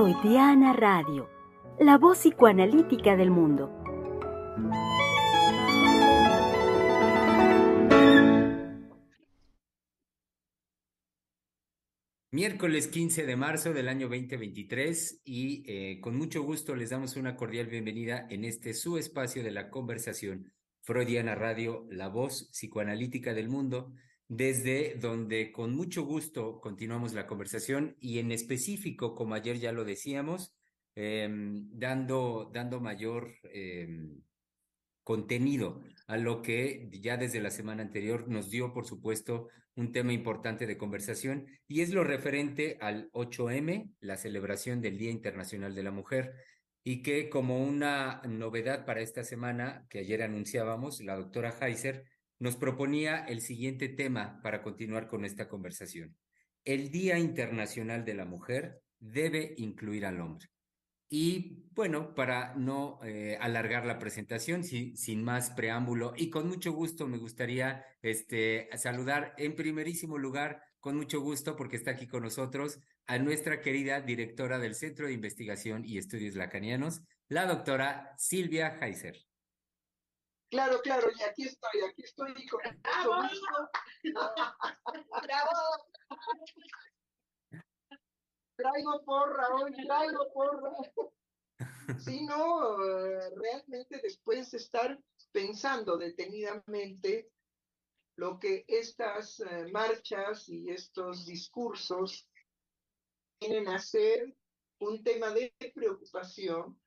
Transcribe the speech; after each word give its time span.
Freudiana 0.00 0.72
Radio, 0.72 1.28
la 1.78 1.98
voz 1.98 2.20
psicoanalítica 2.20 3.18
del 3.18 3.30
mundo. 3.30 3.70
Miércoles 12.30 12.88
15 12.88 13.26
de 13.26 13.36
marzo 13.36 13.74
del 13.74 13.90
año 13.90 14.08
2023 14.08 15.20
y 15.22 15.64
eh, 15.66 16.00
con 16.00 16.16
mucho 16.16 16.44
gusto 16.44 16.74
les 16.74 16.88
damos 16.88 17.16
una 17.16 17.36
cordial 17.36 17.66
bienvenida 17.66 18.26
en 18.30 18.46
este 18.46 18.72
su 18.72 18.96
espacio 18.96 19.44
de 19.44 19.50
la 19.50 19.68
conversación 19.68 20.50
Freudiana 20.80 21.34
Radio, 21.34 21.86
la 21.90 22.08
voz 22.08 22.48
psicoanalítica 22.52 23.34
del 23.34 23.50
mundo 23.50 23.92
desde 24.30 24.94
donde 24.94 25.50
con 25.50 25.74
mucho 25.74 26.04
gusto 26.04 26.60
continuamos 26.60 27.14
la 27.14 27.26
conversación 27.26 27.96
y 27.98 28.20
en 28.20 28.30
específico, 28.30 29.16
como 29.16 29.34
ayer 29.34 29.58
ya 29.58 29.72
lo 29.72 29.84
decíamos, 29.84 30.54
em, 30.94 31.68
dando, 31.72 32.48
dando 32.54 32.80
mayor 32.80 33.34
em, 33.52 34.22
contenido 35.02 35.82
a 36.06 36.16
lo 36.16 36.42
que 36.42 36.88
ya 36.92 37.16
desde 37.16 37.40
la 37.40 37.50
semana 37.50 37.82
anterior 37.82 38.28
nos 38.28 38.50
dio, 38.50 38.72
por 38.72 38.86
supuesto, 38.86 39.48
un 39.74 39.90
tema 39.90 40.12
importante 40.12 40.68
de 40.68 40.78
conversación 40.78 41.46
y 41.66 41.80
es 41.80 41.92
lo 41.92 42.04
referente 42.04 42.78
al 42.80 43.10
8M, 43.12 43.90
la 43.98 44.16
celebración 44.16 44.80
del 44.80 44.96
Día 44.96 45.10
Internacional 45.10 45.74
de 45.74 45.82
la 45.82 45.90
Mujer 45.90 46.34
y 46.84 47.02
que 47.02 47.28
como 47.30 47.64
una 47.64 48.22
novedad 48.28 48.86
para 48.86 49.00
esta 49.00 49.24
semana 49.24 49.86
que 49.90 49.98
ayer 49.98 50.22
anunciábamos, 50.22 51.00
la 51.00 51.16
doctora 51.16 51.52
Heiser 51.60 52.04
nos 52.40 52.56
proponía 52.56 53.18
el 53.18 53.42
siguiente 53.42 53.88
tema 53.88 54.40
para 54.42 54.62
continuar 54.62 55.06
con 55.06 55.24
esta 55.24 55.48
conversación. 55.48 56.16
El 56.64 56.90
Día 56.90 57.18
Internacional 57.18 58.04
de 58.04 58.14
la 58.14 58.24
Mujer 58.24 58.82
debe 58.98 59.54
incluir 59.58 60.04
al 60.06 60.20
hombre. 60.20 60.48
Y 61.12 61.64
bueno, 61.72 62.14
para 62.14 62.54
no 62.54 62.98
eh, 63.02 63.36
alargar 63.40 63.84
la 63.84 63.98
presentación, 63.98 64.64
sin 64.64 65.24
más 65.24 65.50
preámbulo 65.50 66.14
y 66.16 66.30
con 66.30 66.48
mucho 66.48 66.72
gusto 66.72 67.06
me 67.08 67.18
gustaría 67.18 67.84
este, 68.00 68.68
saludar 68.76 69.34
en 69.36 69.56
primerísimo 69.56 70.18
lugar, 70.18 70.62
con 70.78 70.96
mucho 70.96 71.20
gusto 71.20 71.56
porque 71.56 71.76
está 71.76 71.90
aquí 71.90 72.06
con 72.06 72.22
nosotros, 72.22 72.78
a 73.06 73.18
nuestra 73.18 73.60
querida 73.60 74.00
directora 74.00 74.58
del 74.58 74.76
Centro 74.76 75.08
de 75.08 75.12
Investigación 75.12 75.84
y 75.84 75.98
Estudios 75.98 76.36
Lacanianos, 76.36 77.02
la 77.28 77.44
doctora 77.44 78.14
Silvia 78.16 78.78
Heiser. 78.80 79.29
Claro, 80.50 80.80
claro, 80.82 81.08
y 81.16 81.22
aquí 81.22 81.44
estoy, 81.44 81.80
aquí 81.88 82.02
estoy 82.02 82.46
con 82.48 82.60
¡Bravo! 82.82 83.22
¡Bravo! 85.22 85.50
Traigo 88.56 89.04
porra 89.04 89.48
hoy, 89.54 89.72
traigo 89.86 90.32
porra. 90.32 90.72
Sí, 91.98 92.26
no, 92.26 92.76
realmente 92.76 94.00
después 94.02 94.50
de 94.50 94.58
estar 94.58 94.98
pensando 95.30 95.96
detenidamente 95.96 97.30
lo 98.16 98.38
que 98.38 98.64
estas 98.66 99.40
eh, 99.40 99.68
marchas 99.72 100.48
y 100.48 100.68
estos 100.70 101.26
discursos 101.26 102.28
tienen 103.38 103.68
a 103.68 103.78
ser 103.78 104.36
un 104.80 105.02
tema 105.04 105.30
de 105.30 105.54
preocupación 105.74 106.78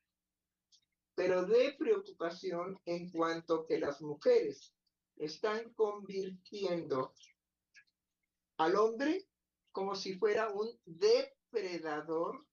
pero 1.15 1.45
de 1.45 1.75
preocupación 1.77 2.79
en 2.85 3.09
cuanto 3.11 3.65
que 3.65 3.79
las 3.79 4.01
mujeres 4.01 4.73
están 5.15 5.73
convirtiendo 5.73 7.13
al 8.57 8.75
hombre 8.75 9.27
como 9.71 9.95
si 9.95 10.15
fuera 10.15 10.49
un 10.49 10.69
depredador 10.85 12.45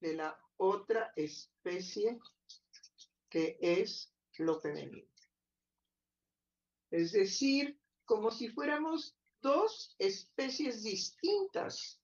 de 0.00 0.14
la 0.14 0.38
otra 0.56 1.12
especie 1.16 2.18
que 3.28 3.58
es 3.60 4.12
lo 4.38 4.60
femenino. 4.60 5.08
Es 6.90 7.12
decir, 7.12 7.78
como 8.04 8.30
si 8.30 8.48
fuéramos 8.48 9.16
dos 9.42 9.94
especies 9.98 10.82
distintas, 10.82 12.00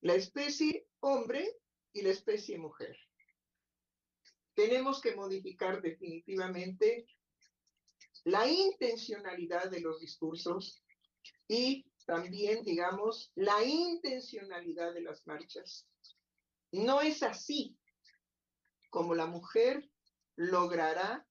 la 0.00 0.14
especie 0.14 0.88
hombre 1.00 1.58
y 1.92 2.02
la 2.02 2.10
especie 2.10 2.58
mujer. 2.58 2.96
Tenemos 4.56 5.02
que 5.02 5.14
modificar 5.14 5.82
definitivamente 5.82 7.06
la 8.24 8.48
intencionalidad 8.48 9.70
de 9.70 9.80
los 9.80 10.00
discursos 10.00 10.82
y 11.46 11.84
también, 12.06 12.62
digamos, 12.64 13.30
la 13.34 13.62
intencionalidad 13.62 14.94
de 14.94 15.02
las 15.02 15.26
marchas. 15.26 15.86
No 16.72 17.02
es 17.02 17.22
así 17.22 17.76
como 18.88 19.14
la 19.14 19.26
mujer 19.26 19.90
logrará, 20.36 21.28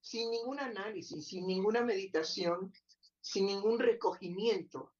sin 0.00 0.30
ningún 0.32 0.58
análisis, 0.58 1.28
sin 1.28 1.46
ninguna 1.46 1.82
meditación, 1.82 2.72
sin 3.20 3.46
ningún 3.46 3.78
recogimiento 3.78 4.92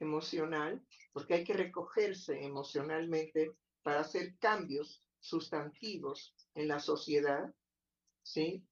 emocional, 0.00 0.82
porque 1.12 1.34
hay 1.34 1.44
que 1.44 1.52
recogerse 1.52 2.42
emocionalmente 2.42 3.52
para 3.82 4.00
hacer 4.00 4.38
cambios 4.38 5.04
sustantivos 5.20 6.34
en 6.58 6.68
la 6.68 6.80
sociedad, 6.80 7.54
¿sí? 8.22 8.64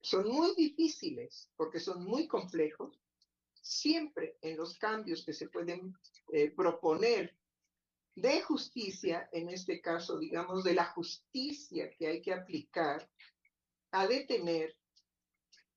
Son 0.00 0.28
muy 0.28 0.54
difíciles 0.56 1.50
porque 1.56 1.78
son 1.78 2.04
muy 2.04 2.26
complejos. 2.26 2.98
Siempre 3.60 4.36
en 4.42 4.56
los 4.56 4.76
cambios 4.76 5.24
que 5.24 5.32
se 5.32 5.48
pueden 5.48 5.94
eh, 6.32 6.50
proponer 6.50 7.36
de 8.16 8.42
justicia, 8.42 9.28
en 9.32 9.48
este 9.48 9.80
caso, 9.80 10.18
digamos, 10.18 10.64
de 10.64 10.74
la 10.74 10.86
justicia 10.86 11.90
que 11.90 12.08
hay 12.08 12.20
que 12.20 12.34
aplicar 12.34 13.08
a 13.92 14.06
detener 14.08 14.76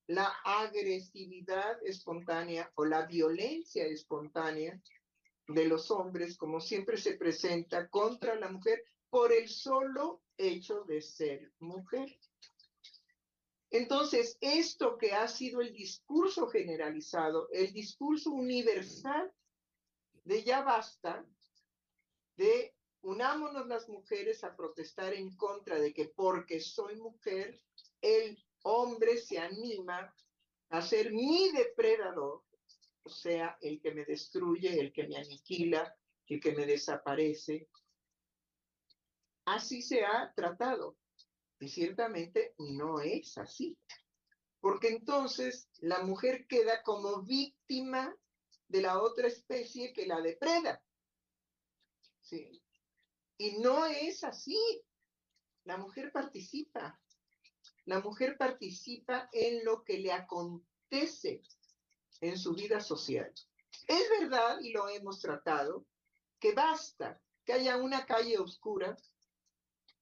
la 0.07 0.35
agresividad 0.43 1.77
espontánea 1.83 2.71
o 2.75 2.85
la 2.85 3.05
violencia 3.05 3.85
espontánea 3.85 4.81
de 5.47 5.65
los 5.65 5.91
hombres, 5.91 6.37
como 6.37 6.59
siempre 6.59 6.97
se 6.97 7.13
presenta 7.13 7.87
contra 7.89 8.35
la 8.35 8.49
mujer, 8.49 8.83
por 9.09 9.31
el 9.31 9.47
solo 9.47 10.24
hecho 10.37 10.83
de 10.83 11.01
ser 11.01 11.51
mujer. 11.59 12.17
Entonces, 13.71 14.37
esto 14.41 14.97
que 14.97 15.13
ha 15.13 15.27
sido 15.27 15.61
el 15.61 15.73
discurso 15.73 16.47
generalizado, 16.47 17.49
el 17.51 17.73
discurso 17.73 18.31
universal 18.31 19.31
de 20.23 20.43
ya 20.43 20.63
basta, 20.63 21.25
de 22.37 22.73
unámonos 23.01 23.67
las 23.67 23.87
mujeres 23.89 24.43
a 24.43 24.55
protestar 24.55 25.13
en 25.13 25.35
contra 25.35 25.79
de 25.79 25.93
que 25.93 26.05
porque 26.05 26.59
soy 26.59 26.95
mujer, 26.95 27.61
el 28.01 28.43
hombre 28.63 29.17
se 29.17 29.39
anima 29.39 30.13
a 30.69 30.81
ser 30.81 31.11
mi 31.11 31.51
depredador, 31.51 32.43
o 33.03 33.09
sea, 33.09 33.57
el 33.61 33.79
que 33.79 33.93
me 33.93 34.03
destruye, 34.05 34.79
el 34.79 34.91
que 34.91 35.07
me 35.07 35.17
aniquila, 35.17 35.95
el 36.27 36.39
que 36.39 36.53
me 36.53 36.65
desaparece, 36.65 37.67
así 39.45 39.81
se 39.81 40.03
ha 40.03 40.33
tratado. 40.35 40.97
Y 41.59 41.69
ciertamente 41.69 42.53
no 42.57 42.99
es 42.99 43.37
así. 43.37 43.77
Porque 44.59 44.89
entonces 44.89 45.69
la 45.77 46.03
mujer 46.03 46.47
queda 46.47 46.81
como 46.83 47.21
víctima 47.21 48.15
de 48.67 48.81
la 48.81 49.01
otra 49.01 49.27
especie 49.27 49.93
que 49.93 50.07
la 50.07 50.21
depreda. 50.21 50.83
¿Sí? 52.21 52.61
Y 53.37 53.59
no 53.59 53.85
es 53.85 54.23
así. 54.23 54.57
La 55.63 55.77
mujer 55.77 56.11
participa. 56.11 56.99
La 57.85 57.99
mujer 57.99 58.37
participa 58.37 59.29
en 59.31 59.63
lo 59.63 59.83
que 59.83 59.99
le 59.99 60.11
acontece 60.11 61.43
en 62.21 62.37
su 62.37 62.53
vida 62.53 62.79
social. 62.79 63.31
Es 63.87 64.09
verdad, 64.19 64.59
y 64.61 64.71
lo 64.71 64.89
hemos 64.89 65.19
tratado, 65.19 65.85
que 66.39 66.53
basta 66.53 67.21
que 67.43 67.53
haya 67.53 67.77
una 67.77 68.05
calle 68.05 68.39
oscura 68.39 68.97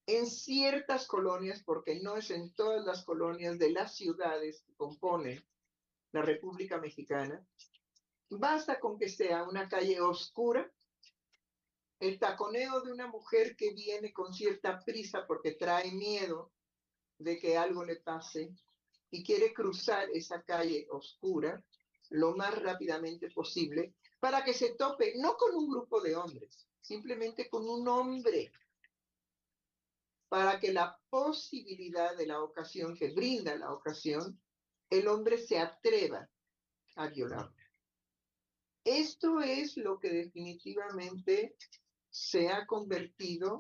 en 0.06 0.28
ciertas 0.28 1.08
colonias, 1.08 1.64
porque 1.64 2.00
no 2.02 2.18
es 2.18 2.30
en 2.32 2.54
todas 2.54 2.86
las 2.86 3.04
colonias 3.04 3.58
de 3.58 3.72
las 3.72 3.96
ciudades 3.96 4.62
que 4.62 4.76
componen 4.76 5.44
la 6.12 6.22
República 6.22 6.78
Mexicana, 6.78 7.46
basta 8.30 8.80
con 8.80 8.98
que 8.98 9.10
sea 9.10 9.44
una 9.44 9.68
calle 9.68 10.02
oscura, 10.02 10.70
el 12.00 12.20
taconeo 12.20 12.82
de 12.82 12.92
una 12.92 13.08
mujer 13.08 13.56
que 13.56 13.74
viene 13.74 14.12
con 14.12 14.34
cierta 14.34 14.80
prisa 14.84 15.26
porque 15.26 15.54
trae 15.54 15.92
miedo 15.92 16.52
de 17.18 17.40
que 17.40 17.58
algo 17.58 17.86
le 17.86 17.96
pase 17.98 18.54
y 19.10 19.24
quiere 19.24 19.54
cruzar 19.54 20.10
esa 20.10 20.42
calle 20.44 20.86
oscura 20.90 21.64
lo 22.10 22.36
más 22.36 22.62
rápidamente 22.62 23.30
posible 23.32 23.94
para 24.20 24.44
que 24.44 24.54
se 24.54 24.76
tope 24.76 25.14
no 25.18 25.38
con 25.38 25.56
un 25.56 25.70
grupo 25.70 26.02
de 26.02 26.16
hombres, 26.16 26.68
simplemente 26.82 27.50
con 27.50 27.70
un 27.70 27.88
hombre 27.88 28.52
para 30.34 30.60
que 30.60 30.74
la 30.74 31.00
posibilidad 31.12 32.18
de 32.18 32.26
la 32.26 32.42
ocasión 32.42 32.98
que 32.98 33.12
brinda 33.14 33.56
la 33.56 33.72
ocasión, 33.72 34.42
el 34.90 35.08
hombre 35.08 35.38
se 35.38 35.60
atreva 35.60 36.28
a 36.96 37.08
violar. 37.08 37.54
Esto 38.84 39.42
es 39.42 39.78
lo 39.78 40.00
que 40.00 40.10
definitivamente 40.10 41.56
se 42.10 42.50
ha 42.50 42.66
convertido 42.66 43.60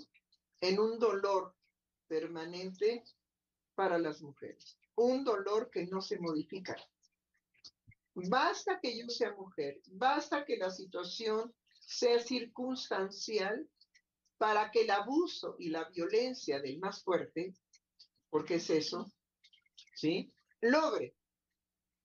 en 0.61 0.79
un 0.79 0.97
dolor 0.97 1.55
permanente 2.07 3.03
para 3.75 3.99
las 3.99 4.23
mujeres, 4.23 4.75
un 4.95 5.23
dolor 5.23 5.69
que 5.69 5.85
no 5.85 6.01
se 6.01 6.17
modifica. 6.17 6.75
Basta 8.15 8.79
que 8.79 8.97
yo 8.97 9.07
sea 9.09 9.31
mujer, 9.35 9.79
basta 9.91 10.43
que 10.43 10.57
la 10.57 10.71
situación 10.71 11.53
sea 11.81 12.17
circunstancial 12.17 13.69
para 14.43 14.69
que 14.71 14.81
el 14.81 14.89
abuso 14.89 15.55
y 15.57 15.69
la 15.69 15.85
violencia 15.85 16.59
del 16.59 16.77
más 16.77 17.01
fuerte, 17.01 17.55
porque 18.29 18.55
es 18.55 18.69
eso, 18.69 19.09
¿sí? 19.95 20.33
Logre 20.59 21.15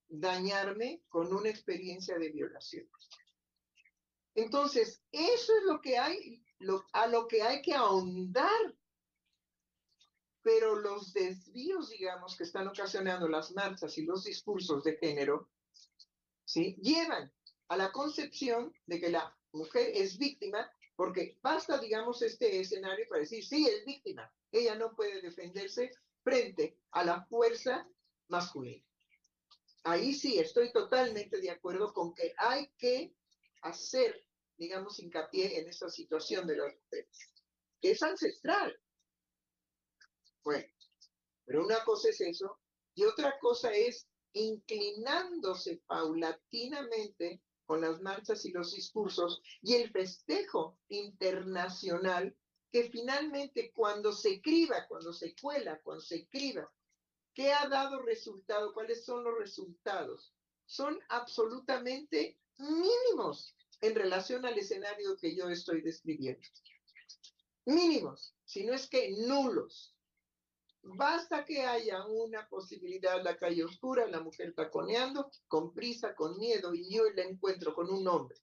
dañarme 0.07 1.03
con 1.09 1.35
una 1.35 1.49
experiencia 1.49 2.17
de 2.17 2.31
violación. 2.31 2.89
Entonces, 4.37 5.03
eso 5.11 5.53
es 5.53 5.65
lo 5.65 5.81
que 5.81 5.99
hay, 5.99 6.41
a 6.93 7.09
lo 7.09 7.27
que 7.27 7.43
hay 7.43 7.61
que 7.61 7.75
ahondar. 7.75 8.73
Pero 10.41 10.77
los 10.77 11.13
desvíos, 11.13 11.91
digamos, 11.91 12.37
que 12.37 12.45
están 12.45 12.69
ocasionando 12.69 13.27
las 13.27 13.51
marchas 13.51 13.99
y 13.99 14.03
los 14.03 14.23
discursos 14.23 14.85
de 14.85 14.97
género, 14.97 15.51
¿sí? 16.45 16.77
Llevan 16.81 17.33
a 17.67 17.77
la 17.77 17.91
concepción 17.91 18.73
de 18.87 19.01
que 19.01 19.11
la 19.11 19.37
mujer 19.51 19.91
es 19.93 20.19
víctima, 20.19 20.71
porque 20.99 21.39
basta, 21.41 21.79
digamos, 21.79 22.23
este 22.23 22.59
escenario 22.59 23.07
para 23.09 23.21
decir, 23.21 23.47
sí, 23.47 23.69
es 23.69 23.85
víctima. 23.85 24.35
Ella 24.51 24.75
no 24.75 24.97
puede 24.97 25.23
defenderse 25.23 25.93
frente 26.25 26.77
a 26.91 27.05
la 27.05 27.25
fuerza 27.27 27.89
masculina. 28.27 28.85
Ahí 29.85 30.13
sí, 30.13 30.41
estoy 30.41 30.73
totalmente 30.73 31.41
de 31.41 31.53
acuerdo 31.53 31.93
con 31.93 32.13
que 32.15 32.35
hay 32.37 32.73
que 32.79 33.15
hacer, 33.63 34.27
digamos, 34.57 34.99
hincapié 34.99 35.61
en 35.61 35.69
esa 35.69 35.89
situación 35.89 36.49
de 36.49 36.57
las 36.57 36.75
mujeres, 36.75 37.33
que 37.81 37.93
es 37.93 38.03
ancestral. 38.03 38.77
Bueno, 40.43 40.67
pero 41.45 41.65
una 41.65 41.85
cosa 41.85 42.09
es 42.09 42.21
eso, 42.23 42.59
y 42.97 43.05
otra 43.05 43.39
cosa 43.39 43.73
es 43.73 44.09
inclinándose 44.33 45.81
paulatinamente 45.87 47.41
con 47.69 47.83
las 47.83 48.01
marchas 48.01 48.47
y 48.47 48.51
los 48.51 48.73
discursos 48.73 49.43
y 49.61 49.75
el 49.75 49.91
festejo 49.91 50.79
internacional 50.89 52.35
que 52.73 52.89
finalmente 52.91 53.73
cuando 53.73 54.11
se 54.11 54.41
criba, 54.41 54.87
cuando 54.89 55.13
se 55.13 55.37
cuela, 55.37 55.79
cuando 55.83 56.03
se 56.03 56.27
criba, 56.29 56.73
¿qué 57.35 57.53
ha 57.53 57.69
dado 57.69 58.01
resultado? 58.01 58.73
¿Cuáles 58.73 59.05
son 59.05 59.23
los 59.23 59.39
resultados? 59.39 60.33
Son 60.65 60.99
absolutamente 61.11 62.39
mínimos 62.57 63.55
en 63.83 63.95
relación 63.95 64.47
al 64.47 64.57
escenario 64.57 65.19
que 65.19 65.37
yo 65.37 65.51
estoy 65.51 65.83
describiendo. 65.83 66.41
Mínimos, 67.67 68.35
si 68.47 68.65
no 68.65 68.73
es 68.73 68.89
que 68.89 69.11
nulos. 69.11 69.95
Basta 70.97 71.45
que 71.45 71.63
haya 71.63 72.07
una 72.07 72.49
posibilidad, 72.49 73.23
la 73.23 73.37
calle 73.37 73.63
oscura, 73.63 74.07
la 74.07 74.21
mujer 74.21 74.55
taconeando, 74.55 75.31
con 75.47 75.75
prisa, 75.75 76.15
con 76.15 76.39
miedo, 76.39 76.75
y 76.75 76.89
yo 76.91 77.11
la 77.11 77.25
encuentro 77.25 77.75
con 77.75 77.91
un 77.91 78.09
hombre, 78.09 78.39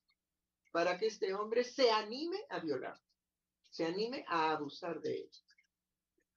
para 0.71 0.95
que 0.97 1.07
este 1.07 1.33
hombre 1.33 1.63
se 1.63 1.89
anime 1.89 2.37
a 2.49 2.59
violar, 2.59 3.01
se 3.71 3.85
anime 3.85 4.25
a 4.27 4.51
abusar 4.51 5.01
de 5.01 5.15
ella. 5.15 5.41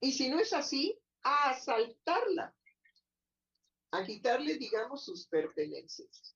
Y 0.01 0.13
si 0.13 0.31
no 0.31 0.39
es 0.39 0.55
así, 0.55 0.99
a 1.23 1.51
asaltarla, 1.51 2.57
a 3.91 4.05
quitarle, 4.05 4.57
digamos, 4.57 5.05
sus 5.05 5.27
pertenencias. 5.27 6.35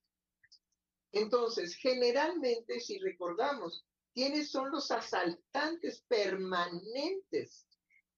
Entonces, 1.12 1.76
generalmente, 1.76 2.78
si 2.78 2.98
recordamos, 2.98 3.86
¿quiénes 4.12 4.50
son 4.50 4.70
los 4.70 4.90
asaltantes 4.90 6.02
permanentes 6.08 7.66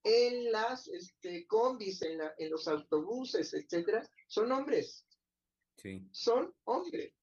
en 0.04 0.52
las 0.52 0.86
este, 0.88 1.46
combis, 1.46 2.02
en, 2.02 2.20
en 2.38 2.50
los 2.50 2.68
autobuses, 2.68 3.52
etcétera? 3.54 4.08
Son 4.28 4.52
hombres. 4.52 5.04
Sí. 5.76 6.06
Son 6.12 6.54
hombres. 6.64 7.14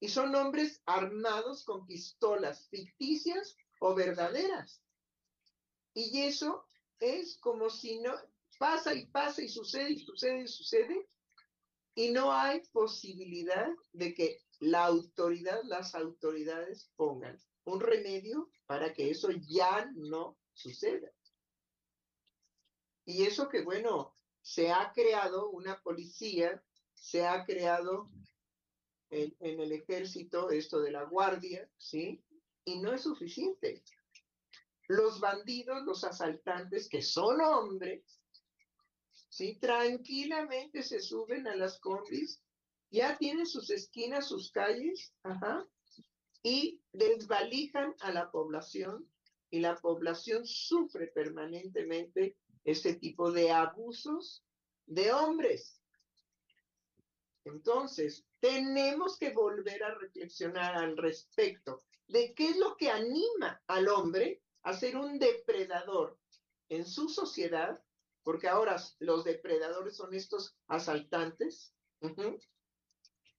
Y 0.00 0.08
son 0.08 0.34
hombres 0.34 0.80
armados 0.86 1.64
con 1.64 1.86
pistolas 1.86 2.68
ficticias 2.68 3.56
o 3.80 3.94
verdaderas. 3.94 4.82
Y 5.94 6.20
eso 6.20 6.68
es 7.00 7.38
como 7.38 7.70
si 7.70 7.98
no 8.00 8.14
pasa 8.58 8.94
y 8.94 9.06
pasa 9.06 9.42
y 9.42 9.48
sucede 9.48 9.92
y 9.92 9.98
sucede 9.98 10.42
y 10.42 10.48
sucede. 10.48 11.08
Y 11.94 12.10
no 12.10 12.32
hay 12.32 12.60
posibilidad 12.72 13.68
de 13.92 14.14
que 14.14 14.40
la 14.60 14.84
autoridad, 14.84 15.60
las 15.64 15.94
autoridades 15.94 16.90
pongan 16.94 17.40
un 17.64 17.80
remedio 17.80 18.50
para 18.66 18.92
que 18.92 19.10
eso 19.10 19.30
ya 19.30 19.90
no 19.96 20.38
suceda. 20.52 21.10
Y 23.08 23.24
eso 23.24 23.48
que, 23.48 23.62
bueno, 23.62 24.14
se 24.42 24.70
ha 24.70 24.92
creado 24.92 25.48
una 25.48 25.80
policía, 25.80 26.62
se 26.92 27.26
ha 27.26 27.46
creado 27.46 28.06
en, 29.08 29.34
el 29.40 29.72
ejército 29.72 30.50
esto 30.50 30.78
de 30.80 30.90
la 30.90 31.04
guardia, 31.04 31.66
¿sí? 31.78 32.22
Y 32.66 32.80
no 32.80 32.92
es 32.92 33.00
suficiente. 33.00 33.82
Los 34.88 35.20
bandidos, 35.20 35.84
los 35.86 36.04
asaltantes, 36.04 36.86
que 36.86 37.00
son 37.00 37.40
hombres, 37.40 38.20
¿sí? 39.30 39.56
Tranquilamente 39.58 40.82
se 40.82 41.00
suben 41.00 41.48
a 41.48 41.56
las 41.56 41.80
combis 41.80 42.42
ya 42.90 43.16
tienen 43.16 43.46
sus 43.46 43.70
esquinas, 43.70 44.28
sus 44.28 44.50
calles, 44.50 45.14
y 46.42 46.82
desvalijan 46.92 47.94
a 48.00 48.12
la 48.12 48.30
población 48.30 49.10
y 49.50 49.60
la 49.60 49.76
población 49.76 50.46
sufre 50.46 51.06
permanentemente 51.06 52.36
este 52.64 52.94
tipo 52.94 53.30
de 53.32 53.50
abusos 53.50 54.44
de 54.86 55.12
hombres. 55.12 55.80
Entonces, 57.44 58.24
tenemos 58.40 59.18
que 59.18 59.30
volver 59.30 59.82
a 59.82 59.94
reflexionar 59.94 60.76
al 60.76 60.96
respecto 60.96 61.84
de 62.06 62.34
qué 62.34 62.50
es 62.50 62.56
lo 62.58 62.76
que 62.76 62.90
anima 62.90 63.62
al 63.66 63.88
hombre 63.88 64.42
a 64.62 64.74
ser 64.74 64.96
un 64.96 65.18
depredador 65.18 66.18
en 66.68 66.84
su 66.84 67.08
sociedad, 67.08 67.82
porque 68.22 68.48
ahora 68.48 68.76
los 68.98 69.24
depredadores 69.24 69.96
son 69.96 70.14
estos 70.14 70.56
asaltantes, 70.66 71.74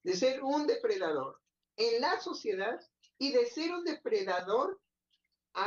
de 0.04 0.16
ser 0.16 0.44
un 0.44 0.66
depredador 0.66 1.40
en 1.78 2.02
la 2.02 2.20
sociedad 2.20 2.80
y 3.18 3.32
de 3.32 3.46
ser 3.46 3.72
un 3.72 3.84
depredador 3.84 4.80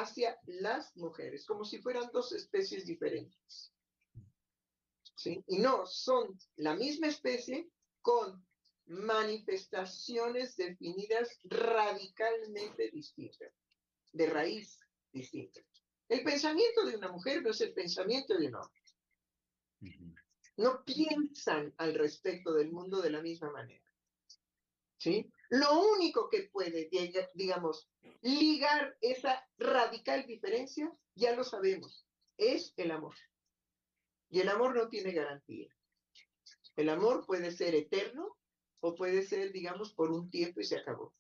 hacia 0.00 0.38
las 0.46 0.96
mujeres, 0.96 1.44
como 1.44 1.64
si 1.64 1.80
fueran 1.80 2.10
dos 2.12 2.32
especies 2.32 2.86
diferentes. 2.86 3.72
¿Sí? 5.14 5.42
Y 5.46 5.58
no, 5.58 5.86
son 5.86 6.38
la 6.56 6.74
misma 6.74 7.08
especie 7.08 7.70
con 8.00 8.44
manifestaciones 8.86 10.56
definidas 10.56 11.38
radicalmente 11.44 12.90
distintas, 12.90 13.52
de 14.12 14.26
raíz 14.26 14.80
distinta. 15.12 15.60
El 16.08 16.24
pensamiento 16.24 16.84
de 16.84 16.96
una 16.96 17.10
mujer 17.10 17.42
no 17.42 17.50
es 17.50 17.60
el 17.60 17.72
pensamiento 17.72 18.36
de 18.36 18.48
un 18.48 18.56
hombre. 18.56 18.82
No 20.56 20.84
piensan 20.84 21.72
al 21.78 21.94
respecto 21.94 22.52
del 22.52 22.72
mundo 22.72 23.00
de 23.00 23.10
la 23.10 23.22
misma 23.22 23.50
manera. 23.50 23.82
¿sí? 25.02 25.32
Lo 25.52 25.82
único 25.82 26.30
que 26.30 26.44
puede, 26.44 26.88
digamos, 27.34 27.86
ligar 28.22 28.96
esa 29.02 29.46
radical 29.58 30.26
diferencia, 30.26 30.90
ya 31.14 31.36
lo 31.36 31.44
sabemos, 31.44 32.06
es 32.38 32.72
el 32.78 32.90
amor. 32.90 33.14
Y 34.30 34.40
el 34.40 34.48
amor 34.48 34.74
no 34.74 34.88
tiene 34.88 35.12
garantía. 35.12 35.68
El 36.74 36.88
amor 36.88 37.26
puede 37.26 37.50
ser 37.50 37.74
eterno 37.74 38.38
o 38.80 38.94
puede 38.94 39.26
ser, 39.26 39.52
digamos, 39.52 39.92
por 39.92 40.10
un 40.10 40.30
tiempo 40.30 40.62
y 40.62 40.64
se 40.64 40.78
acabó. 40.78 41.12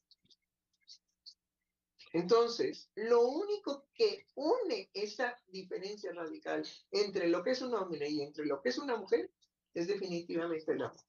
Entonces, 2.14 2.88
lo 2.94 3.20
único 3.26 3.84
que 3.92 4.26
une 4.34 4.88
esa 4.94 5.38
diferencia 5.48 6.10
radical 6.14 6.66
entre 6.90 7.28
lo 7.28 7.42
que 7.42 7.50
es 7.50 7.60
un 7.60 7.74
hombre 7.74 8.08
y 8.08 8.22
entre 8.22 8.46
lo 8.46 8.62
que 8.62 8.70
es 8.70 8.78
una 8.78 8.96
mujer 8.96 9.30
es 9.74 9.88
definitivamente 9.88 10.72
el 10.72 10.84
amor. 10.84 11.04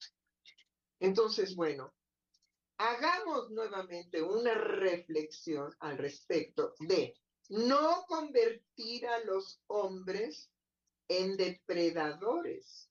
Entonces, 0.99 1.55
bueno, 1.55 1.93
hagamos 2.83 3.49
nuevamente 3.51 4.21
una 4.21 4.53
reflexión 4.55 5.73
al 5.79 5.97
respecto 5.97 6.75
de 6.79 7.15
no 7.47 8.05
convertir 8.07 9.07
a 9.07 9.19
los 9.19 9.61
hombres 9.67 10.51
en 11.07 11.37
depredadores 11.37 12.89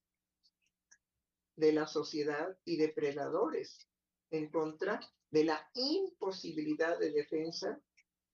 de 1.56 1.72
la 1.72 1.86
sociedad 1.86 2.56
y 2.64 2.78
depredadores 2.78 3.86
en 4.30 4.50
contra 4.50 4.98
de 5.30 5.44
la 5.44 5.70
imposibilidad 5.74 6.98
de 6.98 7.12
defensa 7.12 7.78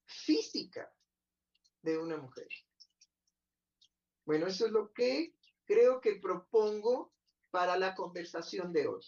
física 0.05 0.93
de 1.83 1.99
una 1.99 2.19
mujer. 2.19 2.49
Bueno, 4.25 4.47
eso 4.47 4.67
es 4.67 4.73
lo 4.73 4.93
que 4.93 5.35
creo 5.65 6.01
que 6.01 6.21
propongo 6.21 7.13
para 7.51 7.77
la 7.77 7.97
conversación 7.97 8.73
de 8.73 8.87
hoy. 8.87 9.03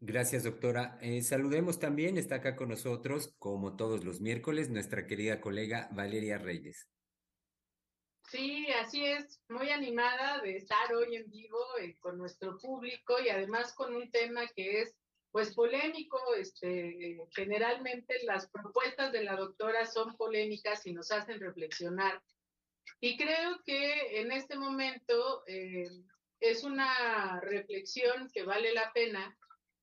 Gracias, 0.00 0.44
doctora. 0.44 0.98
Eh, 1.00 1.22
saludemos 1.22 1.78
también, 1.78 2.16
está 2.16 2.36
acá 2.36 2.56
con 2.56 2.68
nosotros, 2.68 3.34
como 3.38 3.76
todos 3.76 4.04
los 4.04 4.20
miércoles, 4.20 4.70
nuestra 4.70 5.06
querida 5.06 5.40
colega 5.40 5.88
Valeria 5.92 6.38
Reyes. 6.38 6.88
Sí, 8.30 8.68
así 8.80 9.04
es, 9.04 9.40
muy 9.48 9.70
animada 9.70 10.40
de 10.40 10.56
estar 10.56 10.94
hoy 10.94 11.16
en 11.16 11.28
vivo 11.28 11.58
eh, 11.80 11.96
con 11.98 12.16
nuestro 12.16 12.58
público 12.58 13.18
y 13.18 13.28
además 13.28 13.72
con 13.74 13.94
un 13.94 14.08
tema 14.10 14.46
que 14.54 14.82
es 14.82 14.94
pues 15.32 15.54
polémico, 15.54 16.18
este, 16.34 17.18
generalmente 17.34 18.22
las 18.24 18.48
propuestas 18.50 19.12
de 19.12 19.24
la 19.24 19.36
doctora 19.36 19.86
son 19.86 20.16
polémicas 20.16 20.86
y 20.86 20.92
nos 20.92 21.10
hacen 21.12 21.40
reflexionar. 21.40 22.20
Y 23.00 23.16
creo 23.16 23.60
que 23.64 24.20
en 24.20 24.32
este 24.32 24.56
momento 24.56 25.44
eh, 25.46 25.88
es 26.40 26.64
una 26.64 27.40
reflexión 27.40 28.28
que 28.32 28.42
vale 28.42 28.72
la 28.72 28.92
pena 28.92 29.36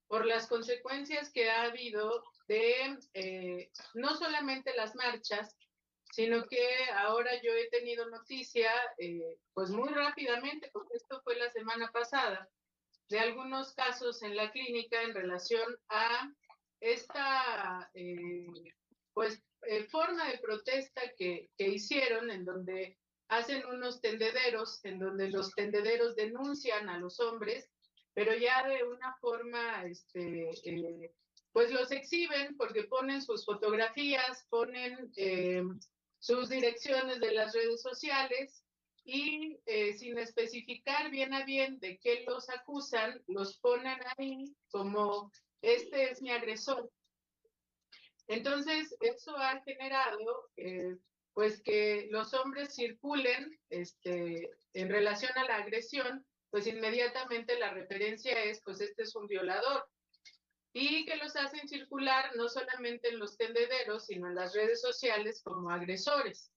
por 0.07 0.25
las 0.25 0.47
consecuencias 0.47 1.31
que 1.31 1.49
ha 1.49 1.63
habido 1.63 2.23
de 2.47 2.97
eh, 3.13 3.71
no 3.93 4.15
solamente 4.15 4.73
las 4.75 4.95
marchas, 4.95 5.55
sino 6.11 6.47
que 6.47 6.65
ahora 6.95 7.31
yo 7.41 7.51
he 7.53 7.69
tenido 7.69 8.09
noticia, 8.09 8.71
eh, 8.97 9.37
pues 9.53 9.69
muy 9.69 9.89
rápidamente, 9.89 10.69
porque 10.71 10.95
esto 10.95 11.21
fue 11.23 11.35
la 11.35 11.51
semana 11.51 11.91
pasada, 11.91 12.49
de 13.09 13.19
algunos 13.19 13.73
casos 13.73 14.23
en 14.23 14.35
la 14.35 14.51
clínica 14.51 15.01
en 15.01 15.13
relación 15.13 15.77
a 15.89 16.31
esta 16.79 17.89
eh, 17.93 18.47
pues 19.13 19.41
forma 19.89 20.29
de 20.29 20.37
protesta 20.37 21.01
que, 21.17 21.49
que 21.57 21.67
hicieron 21.67 22.29
en 22.29 22.45
donde 22.45 22.97
hacen 23.29 23.65
unos 23.65 23.99
tendederos, 23.99 24.79
en 24.85 24.99
donde 24.99 25.29
los 25.29 25.51
tendederos 25.53 26.15
denuncian 26.15 26.87
a 26.87 26.97
los 26.97 27.19
hombres 27.19 27.69
pero 28.17 28.35
ya 28.35 28.67
de 28.67 28.83
una 28.83 29.15
forma, 29.21 29.83
este, 29.83 30.49
eh, 30.63 31.13
pues 31.51 31.69
los 31.69 31.91
exhiben 31.91 32.57
porque 32.57 32.85
ponen 32.85 33.21
sus 33.21 33.45
fotografías, 33.45 34.47
ponen 34.49 35.11
eh, 35.17 35.61
sus 36.17 36.49
direcciones 36.49 37.19
de 37.19 37.31
las 37.33 37.53
redes 37.53 37.79
sociales 37.79 38.63
y 39.03 39.59
eh, 39.67 39.93
sin 39.99 40.17
especificar 40.17 41.11
bien 41.11 41.31
a 41.31 41.45
bien 41.45 41.79
de 41.79 41.99
qué 41.99 42.23
los 42.27 42.49
acusan, 42.49 43.21
los 43.27 43.59
ponen 43.59 43.99
ahí 44.17 44.51
como 44.71 45.31
este 45.61 46.09
es 46.09 46.19
mi 46.19 46.31
agresor. 46.31 46.89
Entonces, 48.27 48.97
eso 48.99 49.37
ha 49.37 49.61
generado 49.61 50.49
pues 51.33 51.61
que 51.61 52.07
los 52.09 52.33
hombres 52.33 52.73
circulen 52.73 53.59
este, 53.69 54.49
en 54.73 54.89
relación 54.89 55.37
a 55.37 55.43
la 55.43 55.57
agresión 55.57 56.25
pues 56.57 56.65
inmediatamente 56.65 57.59
la 57.59 57.69
referencia 57.69 58.43
es, 58.45 58.63
pues 58.63 58.81
este 58.81 59.03
es 59.03 59.15
un 59.15 59.27
violador. 59.27 59.87
Y 60.73 61.05
que 61.05 61.15
los 61.17 61.35
hacen 61.35 61.67
circular 61.67 62.35
no 62.35 62.49
solamente 62.49 63.09
en 63.09 63.19
los 63.19 63.37
tendederos, 63.37 64.07
sino 64.07 64.27
en 64.27 64.33
las 64.33 64.55
redes 64.55 64.81
sociales 64.81 65.43
como 65.43 65.69
agresores. 65.69 66.51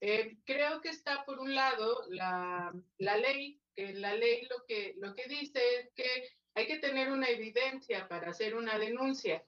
Eh, 0.00 0.38
creo 0.44 0.80
que 0.80 0.88
está 0.88 1.24
por 1.24 1.38
un 1.38 1.54
lado 1.54 2.04
la, 2.08 2.72
la 2.98 3.16
ley, 3.16 3.60
que 3.76 3.92
la 3.92 4.12
ley 4.16 4.44
lo 4.50 4.64
que, 4.66 4.94
lo 4.98 5.14
que 5.14 5.28
dice 5.28 5.60
es 5.76 5.90
que 5.94 6.30
hay 6.54 6.66
que 6.66 6.78
tener 6.78 7.12
una 7.12 7.28
evidencia 7.28 8.08
para 8.08 8.30
hacer 8.30 8.56
una 8.56 8.76
denuncia. 8.76 9.44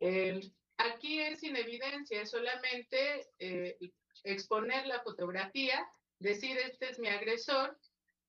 Eh, 0.00 0.40
aquí 0.78 1.20
es 1.20 1.40
sin 1.40 1.56
evidencia, 1.56 2.22
es 2.22 2.30
solamente 2.30 3.28
eh, 3.38 3.76
exponer 4.24 4.86
la 4.86 5.02
fotografía, 5.02 5.86
decir 6.20 6.56
este 6.56 6.88
es 6.88 6.98
mi 6.98 7.08
agresor 7.08 7.76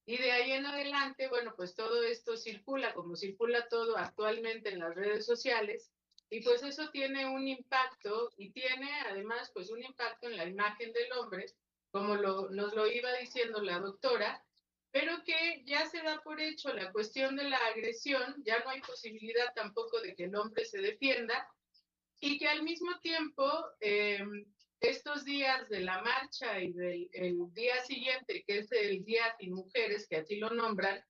y 0.06 0.18
de 0.18 0.32
ahí 0.32 0.52
en 0.52 0.66
adelante, 0.66 1.28
bueno, 1.28 1.54
pues 1.56 1.76
todo 1.76 2.04
esto 2.04 2.36
circula 2.36 2.94
como 2.94 3.16
circula 3.16 3.68
todo 3.68 3.98
actualmente 3.98 4.70
en 4.70 4.80
las 4.80 4.96
redes 4.96 5.26
sociales 5.26 5.92
y 6.30 6.42
pues 6.42 6.64
eso 6.64 6.90
tiene 6.92 7.28
un 7.28 7.48
impacto 7.48 8.32
y 8.38 8.52
tiene 8.52 8.90
además 9.02 9.52
pues 9.54 9.70
un 9.70 9.84
impacto 9.84 10.28
en 10.28 10.38
la 10.38 10.46
imagen 10.46 10.94
del 10.94 11.12
hombre, 11.14 11.46
como 11.92 12.16
lo, 12.16 12.50
nos 12.50 12.74
lo 12.74 12.88
iba 12.88 13.14
diciendo 13.18 13.62
la 13.62 13.80
doctora, 13.80 14.44
pero 14.92 15.24
que 15.26 15.62
ya 15.66 15.86
se 15.86 16.02
da 16.02 16.22
por 16.22 16.40
hecho 16.40 16.74
la 16.74 16.92
cuestión 16.92 17.36
de 17.36 17.50
la 17.50 17.58
agresión, 17.58 18.42
ya 18.46 18.60
no 18.64 18.70
hay 18.70 18.82
posibilidad 18.82 19.54
tampoco 19.54 20.00
de 20.02 20.16
que 20.16 20.24
el 20.24 20.36
hombre 20.36 20.66
se 20.66 20.80
defienda 20.80 21.50
y 22.22 22.38
que 22.38 22.48
al 22.48 22.64
mismo 22.64 22.98
tiempo 23.00 23.46
eh, 23.82 24.24
estos 24.82 25.24
días 25.24 25.70
de 25.70 25.82
la 25.82 26.02
marcha 26.02 26.60
y 26.60 26.74
del 26.74 27.54
día 27.54 27.82
siguiente, 27.86 28.44
que 28.46 28.60
es 28.60 28.72
el 28.72 29.06
Día 29.06 29.24
Sin 29.40 29.54
Mujeres, 29.54 30.08
que 30.08 30.18
así 30.18 30.38
lo 30.38 30.50
nombran, 30.50 31.04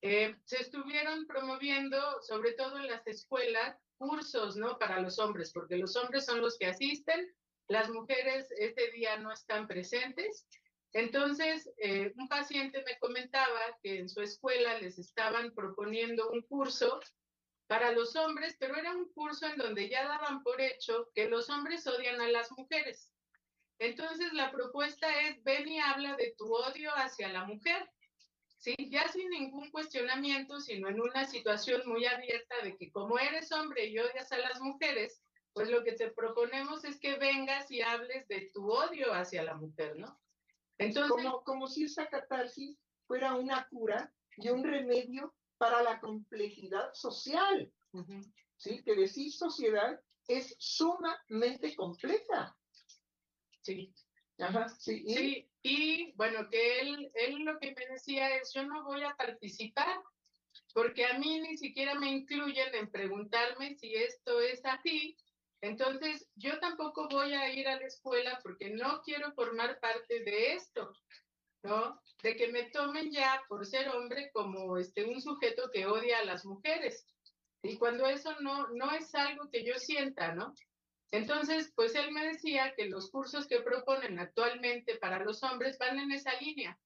eh, 0.00 0.36
se 0.44 0.62
estuvieron 0.62 1.26
promoviendo, 1.26 1.98
sobre 2.22 2.52
todo 2.52 2.78
en 2.78 2.86
las 2.86 3.06
escuelas, 3.06 3.76
cursos, 3.98 4.56
¿no? 4.56 4.78
Para 4.78 5.00
los 5.00 5.18
hombres, 5.18 5.52
porque 5.52 5.76
los 5.76 5.96
hombres 5.96 6.24
son 6.24 6.40
los 6.40 6.56
que 6.58 6.66
asisten, 6.66 7.32
las 7.68 7.90
mujeres 7.90 8.48
este 8.58 8.90
día 8.92 9.16
no 9.18 9.32
están 9.32 9.66
presentes. 9.66 10.46
Entonces, 10.92 11.70
eh, 11.78 12.12
un 12.16 12.28
paciente 12.28 12.82
me 12.84 12.98
comentaba 12.98 13.60
que 13.82 13.98
en 13.98 14.08
su 14.08 14.20
escuela 14.20 14.78
les 14.78 14.98
estaban 14.98 15.54
proponiendo 15.54 16.30
un 16.30 16.42
curso 16.42 17.00
para 17.66 17.92
los 17.92 18.16
hombres, 18.16 18.56
pero 18.58 18.76
era 18.76 18.92
un 18.92 19.10
curso 19.12 19.46
en 19.46 19.56
donde 19.56 19.88
ya 19.88 20.06
daban 20.06 20.42
por 20.42 20.60
hecho 20.60 21.10
que 21.14 21.28
los 21.28 21.48
hombres 21.50 21.86
odian 21.86 22.20
a 22.20 22.28
las 22.28 22.50
mujeres. 22.52 23.12
Entonces 23.78 24.32
la 24.32 24.52
propuesta 24.52 25.08
es, 25.22 25.42
ven 25.42 25.68
y 25.68 25.80
habla 25.80 26.14
de 26.16 26.34
tu 26.36 26.52
odio 26.54 26.92
hacia 26.94 27.28
la 27.28 27.44
mujer, 27.44 27.90
¿sí? 28.58 28.76
Ya 28.90 29.08
sin 29.08 29.28
ningún 29.30 29.70
cuestionamiento, 29.70 30.60
sino 30.60 30.88
en 30.88 31.00
una 31.00 31.24
situación 31.24 31.82
muy 31.86 32.06
abierta 32.06 32.54
de 32.62 32.76
que 32.76 32.92
como 32.92 33.18
eres 33.18 33.50
hombre 33.52 33.86
y 33.86 33.98
odias 33.98 34.30
a 34.32 34.38
las 34.38 34.60
mujeres, 34.60 35.22
pues 35.52 35.68
lo 35.68 35.82
que 35.82 35.92
te 35.92 36.10
proponemos 36.10 36.84
es 36.84 36.98
que 37.00 37.16
vengas 37.16 37.70
y 37.70 37.82
hables 37.82 38.28
de 38.28 38.50
tu 38.54 38.70
odio 38.70 39.12
hacia 39.12 39.42
la 39.42 39.54
mujer, 39.54 39.98
¿no? 39.98 40.20
Entonces, 40.78 41.10
como, 41.10 41.42
como 41.42 41.66
si 41.66 41.84
esa 41.84 42.08
catarsis 42.08 42.78
fuera 43.06 43.34
una 43.34 43.66
cura 43.68 44.12
y 44.36 44.48
un 44.48 44.64
remedio 44.64 45.34
para 45.62 45.80
la 45.80 46.00
complejidad 46.00 46.92
social. 46.92 47.72
¿Sí? 48.56 48.82
Que 48.82 48.96
decir 48.96 49.30
sociedad 49.30 50.00
es 50.26 50.56
sumamente 50.58 51.76
compleja. 51.76 52.56
Sí. 53.60 53.94
Ajá, 54.40 54.68
sí. 54.68 55.04
¿Y? 55.06 55.14
sí. 55.14 55.50
Y 55.62 56.12
bueno, 56.14 56.50
que 56.50 56.80
él, 56.80 57.12
él 57.14 57.44
lo 57.44 57.60
que 57.60 57.72
me 57.76 57.86
decía 57.86 58.34
es, 58.38 58.52
yo 58.52 58.64
no 58.64 58.82
voy 58.82 59.04
a 59.04 59.14
participar 59.14 60.02
porque 60.74 61.06
a 61.06 61.16
mí 61.20 61.40
ni 61.40 61.56
siquiera 61.56 61.94
me 61.94 62.10
incluyen 62.10 62.74
en 62.74 62.90
preguntarme 62.90 63.76
si 63.76 63.94
esto 63.94 64.40
es 64.40 64.64
así. 64.64 65.16
Entonces, 65.60 66.28
yo 66.34 66.58
tampoco 66.58 67.06
voy 67.08 67.34
a 67.34 67.52
ir 67.52 67.68
a 67.68 67.78
la 67.78 67.86
escuela 67.86 68.40
porque 68.42 68.70
no 68.70 69.00
quiero 69.02 69.32
formar 69.34 69.78
parte 69.78 70.24
de 70.24 70.54
esto. 70.54 70.92
¿No? 71.62 72.00
De 72.22 72.36
que 72.36 72.48
me 72.48 72.64
tomen 72.64 73.10
ya 73.10 73.42
por 73.48 73.66
ser 73.66 73.88
hombre 73.90 74.30
como 74.32 74.78
este, 74.78 75.04
un 75.04 75.20
sujeto 75.20 75.70
que 75.72 75.86
odia 75.86 76.18
a 76.18 76.24
las 76.24 76.44
mujeres. 76.44 77.06
Y 77.62 77.76
cuando 77.78 78.06
eso 78.06 78.34
no, 78.40 78.68
no 78.68 78.90
es 78.92 79.14
algo 79.14 79.48
que 79.50 79.64
yo 79.64 79.78
sienta, 79.78 80.34
¿no? 80.34 80.54
Entonces, 81.12 81.72
pues 81.76 81.94
él 81.94 82.10
me 82.10 82.26
decía 82.26 82.74
que 82.74 82.86
los 82.86 83.10
cursos 83.10 83.46
que 83.46 83.60
proponen 83.60 84.18
actualmente 84.18 84.96
para 84.96 85.22
los 85.22 85.42
hombres 85.42 85.78
van 85.78 85.98
en 85.98 86.10
esa 86.10 86.32
línea, 86.40 86.78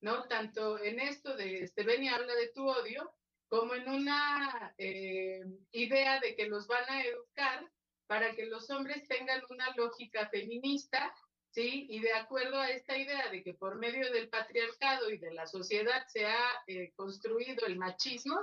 ¿no? 0.00 0.26
Tanto 0.28 0.78
en 0.82 1.00
esto 1.00 1.36
de, 1.36 1.64
este, 1.64 1.82
ven 1.82 2.04
y 2.04 2.08
habla 2.08 2.34
de 2.34 2.48
tu 2.54 2.66
odio, 2.68 3.12
como 3.48 3.74
en 3.74 3.88
una 3.88 4.74
eh, 4.78 5.42
idea 5.72 6.20
de 6.20 6.36
que 6.36 6.46
los 6.46 6.66
van 6.66 6.84
a 6.88 7.04
educar 7.04 7.68
para 8.06 8.34
que 8.34 8.46
los 8.46 8.70
hombres 8.70 9.06
tengan 9.08 9.42
una 9.50 9.74
lógica 9.76 10.28
feminista 10.28 11.14
¿sí? 11.54 11.86
Y 11.88 12.00
de 12.00 12.12
acuerdo 12.12 12.58
a 12.58 12.70
esta 12.70 12.98
idea 12.98 13.30
de 13.30 13.42
que 13.44 13.54
por 13.54 13.76
medio 13.76 14.10
del 14.10 14.28
patriarcado 14.28 15.10
y 15.10 15.18
de 15.18 15.32
la 15.32 15.46
sociedad 15.46 16.04
se 16.08 16.26
ha 16.26 16.62
eh, 16.66 16.92
construido 16.96 17.66
el 17.66 17.76
machismo, 17.76 18.36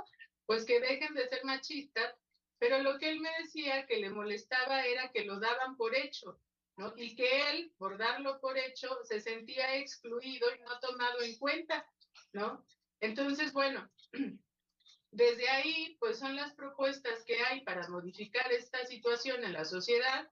pues 0.46 0.64
que 0.66 0.80
dejen 0.80 1.14
de 1.14 1.28
ser 1.28 1.44
machistas, 1.44 2.16
pero 2.58 2.80
lo 2.80 2.98
que 2.98 3.10
él 3.10 3.20
me 3.20 3.30
decía 3.40 3.86
que 3.86 3.98
le 3.98 4.10
molestaba 4.10 4.86
era 4.86 5.12
que 5.12 5.26
lo 5.26 5.40
daban 5.40 5.76
por 5.76 5.94
hecho, 5.94 6.40
¿no? 6.78 6.94
Y 6.96 7.16
que 7.16 7.50
él, 7.50 7.74
por 7.78 7.98
darlo 7.98 8.40
por 8.40 8.58
hecho, 8.58 8.88
se 9.04 9.20
sentía 9.20 9.76
excluido 9.76 10.48
y 10.56 10.62
no 10.62 10.80
tomado 10.80 11.22
en 11.22 11.38
cuenta, 11.38 11.86
¿no? 12.32 12.66
Entonces, 13.02 13.52
bueno, 13.52 13.92
desde 15.12 15.50
ahí, 15.50 15.98
pues 16.00 16.18
son 16.18 16.36
las 16.38 16.54
propuestas 16.54 17.26
que 17.26 17.44
hay 17.44 17.62
para 17.62 17.90
modificar 17.90 18.50
esta 18.54 18.86
situación 18.86 19.44
en 19.44 19.54
la 19.54 19.66
sociedad 19.66 20.30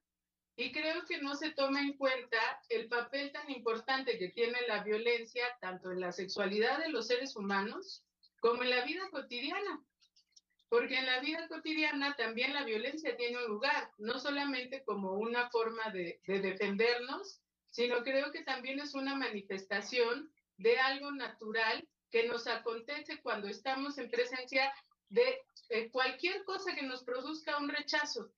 y 0.59 0.73
creo 0.73 1.05
que 1.05 1.19
no 1.21 1.35
se 1.35 1.51
toma 1.51 1.79
en 1.79 1.93
cuenta 1.93 2.37
el 2.67 2.89
papel 2.89 3.31
tan 3.31 3.49
importante 3.49 4.17
que 4.17 4.27
tiene 4.27 4.57
la 4.67 4.83
violencia 4.83 5.45
tanto 5.61 5.89
en 5.89 6.01
la 6.01 6.11
sexualidad 6.11 6.79
de 6.79 6.89
los 6.89 7.07
seres 7.07 7.37
humanos 7.37 8.03
como 8.41 8.63
en 8.63 8.71
la 8.71 8.83
vida 8.83 9.09
cotidiana. 9.09 9.81
Porque 10.67 10.97
en 10.97 11.05
la 11.05 11.21
vida 11.21 11.47
cotidiana 11.47 12.13
también 12.17 12.53
la 12.53 12.65
violencia 12.65 13.15
tiene 13.15 13.37
un 13.37 13.45
lugar, 13.45 13.89
no 13.99 14.19
solamente 14.19 14.83
como 14.83 15.13
una 15.13 15.49
forma 15.49 15.91
de, 15.91 16.19
de 16.27 16.41
defendernos, 16.41 17.39
sino 17.69 18.03
creo 18.03 18.29
que 18.33 18.43
también 18.43 18.81
es 18.81 18.93
una 18.95 19.15
manifestación 19.15 20.29
de 20.57 20.77
algo 20.77 21.13
natural 21.13 21.87
que 22.11 22.27
nos 22.27 22.47
acontece 22.47 23.21
cuando 23.21 23.47
estamos 23.47 23.97
en 23.97 24.11
presencia 24.11 24.73
de 25.07 25.41
eh, 25.69 25.89
cualquier 25.89 26.43
cosa 26.43 26.75
que 26.75 26.83
nos 26.83 27.05
produzca 27.05 27.57
un 27.59 27.69
rechazo, 27.69 28.29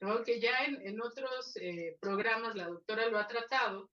¿no? 0.00 0.22
que 0.22 0.40
ya 0.40 0.64
en, 0.64 0.80
en 0.86 1.00
otros 1.00 1.56
eh, 1.56 1.96
programas 2.00 2.54
la 2.54 2.68
doctora 2.68 3.06
lo 3.06 3.18
ha 3.18 3.26
tratado, 3.26 3.90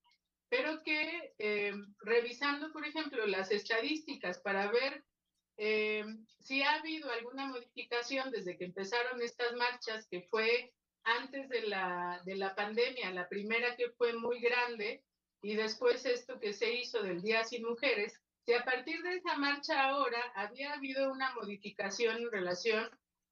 pero 0.50 0.82
que 0.84 1.34
eh, 1.38 1.74
revisando, 2.00 2.72
por 2.72 2.86
ejemplo, 2.86 3.26
las 3.26 3.52
estadísticas 3.52 4.40
para 4.40 4.72
ver 4.72 5.04
si 5.58 6.62
ha 6.62 6.74
habido 6.74 7.10
alguna 7.10 7.48
modificación 7.48 8.30
desde 8.30 8.58
que 8.58 8.66
empezaron 8.66 9.22
estas 9.22 9.54
marchas, 9.56 10.06
que 10.08 10.24
fue 10.30 10.74
antes 11.06 11.48
de 11.48 11.62
la, 11.62 12.22
de 12.26 12.36
la 12.36 12.54
pandemia, 12.56 13.12
la 13.12 13.30
primera 13.30 13.76
que 13.78 13.90
fue 13.92 14.14
muy 14.14 14.42
grande, 14.42 15.04
y 15.42 15.56
después 15.56 16.06
esto 16.06 16.40
que 16.40 16.54
se 16.54 16.74
hizo 16.74 17.04
del 17.04 17.22
Día 17.22 17.44
Sin 17.44 17.64
Mujeres, 17.64 18.20
si 18.46 18.54
a 18.54 18.64
partir 18.64 19.02
de 19.04 19.16
esa 19.16 19.38
marcha 19.38 19.90
ahora 19.90 20.20
había 20.36 20.74
habido 20.74 21.12
una 21.12 21.34
modificación 21.34 22.18
en 22.18 22.32
relación 22.32 22.90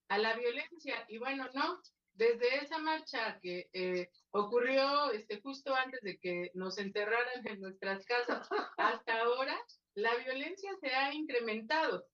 a 0.09 0.17
la 0.17 0.35
violencia. 0.35 1.05
Y 1.07 1.17
bueno, 1.17 1.49
no, 1.53 1.81
desde 2.13 2.57
esa 2.57 2.77
marcha 2.77 3.39
que 3.41 3.69
eh, 3.73 4.09
ocurrió 4.31 5.11
este, 5.11 5.41
justo 5.41 5.73
antes 5.73 6.01
de 6.01 6.17
que 6.19 6.51
nos 6.53 6.77
enterraran 6.77 7.45
en 7.45 7.59
nuestras 7.59 8.05
casas 8.05 8.47
hasta 8.77 9.21
ahora, 9.21 9.57
la 9.95 10.15
violencia 10.17 10.71
se 10.79 10.89
ha 10.93 11.13
incrementado. 11.13 12.05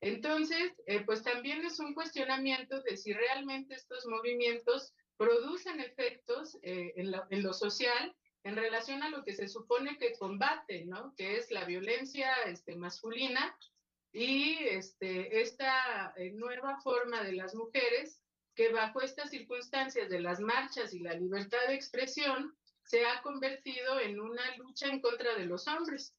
Entonces, 0.00 0.72
eh, 0.86 1.00
pues 1.04 1.22
también 1.22 1.64
es 1.64 1.80
un 1.80 1.94
cuestionamiento 1.94 2.80
de 2.82 2.96
si 2.96 3.12
realmente 3.12 3.74
estos 3.74 4.06
movimientos 4.06 4.94
producen 5.16 5.80
efectos 5.80 6.56
eh, 6.62 6.92
en, 6.96 7.12
en, 7.30 7.42
lo 7.42 7.52
social 7.52 8.14
en 8.44 8.56
relación 8.56 9.02
a 9.02 9.10
lo 9.10 9.24
que 9.24 9.34
se 9.34 9.48
supone 9.48 9.98
que 9.98 10.12
combate, 10.12 10.84
¿no? 10.86 11.12
Que 11.16 11.36
es 11.36 11.50
la 11.50 11.64
violencia 11.64 12.32
este, 12.46 12.76
masculina 12.76 13.56
y 14.12 14.56
este, 14.64 15.40
esta 15.40 16.14
eh, 16.16 16.30
nueva 16.30 16.80
forma 16.80 17.22
de 17.22 17.32
las 17.32 17.54
mujeres 17.54 18.22
que 18.58 18.72
bajo 18.72 19.00
estas 19.00 19.30
circunstancias 19.30 20.10
de 20.10 20.20
las 20.20 20.40
marchas 20.40 20.92
y 20.92 20.98
la 20.98 21.14
libertad 21.14 21.64
de 21.68 21.76
expresión 21.76 22.58
se 22.82 23.06
ha 23.06 23.22
convertido 23.22 24.00
en 24.00 24.18
una 24.18 24.56
lucha 24.56 24.88
en 24.88 25.00
contra 25.00 25.36
de 25.36 25.46
los 25.46 25.68
hombres. 25.68 26.12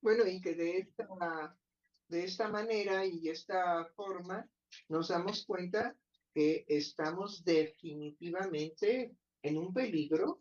Bueno, 0.00 0.24
y 0.24 0.40
que 0.40 0.54
de 0.54 0.78
esta, 0.78 1.58
de 2.06 2.22
esta 2.22 2.46
manera 2.46 3.04
y 3.04 3.30
esta 3.30 3.84
forma 3.96 4.48
nos 4.88 5.08
damos 5.08 5.44
cuenta 5.44 5.96
que 6.32 6.64
estamos 6.68 7.42
definitivamente 7.44 9.16
en 9.42 9.58
un 9.58 9.74
peligro 9.74 10.38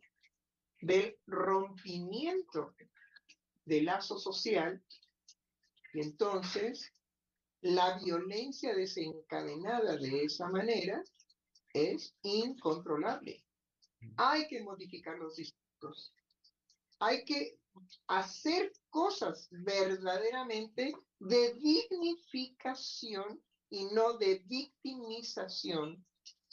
del 0.80 1.18
rompimiento 1.26 2.76
del 3.66 3.86
lazo 3.86 4.20
social 4.20 4.80
y 5.92 6.02
entonces 6.02 6.94
la 7.62 8.00
violencia 8.00 8.74
desencadenada 8.74 9.96
de 9.98 10.24
esa 10.24 10.50
manera 10.50 11.04
es 11.74 12.16
incontrolable. 12.24 13.44
Hay 14.18 14.48
que 14.48 14.64
modificar 14.64 15.18
los 15.20 15.36
discursos. 15.36 16.14
Hay 17.00 17.24
que 17.24 17.60
hacer 18.08 18.74
cosas 18.90 19.48
verdaderamente 19.52 20.94
de 21.20 21.54
dignificación 21.54 23.42
y 23.70 23.86
no 23.86 24.18
de 24.18 24.44
victimización 24.46 26.06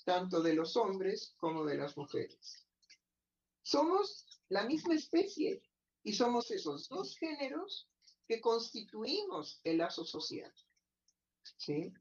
tanto 0.05 0.41
de 0.43 0.55
los 0.55 0.77
hombres 0.77 1.35
como 1.39 1.65
de 1.65 1.77
las 1.77 1.97
mujeres. 1.97 2.67
Somos 3.63 4.27
la 4.49 4.65
misma 4.65 4.95
especie 4.95 5.63
y 6.03 6.13
somos 6.13 6.51
esos 6.51 6.89
dos 6.89 7.17
géneros 7.17 7.89
que 8.27 8.41
constituimos 8.41 9.61
el 9.65 9.79
lazo 9.79 10.05
social. 10.05 10.53
¿Sí? 11.57 11.93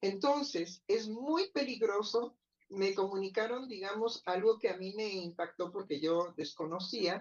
Entonces, 0.00 0.82
es 0.86 1.08
muy 1.08 1.50
peligroso. 1.50 2.36
Me 2.68 2.94
comunicaron, 2.94 3.68
digamos, 3.68 4.22
algo 4.26 4.58
que 4.58 4.68
a 4.68 4.76
mí 4.76 4.94
me 4.94 5.08
impactó 5.08 5.70
porque 5.72 6.00
yo 6.00 6.32
desconocía, 6.36 7.20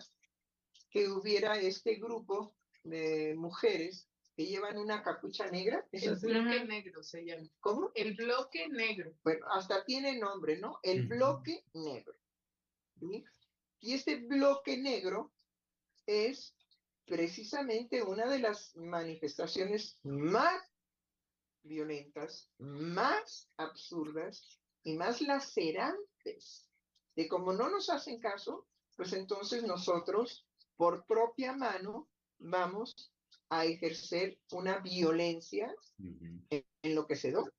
que 0.89 1.09
hubiera 1.09 1.57
este 1.57 1.95
grupo 1.95 2.55
de 2.83 3.33
mujeres 3.35 4.07
que 4.35 4.45
llevan 4.45 4.77
una 4.77 5.03
capucha 5.03 5.47
negra. 5.49 5.85
El 5.91 6.15
bloque 6.15 6.65
negro 6.65 7.03
se 7.03 7.23
llama. 7.25 7.47
¿Cómo? 7.59 7.91
El 7.95 8.15
bloque 8.15 8.67
negro. 8.69 9.13
Bueno, 9.23 9.45
hasta 9.51 9.83
tiene 9.85 10.17
nombre, 10.17 10.57
¿no? 10.57 10.79
El 10.83 11.07
bloque 11.07 11.65
negro. 11.73 12.13
Y 13.79 13.93
este 13.93 14.15
bloque 14.15 14.77
negro 14.77 15.33
es 16.05 16.55
precisamente 17.05 18.01
una 18.01 18.27
de 18.27 18.39
las 18.39 18.75
manifestaciones 18.75 19.99
más 20.03 20.61
violentas, 21.63 22.49
más 22.59 23.49
absurdas 23.57 24.59
y 24.83 24.95
más 24.95 25.21
lacerantes 25.21 26.69
de 27.15 27.27
como 27.27 27.53
no 27.53 27.69
nos 27.69 27.89
hacen 27.89 28.19
caso, 28.19 28.67
pues 28.95 29.13
entonces 29.13 29.63
nosotros 29.63 30.45
por 30.75 31.05
propia 31.05 31.53
mano 31.53 32.09
vamos 32.39 33.13
a 33.49 33.65
ejercer 33.65 34.39
una 34.51 34.79
violencia 34.79 35.73
en, 36.49 36.65
enloquecedor. 36.81 37.53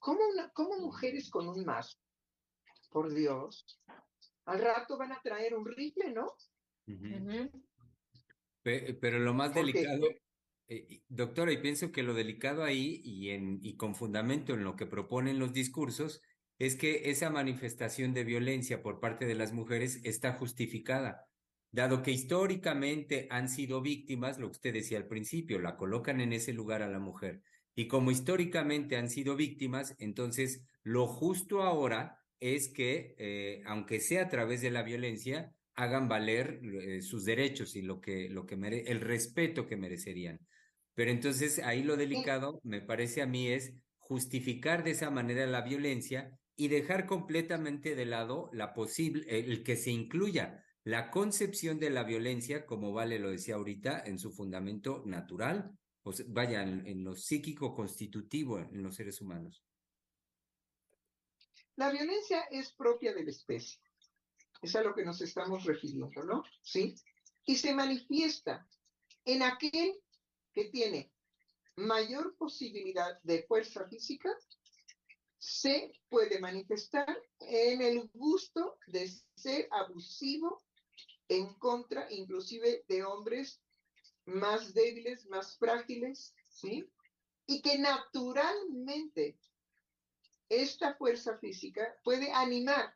¿Cómo, 0.00 0.20
una, 0.32 0.50
¿Cómo 0.50 0.78
mujeres 0.78 1.30
con 1.30 1.48
un 1.48 1.64
mazo? 1.64 1.98
Por 2.88 3.12
Dios. 3.12 3.66
Al 4.46 4.60
rato 4.60 4.96
van 4.96 5.12
a 5.12 5.20
traer 5.22 5.54
un 5.54 5.66
rifle, 5.66 6.10
¿no? 6.12 6.34
Pero 8.62 9.18
lo 9.18 9.34
más 9.34 9.54
delicado, 9.54 10.08
eh, 10.70 11.02
doctora, 11.08 11.52
y 11.52 11.58
pienso 11.58 11.92
que 11.92 12.02
lo 12.02 12.14
delicado 12.14 12.64
ahí 12.64 13.00
y, 13.04 13.76
con 13.76 13.94
fundamento 13.94 14.54
en 14.54 14.64
lo 14.64 14.76
que 14.76 14.86
proponen 14.86 15.38
los 15.38 15.52
discursos 15.52 16.22
es 16.58 16.76
que 16.76 17.10
esa 17.10 17.30
manifestación 17.30 18.14
de 18.14 18.24
violencia 18.24 18.82
por 18.82 19.00
parte 19.00 19.26
de 19.26 19.34
las 19.34 19.52
mujeres 19.52 20.00
está 20.04 20.32
justificada 20.32 21.26
dado 21.72 22.02
que 22.02 22.10
históricamente 22.10 23.28
han 23.30 23.48
sido 23.48 23.80
víctimas, 23.80 24.38
lo 24.38 24.48
que 24.48 24.56
usted 24.56 24.72
decía 24.74 24.98
al 24.98 25.06
principio, 25.06 25.58
la 25.58 25.76
colocan 25.76 26.20
en 26.20 26.32
ese 26.32 26.52
lugar 26.52 26.82
a 26.82 26.88
la 26.88 26.98
mujer. 26.98 27.42
Y 27.74 27.86
como 27.86 28.10
históricamente 28.10 28.96
han 28.96 29.08
sido 29.08 29.36
víctimas, 29.36 29.94
entonces 29.98 30.64
lo 30.82 31.06
justo 31.06 31.62
ahora 31.62 32.18
es 32.40 32.68
que, 32.68 33.14
eh, 33.18 33.62
aunque 33.66 34.00
sea 34.00 34.24
a 34.24 34.28
través 34.28 34.60
de 34.62 34.70
la 34.70 34.82
violencia, 34.82 35.54
hagan 35.74 36.08
valer 36.08 36.60
eh, 36.62 37.02
sus 37.02 37.24
derechos 37.24 37.76
y 37.76 37.82
lo 37.82 38.00
que 38.00 38.26
el 38.26 39.00
respeto 39.00 39.66
que 39.66 39.76
merecerían. 39.76 40.40
Pero 41.00 41.12
entonces 41.12 41.60
ahí 41.60 41.82
lo 41.82 41.96
delicado, 41.96 42.60
me 42.62 42.82
parece 42.82 43.22
a 43.22 43.26
mí, 43.26 43.48
es 43.48 43.72
justificar 43.96 44.84
de 44.84 44.90
esa 44.90 45.08
manera 45.08 45.46
la 45.46 45.62
violencia 45.62 46.38
y 46.56 46.68
dejar 46.68 47.06
completamente 47.06 47.94
de 47.94 48.04
lado 48.04 48.50
la 48.52 48.74
posible, 48.74 49.24
el 49.26 49.62
que 49.62 49.76
se 49.76 49.92
incluya 49.92 50.62
la 50.84 51.10
concepción 51.10 51.78
de 51.78 51.88
la 51.88 52.04
violencia, 52.04 52.66
como 52.66 52.92
Vale 52.92 53.18
lo 53.18 53.30
decía 53.30 53.54
ahorita, 53.54 54.02
en 54.04 54.18
su 54.18 54.30
fundamento 54.30 55.02
natural, 55.06 55.70
o 56.02 56.12
vaya, 56.28 56.64
en, 56.64 57.02
lo 57.02 57.16
psíquico 57.16 57.74
constitutivo 57.74 58.58
en 58.58 58.82
los 58.82 58.94
seres 58.94 59.22
humanos. 59.22 59.64
La 61.76 61.90
violencia 61.90 62.42
es 62.50 62.74
propia 62.74 63.14
de 63.14 63.24
la 63.24 63.30
especie. 63.30 63.80
Es 64.60 64.76
a 64.76 64.82
lo 64.82 64.94
que 64.94 65.06
nos 65.06 65.22
estamos 65.22 65.64
refiriendo, 65.64 66.22
¿no? 66.24 66.44
Sí. 66.60 66.94
Y 67.46 67.56
se 67.56 67.72
manifiesta 67.72 68.68
en 69.24 69.42
aquel 69.42 69.98
que 70.52 70.64
tiene 70.66 71.12
mayor 71.76 72.36
posibilidad 72.36 73.20
de 73.22 73.42
fuerza 73.44 73.88
física, 73.88 74.30
se 75.38 75.92
puede 76.08 76.38
manifestar 76.38 77.18
en 77.40 77.80
el 77.80 78.08
gusto 78.12 78.78
de 78.86 79.10
ser 79.34 79.68
abusivo 79.70 80.62
en 81.28 81.54
contra 81.54 82.10
inclusive 82.12 82.84
de 82.88 83.04
hombres 83.04 83.62
más 84.26 84.74
débiles, 84.74 85.26
más 85.26 85.56
frágiles, 85.56 86.34
¿sí? 86.50 86.86
Y 87.46 87.62
que 87.62 87.78
naturalmente 87.78 89.38
esta 90.48 90.94
fuerza 90.94 91.38
física 91.38 91.96
puede 92.04 92.30
animar 92.32 92.94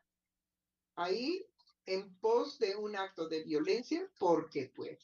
a 0.95 1.11
ir 1.11 1.47
en 1.85 2.13
pos 2.19 2.59
de 2.59 2.75
un 2.75 2.95
acto 2.95 3.27
de 3.27 3.43
violencia 3.43 4.09
porque 4.19 4.71
puede. 4.75 4.99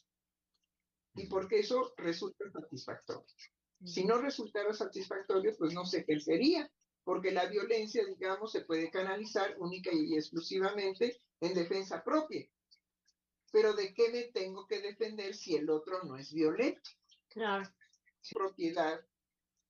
Y 1.14 1.26
porque 1.26 1.60
eso 1.60 1.92
resulta 1.96 2.50
satisfactorio. 2.50 3.26
Si 3.84 4.04
no 4.04 4.18
resultara 4.18 4.72
satisfactorio, 4.72 5.54
pues 5.58 5.74
no 5.74 5.84
se 5.84 6.00
ejercería, 6.00 6.70
porque 7.04 7.32
la 7.32 7.46
violencia, 7.46 8.04
digamos, 8.06 8.52
se 8.52 8.62
puede 8.62 8.90
canalizar 8.90 9.56
única 9.58 9.90
y 9.92 10.14
exclusivamente 10.14 11.20
en 11.40 11.54
defensa 11.54 12.02
propia 12.02 12.48
pero 13.52 13.74
¿de 13.74 13.92
qué 13.94 14.08
me 14.10 14.22
tengo 14.24 14.66
que 14.66 14.80
defender 14.80 15.34
si 15.34 15.54
el 15.54 15.70
otro 15.70 16.02
no 16.04 16.16
es 16.16 16.32
violento? 16.32 16.90
Claro. 17.28 17.70
Propiedad 18.32 19.00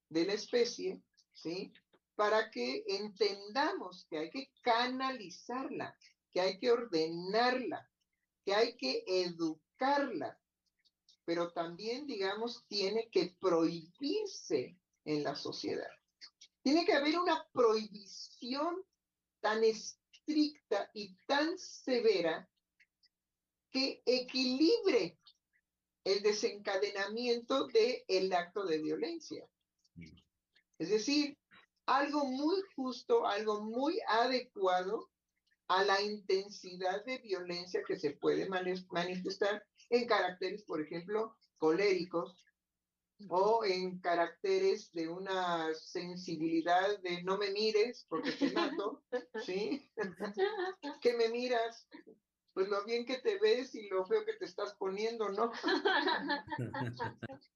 de 0.09 0.25
la 0.25 0.35
especie, 0.35 1.03
¿sí? 1.33 1.73
Para 2.15 2.51
que 2.51 2.85
entendamos 2.87 4.07
que 4.09 4.19
hay 4.19 4.31
que 4.31 4.53
canalizarla, 4.63 5.97
que 6.33 6.41
hay 6.41 6.59
que 6.59 6.71
ordenarla, 6.71 7.91
que 8.45 8.55
hay 8.55 8.77
que 8.77 9.03
educarla, 9.07 10.39
pero 11.33 11.51
también, 11.51 12.07
digamos, 12.07 12.63
tiene 12.69 13.09
que 13.09 13.35
prohibirse 13.41 14.77
en 15.07 15.25
la 15.25 15.35
sociedad. 15.35 15.89
Tiene 16.61 16.85
que 16.85 16.93
haber 16.93 17.19
una 17.19 17.49
prohibición 17.55 18.85
tan 19.41 19.65
estricta 19.65 20.91
y 20.93 21.17
tan 21.27 21.59
severa 21.59 22.47
que 23.71 24.03
equilibre 24.05 25.19
el 26.05 26.23
desencadenamiento 26.23 27.67
del 27.69 28.05
el 28.09 28.31
acto 28.35 28.67
de 28.67 28.83
violencia. 28.83 29.49
Es 30.79 30.91
decir, 30.91 31.39
algo 31.87 32.27
muy 32.27 32.61
justo, 32.77 33.27
algo 33.27 33.63
muy 33.63 33.99
adecuado 34.07 35.09
a 35.69 35.83
la 35.83 36.03
intensidad 36.03 37.03
de 37.07 37.17
violencia 37.21 37.83
que 37.87 37.97
se 37.97 38.11
puede 38.11 38.47
manifestar 38.91 39.65
en 39.93 40.07
caracteres, 40.07 40.65
por 40.65 40.81
ejemplo, 40.81 41.37
coléricos 41.59 42.45
o 43.29 43.65
en 43.65 44.01
caracteres 44.01 44.91
de 44.93 45.09
una 45.09 45.73
sensibilidad 45.75 46.99
de 47.03 47.23
no 47.23 47.39
me 47.39 47.51
mires 47.51 48.07
porque 48.09 48.33
te 48.33 48.51
mato, 48.53 49.05
¿sí? 49.45 49.89
que 51.01 51.17
me 51.17 51.29
miras, 51.29 51.87
pues 52.53 52.69
lo 52.69 52.85
bien 52.85 53.05
que 53.05 53.19
te 53.19 53.39
ves 53.39 53.75
y 53.75 53.89
lo 53.89 54.05
feo 54.07 54.25
que 54.25 54.35
te 54.35 54.47
estás 54.47 54.75
poniendo, 54.75 55.29
¿no? 55.29 55.53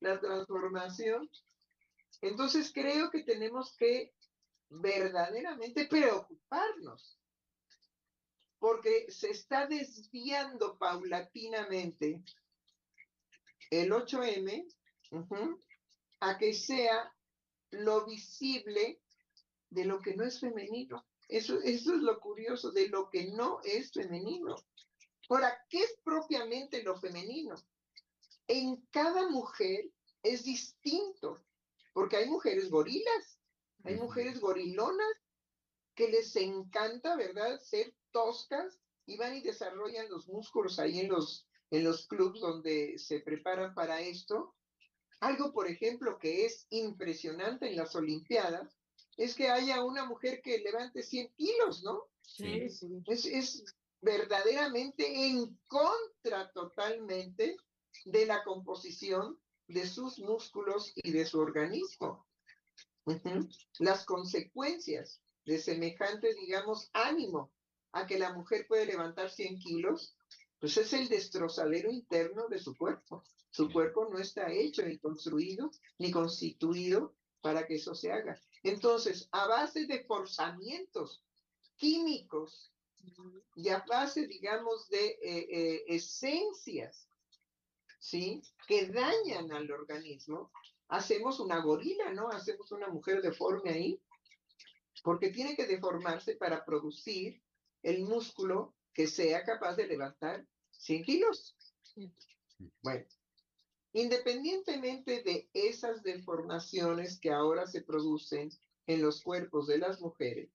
La 0.00 0.20
transformación. 0.20 1.28
Entonces 2.22 2.72
creo 2.72 3.10
que 3.10 3.24
tenemos 3.24 3.76
que 3.76 4.14
verdaderamente 4.70 5.86
preocuparnos, 5.86 7.17
porque 8.58 9.10
se 9.10 9.30
está 9.30 9.66
desviando 9.66 10.78
paulatinamente 10.78 12.22
el 13.70 13.92
8M 13.92 14.66
a 16.20 16.38
que 16.38 16.52
sea 16.52 17.14
lo 17.70 18.06
visible 18.06 19.00
de 19.70 19.84
lo 19.84 20.00
que 20.00 20.16
no 20.16 20.24
es 20.24 20.40
femenino. 20.40 21.06
Eso, 21.28 21.60
eso 21.60 21.94
es 21.94 22.00
lo 22.00 22.18
curioso, 22.20 22.70
de 22.70 22.88
lo 22.88 23.10
que 23.10 23.30
no 23.32 23.60
es 23.62 23.92
femenino. 23.92 24.56
Ahora, 25.28 25.62
¿qué 25.68 25.82
es 25.82 25.94
propiamente 26.02 26.82
lo 26.82 26.98
femenino? 26.98 27.54
En 28.46 28.76
cada 28.90 29.28
mujer 29.28 29.90
es 30.22 30.44
distinto, 30.44 31.44
porque 31.92 32.16
hay 32.16 32.30
mujeres 32.30 32.70
gorilas, 32.70 33.38
hay 33.84 33.96
mujeres 33.96 34.40
gorilonas 34.40 35.14
que 35.94 36.08
les 36.08 36.34
encanta, 36.36 37.14
¿verdad?, 37.16 37.60
ser 37.60 37.94
toscas 38.12 38.80
y 39.06 39.16
van 39.16 39.36
y 39.36 39.40
desarrollan 39.40 40.08
los 40.10 40.28
músculos 40.28 40.78
ahí 40.78 41.00
en 41.00 41.08
los, 41.08 41.46
en 41.70 41.84
los 41.84 42.06
clubs 42.06 42.40
donde 42.40 42.98
se 42.98 43.20
preparan 43.20 43.74
para 43.74 44.00
esto. 44.00 44.54
Algo, 45.20 45.52
por 45.52 45.66
ejemplo, 45.66 46.18
que 46.18 46.44
es 46.44 46.66
impresionante 46.70 47.68
en 47.68 47.76
las 47.76 47.96
Olimpiadas, 47.96 48.76
es 49.16 49.34
que 49.34 49.48
haya 49.48 49.82
una 49.82 50.04
mujer 50.04 50.42
que 50.42 50.58
levante 50.58 51.02
100 51.02 51.32
kilos, 51.34 51.82
¿no? 51.82 52.04
Sí, 52.22 52.68
sí. 52.68 52.86
Es, 53.06 53.24
es 53.24 53.64
verdaderamente 54.00 55.26
en 55.26 55.58
contra 55.66 56.52
totalmente 56.52 57.56
de 58.04 58.26
la 58.26 58.44
composición 58.44 59.40
de 59.66 59.86
sus 59.86 60.18
músculos 60.18 60.92
y 60.96 61.10
de 61.10 61.26
su 61.26 61.40
organismo. 61.40 62.26
Las 63.78 64.04
consecuencias 64.04 65.20
de 65.46 65.58
semejante, 65.58 66.34
digamos, 66.34 66.90
ánimo 66.92 67.50
a 67.92 68.06
que 68.06 68.18
la 68.18 68.32
mujer 68.32 68.66
puede 68.66 68.86
levantar 68.86 69.30
100 69.30 69.58
kilos, 69.58 70.16
pues 70.58 70.76
es 70.76 70.92
el 70.92 71.08
destrozadero 71.08 71.90
interno 71.90 72.48
de 72.48 72.58
su 72.58 72.76
cuerpo. 72.76 73.24
Su 73.50 73.70
cuerpo 73.70 74.08
no 74.10 74.18
está 74.18 74.52
hecho 74.52 74.82
ni 74.82 74.98
construido 74.98 75.70
ni 75.98 76.10
constituido 76.10 77.14
para 77.40 77.66
que 77.66 77.76
eso 77.76 77.94
se 77.94 78.12
haga. 78.12 78.40
Entonces, 78.62 79.28
a 79.32 79.46
base 79.46 79.86
de 79.86 80.04
forzamientos 80.04 81.22
químicos 81.76 82.72
y 83.54 83.68
a 83.68 83.84
base, 83.88 84.26
digamos, 84.26 84.88
de 84.88 85.06
eh, 85.06 85.46
eh, 85.50 85.84
esencias, 85.86 87.08
¿sí? 87.98 88.42
Que 88.66 88.86
dañan 88.88 89.52
al 89.52 89.70
organismo, 89.70 90.50
hacemos 90.88 91.40
una 91.40 91.60
gorila, 91.60 92.12
¿no? 92.12 92.28
Hacemos 92.28 92.72
una 92.72 92.88
mujer 92.88 93.22
deforme 93.22 93.70
ahí, 93.70 94.02
porque 95.02 95.30
tiene 95.30 95.54
que 95.54 95.66
deformarse 95.66 96.36
para 96.36 96.64
producir 96.64 97.40
el 97.82 98.04
músculo 98.04 98.74
que 98.92 99.06
sea 99.06 99.44
capaz 99.44 99.76
de 99.76 99.86
levantar 99.86 100.46
100 100.70 101.04
kilos. 101.04 101.56
Bueno, 102.82 103.06
independientemente 103.92 105.22
de 105.22 105.48
esas 105.52 106.02
deformaciones 106.02 107.18
que 107.20 107.30
ahora 107.30 107.66
se 107.66 107.82
producen 107.82 108.50
en 108.86 109.02
los 109.02 109.22
cuerpos 109.22 109.66
de 109.66 109.78
las 109.78 110.00
mujeres, 110.00 110.50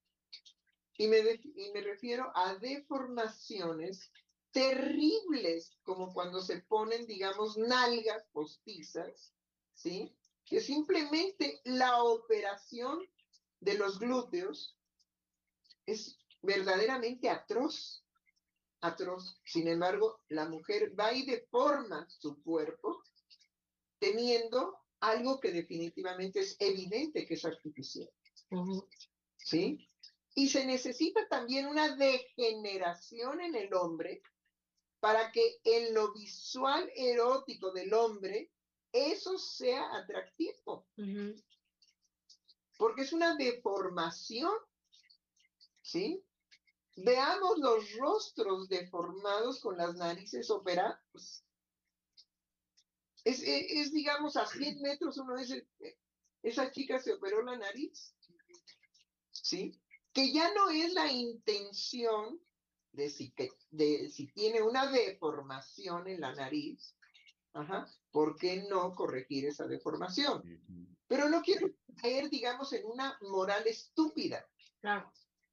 y 0.98 1.08
me, 1.08 1.20
y 1.20 1.72
me 1.74 1.82
refiero 1.82 2.32
a 2.36 2.56
deformaciones 2.56 4.12
terribles, 4.52 5.76
como 5.84 6.14
cuando 6.14 6.42
se 6.42 6.62
ponen, 6.62 7.08
digamos, 7.08 7.58
nalgas 7.58 8.24
postizas, 8.32 9.34
¿sí? 9.74 10.16
Que 10.46 10.62
simplemente 10.62 11.62
la 11.64 12.04
operación 12.04 13.00
de 13.60 13.74
los 13.76 13.98
glúteos 13.98 14.78
es 15.88 16.20
verdaderamente 16.44 17.30
atroz, 17.30 18.06
atroz. 18.82 19.42
Sin 19.44 19.68
embargo, 19.68 20.22
la 20.30 20.48
mujer 20.48 20.94
va 21.00 21.12
y 21.14 21.26
deforma 21.26 22.06
su 22.10 22.42
cuerpo 22.44 23.02
teniendo 23.98 24.78
algo 25.00 25.40
que 25.40 25.52
definitivamente 25.52 26.42
es 26.42 26.56
evidente 26.60 27.26
que 27.26 27.34
es 27.34 27.46
artificial. 27.46 28.10
¿Sí? 29.38 29.88
Y 30.36 30.50
se 30.50 30.66
necesita 30.66 31.28
también 31.28 31.68
una 31.68 31.96
degeneración 31.96 33.42
en 33.42 33.56
el 33.56 33.74
hombre 33.74 34.22
para 35.00 35.32
que 35.32 35.60
en 35.64 35.94
lo 35.94 36.14
visual 36.14 36.90
erótico 36.96 37.72
del 37.72 37.94
hombre 37.94 38.52
eso 38.92 39.38
sea 39.38 39.96
atractivo. 39.96 40.88
Porque 42.78 43.02
es 43.02 43.12
una 43.12 43.36
deformación, 43.36 44.54
¿sí? 45.82 46.24
Veamos 46.96 47.58
los 47.58 47.92
rostros 47.94 48.70
deformados 48.70 49.60
con 49.60 49.78
las 49.78 49.96
narices 49.96 50.50
operadas. 50.50 51.44
Es, 53.24 53.42
es, 53.44 53.92
digamos, 53.92 54.36
a 54.36 54.46
100 54.46 54.82
metros 54.82 55.18
uno 55.18 55.38
dice, 55.38 55.68
esa 56.44 56.72
chica 56.72 57.00
se 57.00 57.14
operó 57.14 57.42
la 57.42 57.58
nariz, 57.58 58.14
¿sí? 59.32 59.80
Que 60.12 60.32
ya 60.32 60.54
no 60.54 60.70
es 60.70 60.94
la 60.94 61.12
intención 61.12 62.40
de 62.92 63.10
si, 63.10 63.32
que, 63.32 63.50
de 63.72 64.10
si 64.10 64.28
tiene 64.28 64.62
una 64.62 64.92
deformación 64.92 66.08
en 66.08 66.22
la 66.22 66.34
nariz, 66.34 66.96
Ajá. 67.54 67.88
¿por 68.12 68.36
qué 68.38 68.66
no 68.70 68.94
corregir 68.94 69.46
esa 69.46 69.66
deformación? 69.66 70.44
Pero 71.08 71.30
no 71.30 71.42
quiero 71.42 71.70
caer, 72.02 72.30
digamos, 72.30 72.74
en 72.74 72.86
una 72.86 73.18
moral 73.22 73.66
estúpida, 73.66 74.46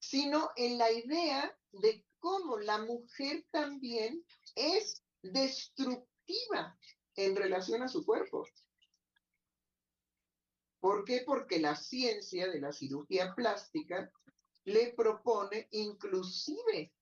sino 0.01 0.51
en 0.57 0.79
la 0.79 0.91
idea 0.91 1.57
de 1.73 2.05
cómo 2.19 2.59
la 2.59 2.79
mujer 2.79 3.47
también 3.53 4.25
es 4.57 5.05
destructiva 5.23 6.77
en 7.15 7.37
relación 7.37 7.83
a 7.83 7.89
su 7.89 8.05
cuerpo. 8.05 8.49
¿Por 10.81 11.05
qué? 11.05 11.23
Porque 11.25 11.61
la 11.61 11.77
ciencia 11.77 12.49
de 12.49 12.61
la 12.61 12.73
cirugía 12.73 13.35
plástica 13.35 14.11
le 14.65 14.95
propone 14.95 15.69
inclusive, 15.73 16.93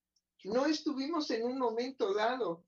no 0.44 0.66
estuvimos 0.66 1.30
en 1.30 1.44
un 1.44 1.58
momento 1.58 2.12
dado 2.12 2.64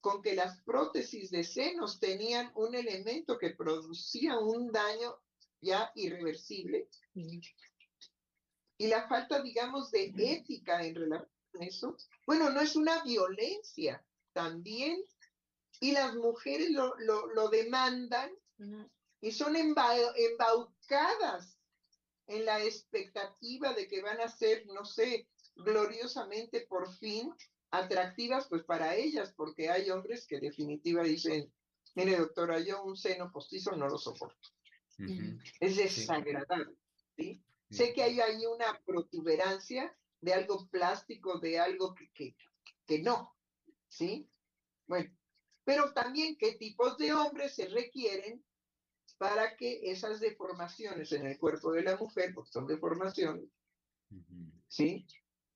con 0.00 0.22
que 0.22 0.34
las 0.34 0.60
prótesis 0.62 1.30
de 1.30 1.44
senos 1.44 1.98
tenían 1.98 2.50
un 2.54 2.74
elemento 2.74 3.38
que 3.38 3.50
producía 3.50 4.38
un 4.38 4.70
daño 4.70 5.16
ya 5.60 5.90
irreversible. 5.94 6.88
Y 8.78 8.88
la 8.88 9.08
falta, 9.08 9.40
digamos, 9.42 9.90
de 9.90 10.12
ética 10.16 10.84
en 10.84 10.94
relación 10.94 11.30
a 11.60 11.64
eso, 11.64 11.96
bueno, 12.26 12.50
no 12.50 12.60
es 12.60 12.76
una 12.76 13.02
violencia 13.02 14.04
también 14.32 15.02
y 15.80 15.92
las 15.92 16.14
mujeres 16.14 16.70
lo, 16.70 16.94
lo, 16.98 17.48
demandan 17.48 18.30
y 19.20 19.32
son 19.32 19.56
embaucadas 19.56 20.14
en 22.26 22.44
la 22.44 22.62
expectativa 22.62 23.72
de 23.72 23.88
que 23.88 24.02
van 24.02 24.20
a 24.20 24.28
ser, 24.28 24.66
no 24.66 24.84
sé, 24.84 25.28
gloriosamente 25.54 26.66
por 26.68 26.92
fin 26.98 27.32
atractivas 27.70 28.46
pues 28.48 28.64
para 28.64 28.94
ellas, 28.94 29.32
porque 29.36 29.70
hay 29.70 29.90
hombres 29.90 30.26
que 30.26 30.40
definitiva 30.40 31.02
dicen, 31.02 31.52
mire 31.94 32.16
doctora, 32.16 32.60
yo 32.60 32.82
un 32.82 32.96
seno 32.96 33.30
postizo 33.30 33.72
no 33.72 33.88
lo 33.88 33.98
soporto. 33.98 34.50
Es 35.60 35.76
desagradable, 35.76 36.74
¿sí? 37.16 37.42
Sé 37.70 37.92
que 37.92 38.02
hay 38.02 38.20
ahí 38.20 38.46
una 38.46 38.80
protuberancia 38.84 39.96
de 40.20 40.32
algo 40.32 40.68
plástico, 40.68 41.38
de 41.38 41.58
algo 41.58 41.94
que, 41.94 42.10
que, 42.12 42.36
que 42.86 43.00
no, 43.00 43.36
¿sí? 43.88 44.30
Bueno, 44.86 45.10
pero 45.64 45.92
también 45.92 46.36
qué 46.38 46.52
tipos 46.52 46.96
de 46.96 47.12
hombres 47.12 47.54
se 47.56 47.66
requieren 47.68 48.44
para 49.18 49.56
que 49.56 49.90
esas 49.90 50.20
deformaciones 50.20 51.10
en 51.12 51.26
el 51.26 51.38
cuerpo 51.38 51.72
de 51.72 51.82
la 51.82 51.96
mujer, 51.96 52.32
porque 52.34 52.52
son 52.52 52.66
deformaciones. 52.66 53.48
¿sí? 54.68 55.06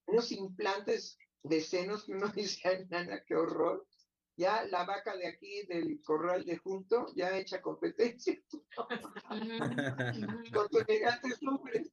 Unos 0.07 0.33
implantes 0.33 1.18
de 1.42 1.61
senos 1.61 2.05
que 2.05 2.12
uno 2.12 2.29
dice, 2.35 2.68
ay, 2.68 2.87
nana, 2.88 3.23
qué 3.25 3.35
horror. 3.35 3.87
Ya 4.40 4.64
la 4.64 4.85
vaca 4.85 5.14
de 5.16 5.26
aquí 5.26 5.66
del 5.66 6.00
corral 6.03 6.46
de 6.46 6.57
junto 6.57 7.12
ya 7.14 7.37
hecha 7.37 7.61
competencia 7.61 8.40
con 10.50 10.68
tus 10.70 10.83
elegantes 10.88 11.42
nombres. 11.42 11.92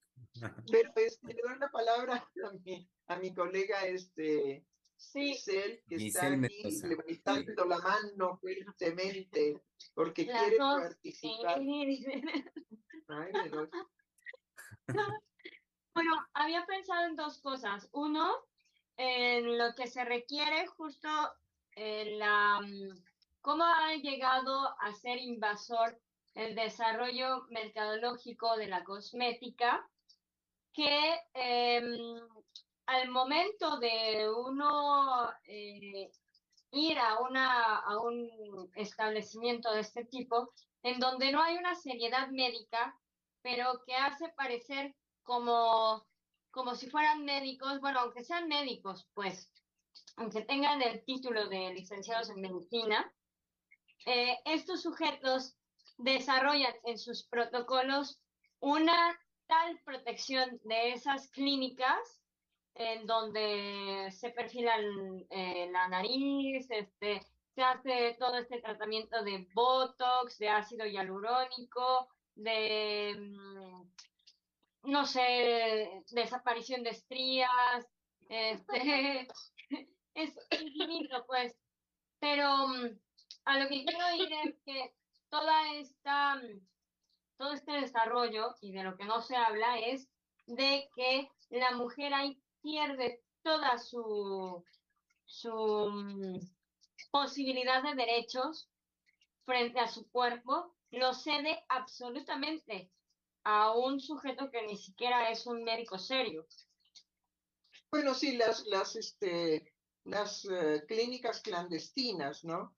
Pero 0.71 0.93
este, 0.95 1.33
le 1.33 1.41
doy 1.41 1.59
la 1.59 1.69
palabra 1.69 2.15
a 2.45 2.51
mi, 2.63 2.89
a 3.07 3.15
mi 3.17 3.33
colega 3.33 3.85
este, 3.85 4.65
Sí, 4.95 5.37
que 5.45 5.81
está 5.89 6.27
aquí 6.27 6.37
Mendoza. 6.37 6.87
levantando 6.87 7.65
la 7.65 7.79
mano 7.79 8.37
fuertemente 8.37 9.61
porque 9.93 10.25
las 10.25 10.41
quiere 10.41 10.57
dos. 10.57 10.81
participar. 10.81 11.59
sí. 11.59 12.05
Ay, 13.09 13.31
me 13.33 13.49
doy. 13.49 13.69
Bueno, 15.93 16.11
había 16.33 16.65
pensado 16.65 17.07
en 17.07 17.15
dos 17.15 17.39
cosas. 17.41 17.89
Uno, 17.91 18.31
en 18.97 19.57
lo 19.57 19.73
que 19.75 19.87
se 19.87 20.05
requiere 20.05 20.65
justo 20.67 21.09
la 21.77 22.59
mm, 22.61 23.03
cómo 23.41 23.63
ha 23.63 23.93
llegado 23.95 24.75
a 24.81 24.93
ser 24.93 25.19
invasor 25.19 25.99
el 26.33 26.53
desarrollo 26.55 27.45
mercadológico 27.49 28.57
de 28.57 28.67
la 28.67 28.83
cosmética, 28.83 29.89
que 30.73 31.19
em, 31.33 32.19
al 32.85 33.09
momento 33.09 33.79
de 33.79 34.29
uno 34.29 35.31
eh, 35.45 36.11
ir 36.71 36.99
a, 36.99 37.19
una, 37.21 37.77
a 37.77 37.99
un 38.01 38.71
establecimiento 38.75 39.71
de 39.71 39.79
este 39.79 40.05
tipo, 40.05 40.53
en 40.83 40.99
donde 40.99 41.31
no 41.31 41.41
hay 41.41 41.55
una 41.57 41.75
seriedad 41.75 42.27
médica, 42.29 42.99
pero 43.41 43.81
que 43.85 43.95
hace 43.95 44.29
parecer 44.29 44.95
como, 45.23 46.05
como 46.51 46.75
si 46.75 46.89
fueran 46.89 47.25
médicos, 47.25 47.79
bueno, 47.79 48.01
aunque 48.01 48.23
sean 48.23 48.47
médicos, 48.47 49.07
pues, 49.13 49.51
aunque 50.17 50.41
tengan 50.41 50.81
el 50.81 51.03
título 51.05 51.47
de 51.47 51.73
licenciados 51.73 52.29
en 52.29 52.41
medicina, 52.41 53.13
eh, 54.05 54.37
estos 54.45 54.81
sujetos 54.81 55.55
desarrollan 55.97 56.73
en 56.85 56.97
sus 56.97 57.27
protocolos 57.27 58.19
una 58.59 59.19
tal 59.47 59.79
protección 59.83 60.59
de 60.63 60.93
esas 60.93 61.29
clínicas 61.29 62.21
en 62.75 63.07
donde 63.07 64.09
se 64.11 64.29
perfilan 64.29 65.25
eh, 65.29 65.69
la 65.71 65.87
nariz, 65.87 66.67
este, 66.69 67.21
se 67.55 67.61
hace 67.63 68.15
todo 68.19 68.37
este 68.37 68.61
tratamiento 68.61 69.23
de 69.23 69.47
Botox, 69.53 70.37
de 70.37 70.49
ácido 70.49 70.85
hialurónico, 70.85 72.07
de, 72.35 73.15
mm, 73.17 73.91
no 74.91 75.05
sé, 75.05 76.03
desaparición 76.11 76.83
de 76.83 76.91
estrías, 76.91 77.87
este, 78.29 79.27
es 80.17 80.35
infinito, 80.59 81.25
pues. 81.27 81.55
Pero 82.19 82.67
mm, 82.67 82.99
a 83.45 83.59
lo 83.59 83.69
que 83.69 83.85
quiero 83.85 84.15
ir 84.15 84.33
es 84.45 84.55
que 84.65 84.95
toda 85.29 85.73
esta, 85.75 86.35
mm, 86.35 86.67
todo 87.37 87.53
este 87.53 87.73
desarrollo, 87.73 88.55
y 88.61 88.71
de 88.71 88.83
lo 88.83 88.97
que 88.97 89.05
no 89.05 89.21
se 89.21 89.35
habla, 89.35 89.79
es 89.79 90.09
de 90.47 90.89
que 90.95 91.29
la 91.49 91.71
mujer 91.71 92.13
ahí 92.13 92.41
pierde 92.61 93.23
toda 93.43 93.77
su, 93.77 94.65
su 95.25 95.89
mm, 95.91 96.39
posibilidad 97.11 97.83
de 97.83 97.95
derechos 97.95 98.69
frente 99.45 99.79
a 99.79 99.87
su 99.87 100.09
cuerpo, 100.09 100.75
lo 100.91 101.13
cede 101.13 101.63
absolutamente 101.69 102.91
a 103.43 103.71
un 103.71 103.99
sujeto 104.01 104.49
que 104.49 104.65
ni 104.65 104.77
siquiera 104.77 105.29
es 105.29 105.45
un 105.45 105.63
médico 105.63 105.99
serio. 105.99 106.47
Bueno, 107.91 108.13
sí, 108.13 108.35
las, 108.35 108.65
las, 108.65 108.95
este, 108.97 109.73
las 110.07 110.45
eh, 110.45 110.83
clínicas 110.87 111.41
clandestinas, 111.41 112.43
¿no? 112.43 112.73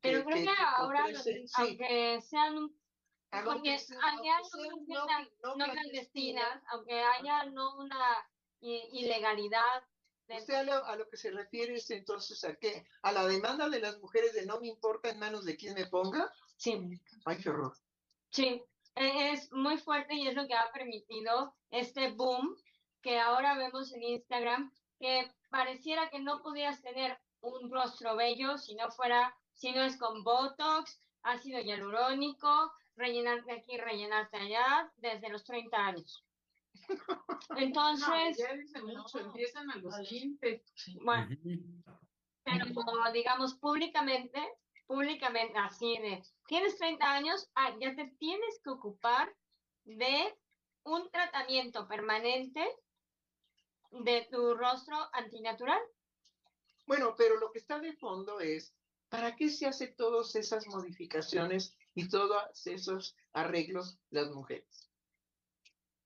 Pero 0.00 0.24
creo 0.24 0.44
que 0.44 0.48
ahora, 0.76 1.08
los- 1.08 1.26
ofrecen- 1.26 1.46
sí, 1.46 1.62
aunque 1.62 2.20
sean 2.22 2.54
aunque 3.32 3.76
aunque 4.02 4.30
haya 4.30 4.38
no 4.86 5.06
no 5.42 5.56
no 5.56 5.64
clandestinas, 5.72 6.62
aunque 6.70 7.00
haya 7.00 7.44
no 7.46 7.76
una 7.78 8.28
ilegalidad 8.60 9.82
Usted 10.28 10.36
dentro 10.36 10.56
a 10.58 10.62
lo, 10.62 10.84
a 10.84 10.96
lo 10.96 11.08
que 11.08 11.16
se 11.16 11.30
refiere 11.32 11.74
es 11.74 11.90
entonces 11.90 12.44
a 12.44 12.54
qué? 12.56 12.84
¿A 13.02 13.10
la 13.12 13.26
demanda 13.26 13.68
de 13.68 13.80
las 13.80 13.98
mujeres 13.98 14.32
de 14.34 14.46
no 14.46 14.60
me 14.60 14.68
importa 14.68 15.10
en 15.10 15.18
manos 15.18 15.44
de 15.44 15.56
quién 15.56 15.74
me 15.74 15.86
ponga? 15.86 16.32
Sí, 16.56 16.78
Ay, 17.24 17.38
qué 17.42 17.48
horror. 17.50 17.72
sí, 18.30 18.62
e- 18.94 19.32
es 19.32 19.50
muy 19.52 19.78
fuerte 19.78 20.14
y 20.14 20.28
es 20.28 20.34
lo 20.34 20.46
que 20.46 20.54
ha 20.54 20.70
permitido 20.72 21.56
este 21.70 22.12
boom 22.12 22.56
que 23.02 23.18
ahora 23.18 23.56
vemos 23.56 23.92
en 23.92 24.02
Instagram, 24.02 24.72
que 25.00 25.32
pareciera 25.50 26.08
que 26.10 26.20
no 26.20 26.42
pudieras 26.42 26.80
tener 26.82 27.18
un 27.40 27.70
rostro 27.70 28.16
bello 28.16 28.58
si 28.58 28.74
no 28.74 28.90
fuera, 28.90 29.34
si 29.52 29.72
no 29.72 29.82
es 29.82 29.96
con 29.98 30.22
Botox, 30.24 31.00
ácido 31.22 31.60
hialurónico, 31.60 32.72
rellenarte 32.96 33.52
aquí, 33.52 33.76
rellenarte 33.76 34.36
allá, 34.36 34.92
desde 34.96 35.28
los 35.28 35.44
30 35.44 35.76
años. 35.76 36.24
No, 36.88 36.96
Entonces, 37.56 38.38
ya 38.38 38.54
dice 38.54 38.80
mucho, 38.82 39.18
empiezan 39.18 39.70
a 39.70 39.76
los 39.76 39.96
15. 39.98 40.62
bueno, 41.02 41.28
pero 42.44 42.74
como, 42.74 43.10
digamos 43.12 43.54
públicamente, 43.54 44.40
públicamente 44.86 45.58
así 45.58 45.98
de, 45.98 46.22
tienes 46.46 46.76
30 46.78 47.12
años, 47.12 47.50
ah, 47.54 47.74
ya 47.80 47.94
te 47.94 48.06
tienes 48.18 48.60
que 48.62 48.70
ocupar 48.70 49.34
de 49.84 50.34
un 50.84 51.10
tratamiento 51.10 51.86
permanente 51.86 52.66
de 53.90 54.28
tu 54.30 54.54
rostro 54.54 54.96
antinatural. 55.12 55.80
Bueno, 56.86 57.14
pero 57.16 57.36
lo 57.38 57.52
que 57.52 57.58
está 57.58 57.78
de 57.78 57.92
fondo 57.94 58.40
es, 58.40 58.74
¿para 59.08 59.36
qué 59.36 59.48
se 59.48 59.66
hace 59.66 59.88
todas 59.88 60.34
esas 60.34 60.66
modificaciones 60.66 61.76
y 61.94 62.08
todos 62.08 62.66
esos 62.66 63.16
arreglos 63.32 63.98
las 64.10 64.30
mujeres? 64.30 64.90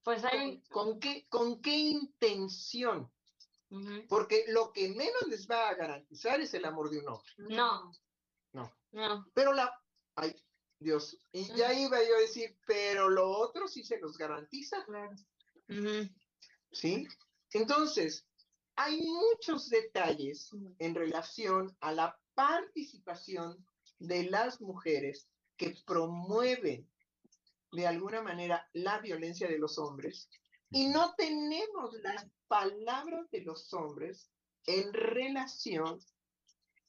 Pues 0.03 0.23
hay, 0.25 0.61
¿Con, 0.63 0.93
con 0.93 1.01
qué, 1.01 1.27
¿Con 1.29 1.63
qué 1.63 1.77
intención? 1.77 3.11
Porque 4.09 4.45
lo 4.49 4.73
que 4.73 4.89
menos 4.91 5.27
les 5.27 5.49
va 5.51 5.69
a 5.69 5.75
garantizar 5.75 6.41
es 6.41 6.55
el 6.55 6.65
amor 6.65 6.91
de 6.91 6.99
un 6.99 7.09
hombre. 7.09 7.33
no, 7.39 7.93
No. 8.53 8.73
no, 8.93 9.27
Pero 9.35 9.53
la... 9.53 9.73
Ay, 10.15 10.37
Dios. 10.79 11.19
Y 11.33 11.53
ya 11.55 11.73
iba 11.73 12.01
yo 12.03 12.15
a 12.15 12.21
decir, 12.21 12.57
pero 12.67 13.09
lo 13.09 13.29
otro 13.29 13.67
sí 13.67 13.83
se 13.83 13.99
los 13.99 14.17
garantiza. 14.17 14.85
Claro. 14.85 15.17
ujú, 15.69 16.09
¿sí? 16.71 17.09
Entonces, 17.55 18.27
hay 18.77 19.01
muchos 19.01 19.71
detalles 19.71 20.51
en 20.81 20.95
relación 20.95 21.75
a 21.81 21.93
la 21.93 22.19
participación 22.35 23.65
de 24.01 24.25
las 24.25 24.61
mujeres 24.61 25.29
que 25.57 25.77
promueven 25.87 26.91
de 27.71 27.87
alguna 27.87 28.23
manera 28.23 28.69
la 28.73 28.99
violencia 28.99 29.49
de 29.49 29.59
los 29.59 29.79
hombres 29.79 30.29
y 30.71 30.89
no 30.89 31.15
tenemos 31.15 31.95
las 32.03 32.27
palabras 32.49 33.31
de 33.31 33.43
los 33.43 33.73
hombres 33.73 34.29
en 34.67 34.93
relación 34.93 36.01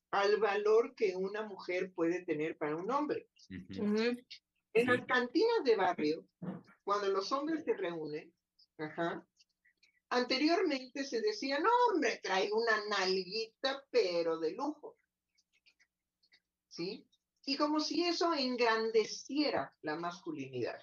al 0.09 0.37
valor 0.37 0.95
que 0.95 1.15
una 1.15 1.43
mujer 1.43 1.93
puede 1.93 2.25
tener 2.25 2.57
para 2.57 2.75
un 2.75 2.89
hombre. 2.89 3.27
En 3.69 4.87
las 4.87 5.05
cantinas 5.05 5.63
de 5.63 5.75
barrio, 5.75 6.25
cuando 6.83 7.09
los 7.09 7.31
hombres 7.31 7.63
se 7.65 7.73
reúnen, 7.75 8.33
ajá, 8.79 9.25
anteriormente 10.09 11.03
se 11.03 11.21
decía, 11.21 11.59
no, 11.59 11.69
hombre, 11.91 12.19
traigo 12.21 12.61
una 12.61 12.85
nalguita, 12.89 13.83
pero 13.89 14.39
de 14.39 14.51
lujo. 14.53 14.97
¿Sí? 16.69 17.07
Y 17.45 17.57
como 17.57 17.79
si 17.79 18.03
eso 18.03 18.33
engrandeciera 18.33 19.73
la 19.81 19.95
masculinidad. 19.95 20.79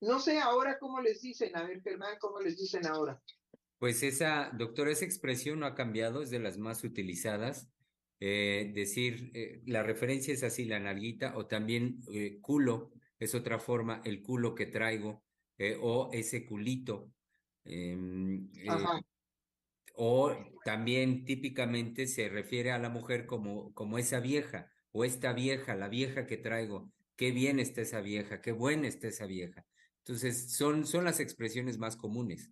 No 0.00 0.18
sé 0.18 0.40
ahora 0.40 0.78
cómo 0.78 1.00
les 1.00 1.20
dicen, 1.20 1.56
a 1.56 1.62
ver, 1.62 1.82
Germán, 1.82 2.16
cómo 2.18 2.40
les 2.40 2.58
dicen 2.58 2.86
ahora. 2.86 3.22
Pues 3.78 4.02
esa, 4.02 4.50
doctor, 4.54 4.88
esa 4.88 5.04
expresión 5.04 5.60
no 5.60 5.66
ha 5.66 5.74
cambiado, 5.74 6.22
es 6.22 6.30
de 6.30 6.38
las 6.38 6.58
más 6.58 6.84
utilizadas. 6.84 7.68
Eh, 8.18 8.70
decir, 8.74 9.30
eh, 9.32 9.62
la 9.64 9.82
referencia 9.82 10.34
es 10.34 10.42
así, 10.42 10.66
la 10.66 10.78
nalguita, 10.78 11.36
o 11.36 11.46
también 11.46 12.00
eh, 12.12 12.38
culo, 12.42 12.92
es 13.18 13.34
otra 13.34 13.58
forma, 13.58 14.02
el 14.04 14.22
culo 14.22 14.54
que 14.54 14.66
traigo, 14.66 15.22
o 15.82 16.08
ese 16.14 16.46
culito. 16.46 17.12
Em, 17.64 18.50
eh, 18.56 18.68
o 19.94 20.34
también 20.64 21.24
típicamente 21.24 22.06
se 22.06 22.28
refiere 22.28 22.72
a 22.72 22.78
la 22.78 22.88
mujer 22.88 23.26
como, 23.26 23.72
como 23.74 23.98
esa 23.98 24.20
vieja, 24.20 24.70
o 24.92 25.04
esta 25.04 25.32
vieja, 25.32 25.74
la 25.74 25.88
vieja 25.88 26.26
que 26.26 26.36
traigo, 26.36 26.90
qué 27.16 27.32
bien 27.32 27.60
está 27.60 27.82
esa 27.82 28.00
vieja, 28.00 28.40
qué 28.40 28.52
buena 28.52 28.88
está 28.88 29.08
esa 29.08 29.26
vieja. 29.26 29.66
Entonces, 29.98 30.52
son, 30.52 30.86
son 30.86 31.04
las 31.04 31.20
expresiones 31.20 31.78
más 31.78 31.96
comunes. 31.96 32.50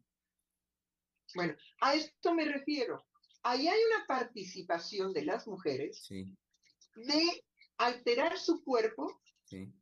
Bueno, 1.35 1.55
a 1.81 1.94
esto 1.94 2.35
me 2.35 2.44
refiero. 2.44 3.07
Ahí 3.42 3.68
hay 3.68 3.81
una 3.94 4.07
participación 4.07 5.12
de 5.12 5.25
las 5.25 5.47
mujeres 5.47 6.03
Sí, 6.03 6.37
de 6.97 7.44
alterar 7.79 8.37
su 8.38 8.62
cuerpo 8.62 9.21
sí. 9.44 9.73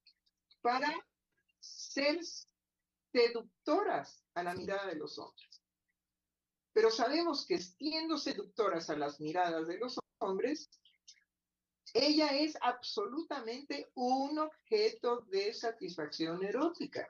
para 0.60 0.92
ser 1.60 2.20
seductoras 3.16 4.22
a 4.34 4.42
la 4.42 4.54
mirada 4.54 4.86
de 4.86 4.96
los 4.96 5.18
hombres. 5.18 5.62
Pero 6.74 6.90
sabemos 6.90 7.46
que 7.46 7.58
siendo 7.58 8.18
seductoras 8.18 8.90
a 8.90 8.96
las 8.96 9.18
miradas 9.20 9.66
de 9.66 9.78
los 9.78 9.98
hombres, 10.18 10.68
ella 11.94 12.28
es 12.36 12.58
absolutamente 12.60 13.90
un 13.94 14.38
objeto 14.38 15.22
de 15.30 15.54
satisfacción 15.54 16.44
erótica. 16.44 17.08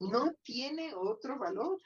No 0.00 0.32
tiene 0.42 0.94
otro 0.94 1.38
valor. 1.38 1.78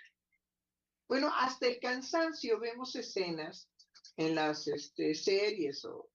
Bueno, 1.08 1.32
hasta 1.34 1.66
el 1.66 1.80
cansancio 1.80 2.60
vemos 2.60 2.94
escenas 2.94 3.68
en 4.16 4.36
las 4.36 4.68
este, 4.68 5.16
series 5.16 5.84
o 5.84 6.08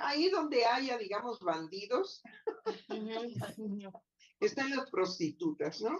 ahí 0.00 0.30
donde 0.30 0.64
haya, 0.64 0.96
digamos, 0.96 1.40
bandidos, 1.40 2.22
están 4.40 4.70
las 4.70 4.90
prostitutas, 4.90 5.80
¿no? 5.80 5.98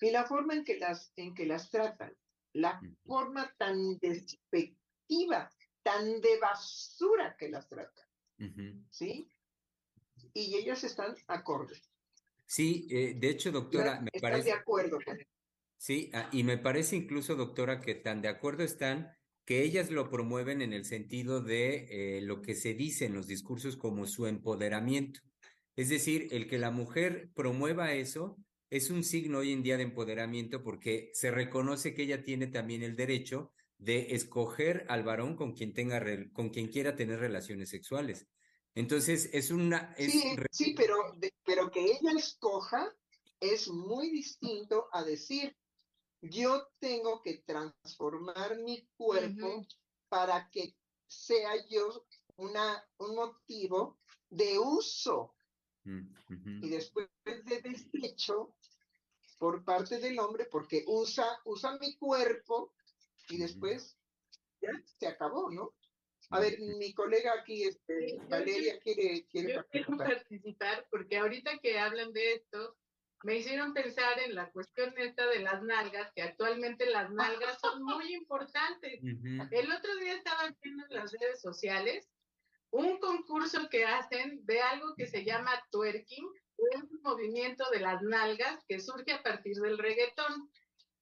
Y 0.00 0.10
la 0.10 0.24
forma 0.24 0.54
en 0.54 0.64
que 0.64 0.78
las, 0.78 1.12
en 1.16 1.34
que 1.34 1.46
las 1.46 1.70
tratan, 1.70 2.14
la 2.52 2.80
forma 3.04 3.52
tan 3.58 3.98
despectiva, 3.98 5.50
tan 5.82 6.20
de 6.20 6.38
basura 6.38 7.36
que 7.38 7.48
las 7.48 7.68
tratan, 7.68 8.04
¿sí? 8.90 9.30
Y 10.32 10.56
ellas 10.56 10.84
están 10.84 11.14
acordes. 11.28 11.90
Sí, 12.46 12.86
eh, 12.90 13.14
de 13.16 13.30
hecho, 13.30 13.50
doctora, 13.50 14.00
me 14.00 14.20
parece... 14.20 14.50
de 14.50 14.52
acuerdo 14.52 14.98
con 15.04 15.18
Sí, 15.78 16.10
ah, 16.14 16.28
y 16.32 16.42
me 16.42 16.58
parece 16.58 16.96
incluso, 16.96 17.34
doctora, 17.34 17.80
que 17.80 17.94
tan 17.94 18.22
de 18.22 18.28
acuerdo 18.28 18.64
están 18.64 19.12
que 19.44 19.62
ellas 19.62 19.90
lo 19.90 20.10
promueven 20.10 20.62
en 20.62 20.72
el 20.72 20.84
sentido 20.84 21.40
de 21.40 21.86
eh, 21.90 22.20
lo 22.22 22.42
que 22.42 22.54
se 22.54 22.74
dice 22.74 23.06
en 23.06 23.14
los 23.14 23.26
discursos 23.26 23.76
como 23.76 24.06
su 24.06 24.26
empoderamiento. 24.26 25.20
Es 25.76 25.90
decir, 25.90 26.28
el 26.30 26.48
que 26.48 26.58
la 26.58 26.70
mujer 26.70 27.30
promueva 27.34 27.92
eso 27.92 28.38
es 28.70 28.90
un 28.90 29.04
signo 29.04 29.38
hoy 29.38 29.52
en 29.52 29.62
día 29.62 29.76
de 29.76 29.84
empoderamiento 29.84 30.62
porque 30.62 31.10
se 31.12 31.30
reconoce 31.30 31.94
que 31.94 32.02
ella 32.02 32.24
tiene 32.24 32.46
también 32.46 32.82
el 32.82 32.96
derecho 32.96 33.52
de 33.78 34.14
escoger 34.14 34.86
al 34.88 35.04
varón 35.04 35.36
con 35.36 35.52
quien 35.52 35.74
tenga 35.74 36.02
con 36.32 36.48
quien 36.48 36.68
quiera 36.68 36.96
tener 36.96 37.20
relaciones 37.20 37.68
sexuales. 37.68 38.26
Entonces 38.74 39.30
es 39.32 39.50
una 39.50 39.94
sí, 40.50 40.74
pero 40.74 40.96
pero 41.44 41.70
que 41.70 41.84
ella 41.84 42.12
escoja 42.16 42.90
es 43.38 43.68
muy 43.68 44.10
distinto 44.10 44.88
a 44.92 45.04
decir 45.04 45.54
yo 46.22 46.68
tengo 46.78 47.22
que 47.22 47.42
transformar 47.46 48.58
mi 48.58 48.88
cuerpo 48.96 49.66
para 50.08 50.48
que 50.50 50.74
sea 51.06 51.52
yo 51.68 52.06
una, 52.36 52.82
un 52.98 53.14
motivo 53.14 53.98
de 54.30 54.58
uso 54.58 55.35
mm, 55.86 56.64
y 56.64 56.68
después 56.68 57.08
de 57.24 57.62
desecho 57.62 58.54
por 59.38 59.64
parte 59.64 59.98
del 59.98 60.18
hombre 60.18 60.46
porque 60.50 60.84
usa, 60.86 61.26
usa 61.44 61.78
mi 61.78 61.96
cuerpo 61.96 62.74
y 63.28 63.38
después 63.38 63.96
ya 64.60 64.70
se 64.98 65.06
acabó, 65.06 65.50
¿no? 65.50 65.74
A 66.30 66.40
ver, 66.40 66.58
mi 66.58 66.92
colega 66.92 67.34
aquí, 67.38 67.64
este, 67.64 68.18
Valeria, 68.28 68.80
quiere, 68.80 69.26
quiere 69.26 69.62
participar. 69.96 70.86
porque 70.90 71.18
ahorita 71.18 71.58
que 71.58 71.78
hablan 71.78 72.12
de 72.12 72.34
esto, 72.34 72.76
me 73.22 73.36
hicieron 73.36 73.72
pensar 73.74 74.18
en 74.20 74.34
la 74.34 74.50
cuestión 74.50 74.92
esta 74.98 75.26
de 75.28 75.40
las 75.40 75.62
nalgas, 75.62 76.12
que 76.14 76.22
actualmente 76.22 76.86
las 76.90 77.10
nalgas 77.10 77.58
son 77.60 77.82
muy 77.82 78.14
importantes. 78.14 79.00
El 79.02 79.72
otro 79.72 79.96
día 79.96 80.14
estaba 80.14 80.54
viendo 80.62 80.84
en 80.88 80.94
las 80.96 81.12
redes 81.12 81.40
sociales 81.40 82.08
un 82.70 82.98
concurso 82.98 83.68
que 83.70 83.84
hacen 83.84 84.44
de 84.44 84.60
algo 84.60 84.94
que 84.96 85.06
se 85.06 85.24
llama 85.24 85.52
twerking, 85.70 86.26
un 86.56 87.00
movimiento 87.02 87.68
de 87.70 87.80
las 87.80 88.02
nalgas 88.02 88.64
que 88.68 88.80
surge 88.80 89.12
a 89.12 89.22
partir 89.22 89.56
del 89.56 89.78
reggaetón. 89.78 90.50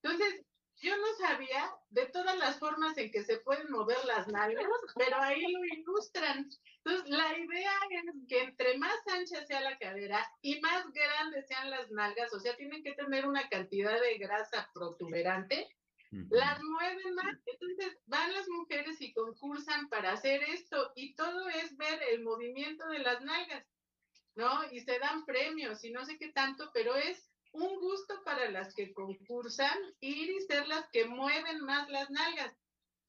Entonces, 0.01 0.45
yo 0.81 0.95
no 0.97 1.07
sabía 1.17 1.73
de 1.89 2.05
todas 2.07 2.37
las 2.37 2.59
formas 2.59 2.97
en 2.97 3.09
que 3.11 3.23
se 3.23 3.37
pueden 3.39 3.71
mover 3.71 3.97
las 4.05 4.27
nalgas, 4.27 4.65
pero 4.95 5.17
ahí 5.21 5.41
lo 5.41 5.65
ilustran. 5.65 6.49
Entonces, 6.83 7.09
la 7.09 7.37
idea 7.37 7.71
es 7.89 8.27
que 8.27 8.41
entre 8.41 8.77
más 8.77 8.97
ancha 9.07 9.45
sea 9.45 9.61
la 9.61 9.77
cadera 9.77 10.27
y 10.41 10.59
más 10.59 10.85
grandes 10.91 11.47
sean 11.47 11.69
las 11.69 11.89
nalgas, 11.91 12.33
o 12.33 12.39
sea, 12.39 12.55
tienen 12.55 12.83
que 12.83 12.93
tener 12.93 13.25
una 13.25 13.47
cantidad 13.49 13.99
de 13.99 14.17
grasa 14.17 14.69
protuberante, 14.73 15.67
las 16.29 16.61
mueven 16.63 17.15
más. 17.15 17.35
Entonces, 17.45 17.97
van 18.05 18.33
las 18.33 18.47
mujeres 18.49 18.99
y 19.01 19.13
concursan 19.13 19.89
para 19.89 20.13
hacer 20.13 20.43
esto 20.43 20.91
y 20.95 21.15
todo 21.15 21.47
es 21.49 21.75
ver 21.77 21.99
el 22.11 22.23
movimiento 22.23 22.87
de 22.87 22.99
las 22.99 23.21
nalgas, 23.21 23.65
¿no? 24.35 24.71
Y 24.71 24.81
se 24.81 24.99
dan 24.99 25.25
premios 25.25 25.83
y 25.83 25.91
no 25.91 26.05
sé 26.05 26.17
qué 26.17 26.31
tanto, 26.31 26.69
pero 26.73 26.95
es 26.95 27.29
un 27.51 27.79
gusto 27.79 28.21
para 28.23 28.49
las 28.51 28.73
que 28.73 28.93
concursan 28.93 29.77
ir 29.99 30.29
y 30.29 30.41
ser 30.41 30.67
las 30.67 30.89
que 30.89 31.05
mueven 31.05 31.61
más 31.61 31.89
las 31.89 32.09
nalgas. 32.09 32.53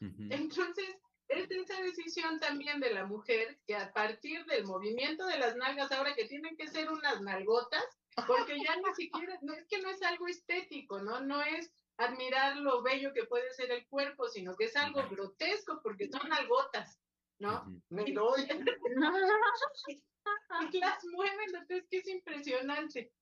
Entonces, 0.00 0.94
es 1.28 1.50
esa 1.50 1.80
decisión 1.82 2.38
también 2.38 2.80
de 2.80 2.92
la 2.92 3.06
mujer 3.06 3.58
que 3.66 3.74
a 3.74 3.92
partir 3.92 4.44
del 4.46 4.64
movimiento 4.64 5.26
de 5.26 5.38
las 5.38 5.56
nalgas, 5.56 5.90
ahora 5.90 6.14
que 6.14 6.26
tienen 6.26 6.56
que 6.56 6.68
ser 6.68 6.90
unas 6.90 7.20
nalgotas, 7.22 7.84
porque 8.26 8.56
ya 8.62 8.76
ni 8.76 8.94
siquiera, 8.94 9.38
no 9.42 9.52
es 9.54 9.66
que 9.66 9.80
no 9.80 9.90
es 9.90 10.02
algo 10.02 10.28
estético, 10.28 11.00
¿no? 11.00 11.20
No 11.20 11.42
es 11.42 11.72
admirar 11.98 12.56
lo 12.56 12.82
bello 12.82 13.12
que 13.12 13.24
puede 13.24 13.52
ser 13.54 13.70
el 13.70 13.86
cuerpo, 13.88 14.28
sino 14.28 14.54
que 14.56 14.64
es 14.64 14.76
algo 14.76 15.08
grotesco 15.08 15.80
porque 15.82 16.08
son 16.08 16.28
nalgotas, 16.28 17.00
¿no? 17.38 17.64
Me 17.88 18.04
doy. 18.12 18.46
y 20.72 20.78
las 20.78 21.04
mueven, 21.04 21.54
entonces 21.54 21.86
que 21.90 21.98
es 21.98 22.08
impresionante, 22.08 23.12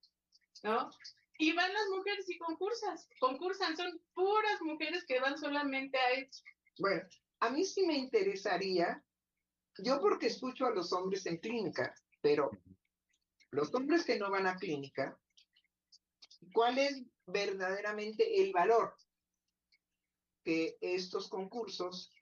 ¿no? 0.62 0.90
Y 1.38 1.52
van 1.52 1.72
las 1.72 1.88
mujeres 1.90 2.28
y 2.28 2.38
concursas, 2.38 3.08
concursan, 3.18 3.76
son 3.76 4.00
puras 4.14 4.62
mujeres 4.62 5.04
que 5.04 5.20
van 5.20 5.36
solamente 5.36 5.98
a 5.98 6.10
eso. 6.12 6.42
Bueno, 6.78 7.02
a 7.40 7.50
mí 7.50 7.64
sí 7.64 7.86
me 7.86 7.96
interesaría, 7.96 9.02
yo 9.78 10.00
porque 10.00 10.28
escucho 10.28 10.66
a 10.66 10.70
los 10.70 10.92
hombres 10.92 11.26
en 11.26 11.38
clínica, 11.38 11.94
pero 12.20 12.50
los 13.50 13.74
hombres 13.74 14.04
que 14.04 14.18
no 14.18 14.30
van 14.30 14.46
a 14.46 14.56
clínica, 14.56 15.18
¿cuál 16.52 16.78
es 16.78 17.02
verdaderamente 17.26 18.42
el 18.42 18.52
valor 18.52 18.94
que 20.44 20.76
estos 20.80 21.28
concursos 21.28 22.12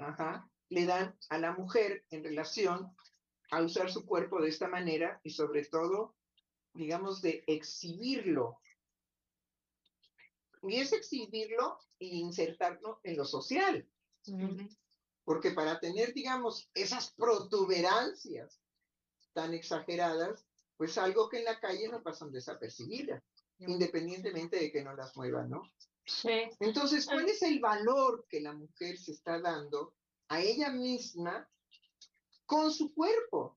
le 0.68 0.86
dan 0.86 1.16
a 1.28 1.38
la 1.38 1.52
mujer 1.52 2.04
en 2.10 2.22
relación 2.22 2.94
a 3.50 3.62
usar 3.62 3.90
su 3.90 4.06
cuerpo 4.06 4.40
de 4.40 4.48
esta 4.48 4.68
manera 4.68 5.20
y 5.24 5.30
sobre 5.30 5.64
todo, 5.64 6.16
digamos, 6.72 7.20
de 7.20 7.44
exhibirlo? 7.46 8.60
Y 10.62 10.76
es 10.76 10.92
exhibirlo 10.92 11.78
e 11.98 12.06
insertarlo 12.06 13.00
en 13.02 13.16
lo 13.16 13.24
social. 13.24 13.88
Porque 15.24 15.50
para 15.50 15.80
tener, 15.80 16.14
digamos, 16.14 16.70
esas 16.74 17.12
protuberancias 17.14 18.60
tan 19.32 19.54
exageradas, 19.54 20.46
pues 20.76 20.98
algo 20.98 21.28
que 21.28 21.38
en 21.38 21.44
la 21.44 21.60
calle 21.60 21.88
no 21.88 22.02
pasan 22.02 22.32
desapercibidas, 22.32 23.22
independientemente 23.58 24.58
de 24.58 24.72
que 24.72 24.82
no 24.82 24.94
las 24.94 25.16
muevan, 25.16 25.50
¿no? 25.50 25.62
Sí. 26.04 26.50
Entonces, 26.60 27.06
¿cuál 27.06 27.28
es 27.28 27.42
el 27.42 27.60
valor 27.60 28.26
que 28.28 28.40
la 28.40 28.52
mujer 28.52 28.98
se 28.98 29.12
está 29.12 29.40
dando 29.40 29.94
a 30.28 30.40
ella 30.40 30.70
misma 30.70 31.48
con 32.46 32.72
su 32.72 32.92
cuerpo? 32.92 33.56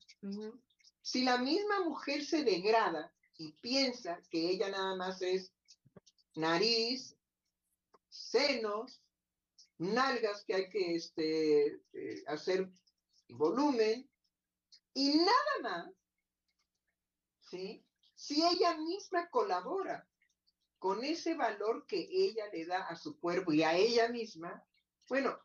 Si 1.01 1.23
la 1.23 1.37
misma 1.37 1.83
mujer 1.83 2.23
se 2.23 2.43
degrada 2.43 3.13
y 3.37 3.51
piensa 3.53 4.21
que 4.29 4.49
ella 4.49 4.69
nada 4.69 4.95
más 4.95 5.21
es 5.21 5.51
nariz, 6.35 7.15
senos, 8.09 9.01
nalgas 9.77 10.43
que 10.45 10.55
hay 10.55 10.69
que 10.69 10.95
este, 10.95 11.81
eh, 11.93 12.23
hacer 12.27 12.69
volumen 13.29 14.09
y 14.93 15.17
nada 15.17 15.59
más, 15.61 15.91
¿sí? 17.41 17.84
Si 18.25 18.41
ella 18.41 18.75
misma 18.75 19.29
colabora 19.29 20.03
con 20.79 21.03
ese 21.03 21.35
valor 21.35 21.85
que 21.85 22.09
ella 22.11 22.45
le 22.51 22.65
da 22.65 22.87
a 22.87 22.95
su 22.95 23.19
cuerpo 23.19 23.53
y 23.53 23.61
a 23.61 23.75
ella 23.75 24.09
misma, 24.09 24.65
bueno, 25.07 25.37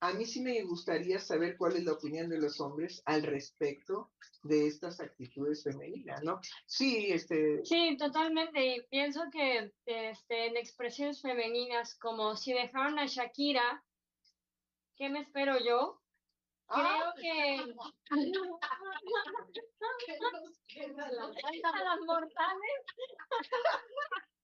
a 0.00 0.12
mí 0.12 0.26
sí 0.26 0.42
me 0.42 0.62
gustaría 0.64 1.18
saber 1.18 1.56
cuál 1.56 1.76
es 1.76 1.84
la 1.84 1.94
opinión 1.94 2.28
de 2.28 2.38
los 2.38 2.60
hombres 2.60 3.02
al 3.06 3.22
respecto 3.22 4.12
de 4.42 4.66
estas 4.66 5.00
actitudes 5.00 5.64
femeninas, 5.64 6.22
¿no? 6.22 6.40
Sí, 6.66 7.10
este... 7.10 7.64
Sí, 7.64 7.96
totalmente. 7.96 8.76
Y 8.76 8.82
pienso 8.90 9.22
que 9.32 9.72
este, 9.86 10.48
en 10.48 10.58
expresiones 10.58 11.22
femeninas, 11.22 11.94
como 11.94 12.36
si 12.36 12.52
dejaron 12.52 12.98
a 12.98 13.06
Shakira, 13.06 13.82
¿qué 14.96 15.08
me 15.08 15.20
espero 15.20 15.58
yo? 15.58 16.03
Creo 16.66 16.86
ah. 16.86 17.14
que... 17.20 17.74
a 21.64 21.84
las 21.84 22.00
mortales. 22.00 22.84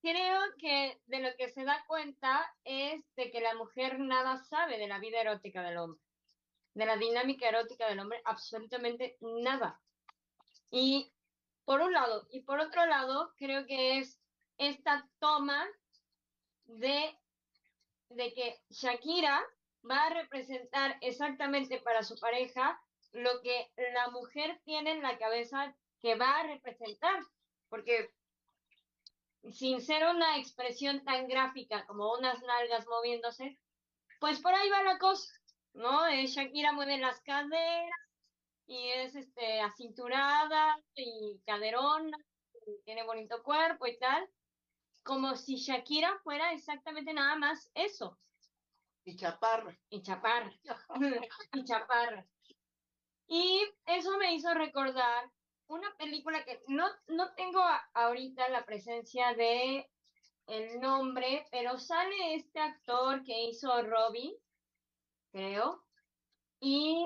Creo 0.00 0.40
que 0.58 1.00
de 1.06 1.20
lo 1.20 1.34
que 1.36 1.48
se 1.48 1.64
da 1.64 1.84
cuenta 1.86 2.54
es 2.64 3.02
de 3.16 3.30
que 3.30 3.40
la 3.40 3.54
mujer 3.56 3.98
nada 3.98 4.38
sabe 4.44 4.78
de 4.78 4.86
la 4.86 5.00
vida 5.00 5.20
erótica 5.20 5.62
del 5.62 5.76
hombre, 5.76 6.00
de 6.74 6.86
la 6.86 6.96
dinámica 6.96 7.48
erótica 7.48 7.88
del 7.88 7.98
hombre, 7.98 8.22
absolutamente 8.24 9.16
nada. 9.20 9.80
Y 10.70 11.12
por 11.64 11.80
un 11.80 11.92
lado, 11.92 12.28
y 12.30 12.40
por 12.40 12.60
otro 12.60 12.86
lado, 12.86 13.34
creo 13.36 13.66
que 13.66 13.98
es 13.98 14.20
esta 14.56 15.08
toma 15.18 15.66
de, 16.66 17.18
de 18.10 18.32
que 18.32 18.60
Shakira 18.70 19.44
va 19.88 20.06
a 20.06 20.10
representar 20.10 20.96
exactamente 21.00 21.80
para 21.80 22.02
su 22.02 22.18
pareja 22.18 22.80
lo 23.12 23.40
que 23.42 23.70
la 23.94 24.10
mujer 24.10 24.60
tiene 24.64 24.92
en 24.92 25.02
la 25.02 25.18
cabeza 25.18 25.74
que 26.00 26.14
va 26.14 26.40
a 26.40 26.46
representar, 26.46 27.22
porque 27.68 28.10
sin 29.52 29.80
ser 29.80 30.06
una 30.06 30.38
expresión 30.38 31.04
tan 31.04 31.26
gráfica 31.28 31.86
como 31.86 32.12
unas 32.12 32.40
nalgas 32.42 32.86
moviéndose, 32.86 33.58
pues 34.20 34.40
por 34.40 34.54
ahí 34.54 34.68
va 34.68 34.82
la 34.82 34.98
cosa, 34.98 35.32
¿no? 35.74 36.10
Shakira 36.10 36.72
mueve 36.72 36.98
las 36.98 37.20
caderas 37.20 37.90
y 38.66 38.88
es 38.90 39.14
este 39.14 39.60
acinturada 39.60 40.78
y 40.94 41.40
caderona, 41.46 42.18
y 42.66 42.82
tiene 42.84 43.04
bonito 43.04 43.42
cuerpo 43.42 43.86
y 43.86 43.98
tal, 43.98 44.28
como 45.02 45.36
si 45.36 45.56
Shakira 45.56 46.18
fuera 46.22 46.52
exactamente 46.52 47.14
nada 47.14 47.36
más 47.36 47.70
eso. 47.74 48.18
Y 49.04 49.16
chaparra. 49.16 49.78
Y 49.90 50.02
chaparra. 50.02 50.52
y 51.52 51.64
chaparra. 51.64 52.26
Y 53.26 53.62
eso 53.86 54.16
me 54.18 54.34
hizo 54.34 54.52
recordar 54.54 55.30
una 55.68 55.94
película 55.96 56.44
que 56.44 56.62
no, 56.68 56.86
no 57.08 57.34
tengo 57.34 57.62
ahorita 57.94 58.48
la 58.48 58.64
presencia 58.64 59.34
de 59.34 59.88
el 60.46 60.80
nombre, 60.80 61.46
pero 61.50 61.78
sale 61.78 62.34
este 62.34 62.58
actor 62.58 63.22
que 63.22 63.48
hizo 63.48 63.82
Robin, 63.82 64.32
creo, 65.30 65.84
y 66.60 67.04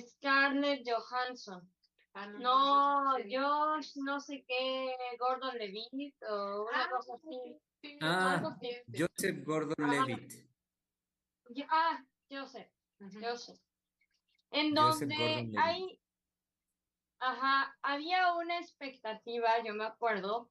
Scarlett 0.00 0.88
Johansson. 0.88 1.68
Ah, 2.14 2.26
no, 2.28 3.18
yo 3.26 3.76
no 3.96 4.20
sé 4.20 4.44
qué, 4.46 4.96
Gordon 5.18 5.58
Levitt 5.58 6.14
o 6.22 6.62
una 6.62 6.84
ah, 6.84 6.90
cosa 6.90 7.14
así. 7.14 7.98
ah, 8.00 8.56
Joseph 8.96 9.44
Gordon 9.44 9.90
Levitt. 9.90 10.45
Ah, 11.70 12.04
Joseph, 12.30 12.68
Joseph. 13.20 13.60
En 14.50 14.74
donde 14.74 15.50
hay, 15.58 16.00
ajá, 17.18 17.76
había 17.82 18.34
una 18.34 18.58
expectativa, 18.58 19.62
yo 19.64 19.74
me 19.74 19.84
acuerdo, 19.84 20.50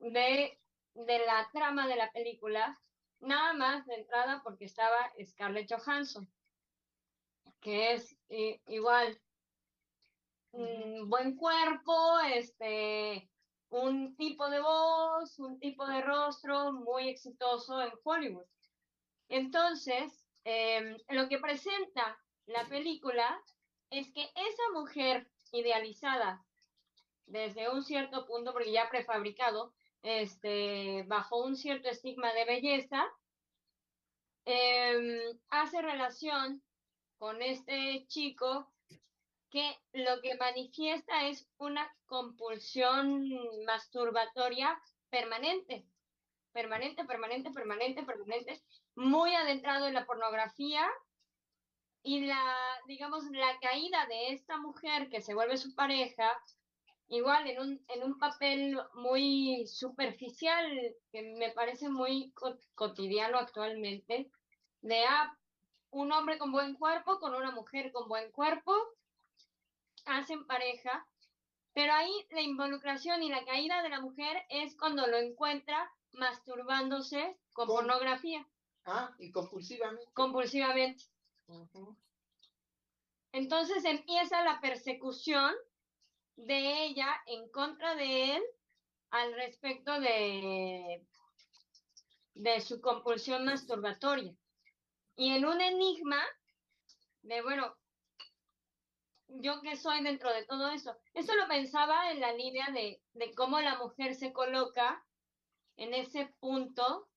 de, 0.00 0.58
de 0.94 1.18
la 1.26 1.48
trama 1.52 1.86
de 1.86 1.96
la 1.96 2.10
película, 2.12 2.78
nada 3.20 3.54
más 3.54 3.86
de 3.86 3.94
entrada 3.94 4.42
porque 4.42 4.66
estaba 4.66 5.12
Scarlett 5.24 5.72
Johansson, 5.72 6.30
que 7.60 7.94
es 7.94 8.16
eh, 8.28 8.60
igual 8.66 9.20
un 10.52 11.08
buen 11.08 11.36
cuerpo, 11.36 12.18
este, 12.20 13.30
un 13.70 14.16
tipo 14.16 14.48
de 14.48 14.60
voz, 14.60 15.38
un 15.38 15.58
tipo 15.58 15.86
de 15.86 16.00
rostro 16.02 16.72
muy 16.72 17.08
exitoso 17.08 17.80
en 17.82 17.92
Hollywood. 18.02 18.46
Entonces, 19.28 20.25
em, 20.48 20.96
lo 21.08 21.28
que 21.28 21.38
presenta 21.38 22.16
la 22.46 22.64
película 22.68 23.42
es 23.90 24.12
que 24.12 24.22
esa 24.22 24.62
mujer 24.74 25.28
idealizada 25.50 26.44
desde 27.26 27.68
un 27.68 27.82
cierto 27.82 28.26
punto, 28.26 28.52
porque 28.52 28.70
ya 28.70 28.88
prefabricado, 28.88 29.74
este, 30.02 31.02
bajo 31.08 31.42
un 31.42 31.56
cierto 31.56 31.88
estigma 31.88 32.32
de 32.32 32.44
belleza, 32.44 33.04
em, 34.44 35.36
hace 35.48 35.82
relación 35.82 36.62
con 37.18 37.42
este 37.42 38.06
chico 38.06 38.72
que 39.50 39.76
lo 39.94 40.20
que 40.22 40.36
manifiesta 40.36 41.26
es 41.26 41.48
una 41.58 41.92
compulsión 42.06 43.28
masturbatoria 43.64 44.80
permanente, 45.10 45.88
permanente, 46.56 47.04
permanente, 47.04 47.50
permanente, 47.50 48.02
permanente, 48.02 48.62
muy 48.94 49.34
adentrado 49.34 49.86
en 49.86 49.92
la 49.92 50.06
pornografía 50.06 50.88
y 52.02 52.20
la, 52.20 52.42
digamos, 52.86 53.24
la 53.30 53.58
caída 53.60 54.06
de 54.06 54.32
esta 54.32 54.56
mujer 54.56 55.10
que 55.10 55.20
se 55.20 55.34
vuelve 55.34 55.58
su 55.58 55.74
pareja, 55.74 56.32
igual 57.08 57.46
en 57.46 57.60
un, 57.60 57.84
en 57.88 58.02
un 58.04 58.18
papel 58.18 58.80
muy 58.94 59.66
superficial, 59.66 60.64
que 61.12 61.34
me 61.38 61.50
parece 61.50 61.90
muy 61.90 62.32
cotidiano 62.74 63.36
actualmente, 63.36 64.30
de 64.80 65.04
ah, 65.04 65.36
un 65.90 66.10
hombre 66.10 66.38
con 66.38 66.52
buen 66.52 66.74
cuerpo 66.76 67.18
con 67.18 67.34
una 67.34 67.50
mujer 67.50 67.92
con 67.92 68.08
buen 68.08 68.32
cuerpo, 68.32 68.72
hacen 70.06 70.46
pareja, 70.46 71.06
pero 71.74 71.92
ahí 71.92 72.12
la 72.30 72.40
involucración 72.40 73.22
y 73.22 73.28
la 73.28 73.44
caída 73.44 73.82
de 73.82 73.90
la 73.90 74.00
mujer 74.00 74.42
es 74.48 74.74
cuando 74.74 75.06
lo 75.06 75.18
encuentra 75.18 75.92
masturbándose 76.16 77.38
con, 77.52 77.68
pornografía. 77.68 78.46
Ah, 78.84 79.14
y 79.18 79.30
compulsivamente. 79.30 80.10
Compulsivamente. 80.12 81.04
Entonces 83.32 83.84
empieza 83.84 84.42
la 84.42 84.60
persecución 84.60 85.54
de 86.36 86.84
ella 86.84 87.08
en 87.26 87.48
contra 87.50 87.94
de 87.94 88.36
él 88.36 88.42
al 89.10 89.34
respecto 89.34 90.00
de, 90.00 91.06
de 92.34 92.60
su 92.60 92.80
compulsión 92.80 93.44
masturbatoria. 93.44 94.34
Y 95.16 95.30
en 95.34 95.46
un 95.46 95.60
enigma 95.60 96.22
de, 97.22 97.42
bueno, 97.42 97.74
yo 99.28 99.60
que 99.62 99.76
soy 99.76 100.02
dentro 100.02 100.32
de 100.32 100.44
todo 100.44 100.70
eso. 100.70 100.96
Eso 101.14 101.34
lo 101.34 101.48
pensaba 101.48 102.10
en 102.10 102.20
la 102.20 102.32
línea 102.32 102.68
de, 102.72 103.02
de 103.14 103.34
cómo 103.34 103.60
la 103.60 103.78
mujer 103.78 104.14
se 104.14 104.32
coloca 104.32 105.05
en 105.76 105.94
ese 105.94 106.26
punto 106.40 107.08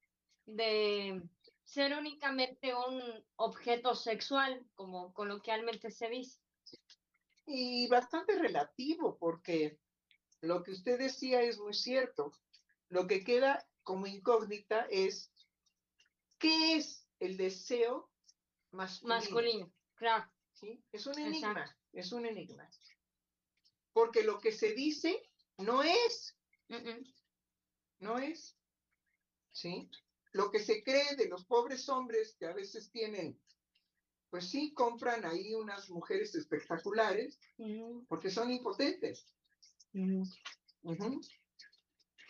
de 0.45 1.22
ser 1.64 1.95
únicamente 1.95 2.74
un 2.74 3.01
objeto 3.36 3.95
sexual, 3.95 4.66
como 4.76 5.14
coloquialmente 5.14 5.91
se 5.91 6.10
dice. 6.10 6.39
Y 7.45 7.88
bastante 7.88 8.38
relativo, 8.38 9.18
porque 9.18 9.80
lo 10.41 10.64
que 10.64 10.72
usted 10.72 10.97
decía 10.99 11.41
es 11.41 11.60
muy 11.60 11.74
cierto. 11.74 12.32
Lo 12.89 13.07
que 13.07 13.24
queda 13.24 13.68
como 13.84 14.07
incógnita 14.07 14.88
es 14.89 15.32
qué 16.38 16.78
es 16.78 17.07
el 17.20 17.38
deseo 17.38 18.10
masculino. 18.72 19.16
Masculino, 19.16 19.74
claro. 19.95 20.32
¿Sí? 20.53 20.84
Es 20.91 21.05
un 21.07 21.18
enigma 21.20 21.80
es 21.93 22.12
un 22.12 22.26
enigma. 22.26 22.70
Porque 23.93 24.24
lo 24.24 24.39
que 24.39 24.51
se 24.51 24.74
dice 24.74 25.22
no 25.57 25.84
es. 25.84 26.36
No 28.00 28.18
es. 28.18 28.58
¿Sí? 29.52 29.89
Lo 30.32 30.52
que 30.52 30.60
se 30.60 30.84
cree 30.84 31.16
de 31.16 31.28
los 31.28 31.45
pobres 31.45 31.89
hombres 31.89 32.36
que 32.39 32.45
a 32.45 32.54
veces 32.54 32.91
tienen, 32.91 33.39
pues 34.30 34.50
sí, 34.50 34.74
compran 34.74 35.26
ahí 35.26 35.54
unas 35.56 35.89
mujeres 35.89 36.36
espectaculares 36.36 37.39
porque 38.08 38.30
son 38.30 38.52
impotentes. 38.52 39.26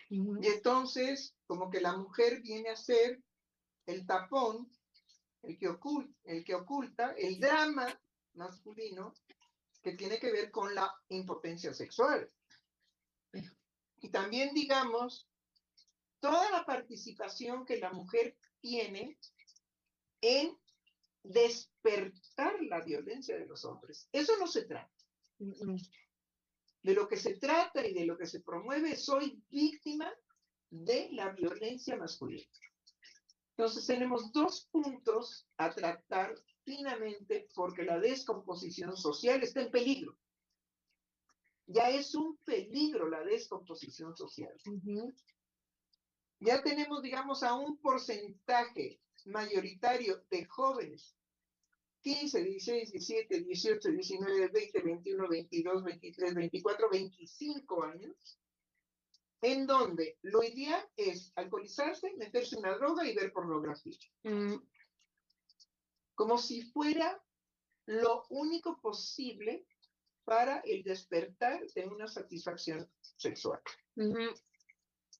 Y 0.09 0.47
entonces, 0.47 1.35
como 1.45 1.69
que 1.69 1.81
la 1.81 1.97
mujer 1.97 2.41
viene 2.41 2.69
a 2.69 2.75
ser 2.75 3.21
el 3.85 4.05
tapón, 4.05 4.71
el 5.43 5.57
que, 5.57 5.67
oculta, 5.67 6.13
el 6.23 6.43
que 6.43 6.55
oculta 6.55 7.11
el 7.17 7.39
drama 7.39 7.87
masculino 8.33 9.13
que 9.81 9.93
tiene 9.93 10.19
que 10.19 10.31
ver 10.31 10.51
con 10.51 10.73
la 10.73 10.91
impotencia 11.09 11.73
sexual. 11.73 12.31
Y 14.01 14.09
también, 14.09 14.53
digamos, 14.53 15.29
toda 16.19 16.51
la 16.51 16.65
participación 16.65 17.65
que 17.65 17.77
la 17.77 17.91
mujer 17.91 18.35
tiene 18.61 19.17
en 20.21 20.57
despertar 21.23 22.61
la 22.63 22.81
violencia 22.81 23.37
de 23.37 23.45
los 23.45 23.65
hombres. 23.65 24.07
Eso 24.11 24.33
no 24.39 24.47
se 24.47 24.63
trata. 24.65 24.91
De 25.37 26.93
lo 26.93 27.07
que 27.07 27.17
se 27.17 27.35
trata 27.35 27.85
y 27.85 27.93
de 27.93 28.05
lo 28.05 28.17
que 28.17 28.25
se 28.25 28.41
promueve, 28.41 28.95
soy 28.95 29.41
víctima 29.49 30.11
de 30.69 31.09
la 31.11 31.29
violencia 31.31 31.97
masculina. 31.97 32.49
Entonces 33.51 33.85
tenemos 33.85 34.31
dos 34.31 34.69
puntos 34.71 35.45
a 35.57 35.69
tratar 35.73 36.33
finamente 36.63 37.49
porque 37.53 37.83
la 37.83 37.99
descomposición 37.99 38.95
social 38.95 39.43
está 39.43 39.61
en 39.61 39.71
peligro. 39.71 40.17
Ya 41.67 41.89
es 41.89 42.15
un 42.15 42.37
peligro 42.37 43.09
la 43.09 43.23
descomposición 43.23 44.15
social. 44.15 44.53
Ya 46.39 46.61
tenemos, 46.63 47.01
digamos, 47.01 47.43
a 47.43 47.53
un 47.53 47.77
porcentaje 47.77 49.01
mayoritario 49.25 50.23
de 50.29 50.45
jóvenes, 50.45 51.15
15, 52.01 52.43
16, 52.43 52.91
17, 52.91 53.41
18, 53.41 53.89
19, 53.89 54.47
20, 54.47 54.81
21, 54.81 55.27
22, 55.27 55.83
23, 55.83 56.33
24, 56.35 56.89
25 56.89 57.83
años, 57.83 58.39
en 59.41 59.67
donde 59.67 60.17
lo 60.21 60.43
ideal 60.43 60.85
es 60.95 61.31
alcoholizarse, 61.35 62.13
meterse 62.17 62.57
una 62.57 62.75
droga 62.75 63.05
y 63.05 63.15
ver 63.15 63.33
pornografía. 63.33 63.97
Mm. 64.23 64.55
Como 66.15 66.37
si 66.37 66.61
fuera 66.71 67.21
lo 67.85 68.25
único 68.29 68.79
posible 68.81 69.65
para 70.23 70.59
el 70.59 70.83
despertar 70.83 71.65
de 71.73 71.87
una 71.87 72.07
satisfacción 72.07 72.89
sexual. 73.01 73.61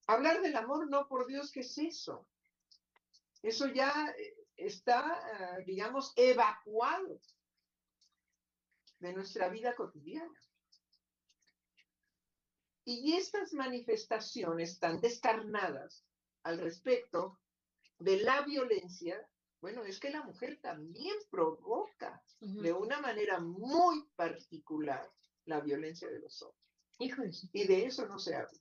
Hablar 0.10 0.42
del 0.42 0.56
amor, 0.56 0.90
no, 0.90 1.08
por 1.08 1.28
Dios, 1.28 1.52
¿qué 1.52 1.60
es 1.60 1.78
eso? 1.78 2.28
Eso 3.44 3.68
ya 3.68 4.12
eh, 4.18 4.36
está, 4.58 5.02
ah, 5.06 5.60
digamos, 5.68 6.14
evacuado 6.16 7.22
de 8.98 9.14
nuestra 9.14 9.50
vida 9.50 9.76
cotidiana. 9.76 10.34
Y 12.86 13.14
estas 13.14 13.54
manifestaciones 13.54 14.80
tan 14.80 15.00
descarnadas 15.00 16.04
al 16.42 16.58
respecto 16.58 17.40
de 18.00 18.18
la 18.22 18.42
violencia, 18.42 19.30
bueno, 19.62 19.84
es 19.84 20.00
que 20.00 20.10
la 20.10 20.24
mujer 20.24 20.60
también 20.60 21.18
provoca 21.30 22.24
de 22.40 22.74
una 22.74 23.00
manera 23.00 23.40
muy 23.40 24.10
particular 24.16 25.08
la 25.46 25.60
violencia 25.60 26.10
de 26.10 26.18
los 26.18 26.42
hombres. 26.42 27.48
Y 27.54 27.68
de 27.68 27.86
eso 27.86 28.08
no 28.08 28.18
se 28.18 28.34
habla. 28.36 28.60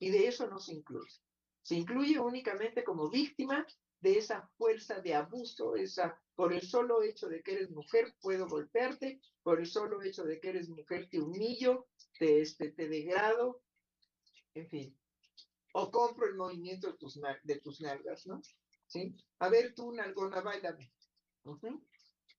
Y 0.00 0.10
de 0.10 0.26
eso 0.26 0.48
no 0.48 0.58
se 0.58 0.74
incluye. 0.74 1.14
Se 1.62 1.76
incluye 1.76 2.18
únicamente 2.18 2.82
como 2.82 3.08
víctima 3.08 3.64
de 4.00 4.18
esa 4.18 4.50
fuerza 4.56 5.00
de 5.00 5.14
abuso, 5.14 5.76
esa 5.76 6.20
por 6.34 6.54
el 6.54 6.62
solo 6.62 7.02
hecho 7.02 7.28
de 7.28 7.42
que 7.42 7.52
eres 7.52 7.70
mujer 7.70 8.14
puedo 8.18 8.48
golpearte, 8.48 9.20
por 9.42 9.60
el 9.60 9.66
solo 9.66 10.00
hecho 10.00 10.24
de 10.24 10.40
que 10.40 10.48
eres 10.48 10.70
mujer 10.70 11.06
te 11.10 11.20
humillo, 11.20 11.86
te, 12.18 12.40
este, 12.40 12.72
te 12.72 12.88
degrado, 12.88 13.62
en 14.54 14.66
fin. 14.70 14.98
O 15.74 15.90
compro 15.90 16.26
el 16.26 16.36
movimiento 16.36 16.90
de 16.90 16.96
tus, 16.96 17.20
de 17.44 17.60
tus 17.60 17.82
nalgas, 17.82 18.26
¿no? 18.26 18.40
¿Sí? 18.86 19.14
A 19.38 19.50
ver 19.50 19.74
tú, 19.74 19.92
nalgona, 19.92 20.40
bailame. 20.40 20.90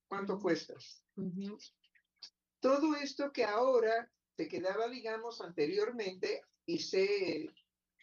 ¿Cuánto 0.07 0.39
cuestas? 0.39 1.05
Todo 2.59 2.95
esto 2.95 3.31
que 3.31 3.45
ahora 3.45 4.11
te 4.35 4.47
quedaba, 4.47 4.89
digamos, 4.89 5.41
anteriormente 5.41 6.41
y 6.65 6.79
se 6.79 7.49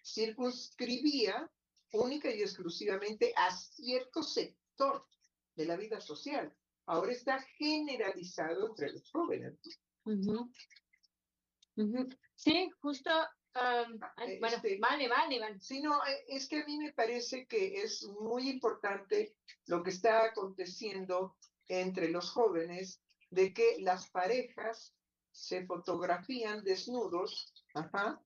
circunscribía 0.04 1.50
única 1.92 2.30
y 2.30 2.42
exclusivamente 2.42 3.32
a 3.36 3.50
cierto 3.54 4.22
sector 4.22 5.06
de 5.54 5.66
la 5.66 5.76
vida 5.76 6.00
social. 6.00 6.54
Ahora 6.86 7.12
está 7.12 7.40
generalizado 7.58 8.68
entre 8.68 8.92
los 8.92 9.10
jóvenes. 9.10 9.58
Sí, 12.34 12.70
justo. 12.80 13.10
bueno, 13.52 14.56
este, 14.56 14.78
vale, 14.78 15.08
vale, 15.08 15.38
vale. 15.38 15.60
Sí, 15.60 15.80
no, 15.80 16.04
eh, 16.06 16.24
es 16.28 16.48
que 16.48 16.62
a 16.62 16.64
mí 16.64 16.78
me 16.78 16.92
parece 16.92 17.46
que 17.46 17.82
es 17.82 18.04
muy 18.20 18.48
importante 18.48 19.34
lo 19.66 19.82
que 19.82 19.90
está 19.90 20.24
aconteciendo 20.24 21.36
entre 21.68 22.08
los 22.08 22.30
jóvenes, 22.30 23.02
de 23.30 23.52
que 23.52 23.76
las 23.80 24.08
parejas 24.10 24.94
se 25.30 25.66
fotografían 25.66 26.64
desnudos, 26.64 27.52
ajá, 27.74 28.20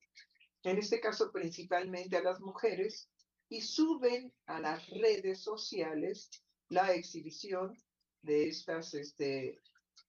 en 0.63 0.77
este 0.77 0.99
caso 0.99 1.31
principalmente 1.31 2.17
a 2.17 2.23
las 2.23 2.39
mujeres, 2.39 3.09
y 3.49 3.61
suben 3.61 4.33
a 4.47 4.59
las 4.59 4.89
redes 4.89 5.41
sociales 5.41 6.29
la 6.69 6.93
exhibición 6.93 7.77
de 8.23 8.47
estas, 8.47 8.93
este, 8.95 9.61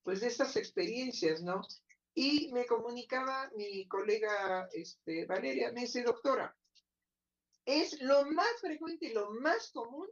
pues 0.03 0.21
de 0.21 0.29
estas 0.29 0.57
experiencias, 0.57 1.43
¿no? 1.43 1.61
Y 2.15 2.51
me 2.53 2.65
comunicaba 2.65 3.51
mi 3.57 3.87
colega 3.89 4.69
este, 4.73 5.27
Valeria, 5.27 5.73
me 5.73 5.83
dice, 5.83 6.03
doctora, 6.03 6.57
es 7.67 8.01
lo 8.01 8.25
más 8.31 8.61
frecuente 8.61 9.07
y 9.07 9.13
lo 9.13 9.31
más 9.33 9.71
común 9.73 10.09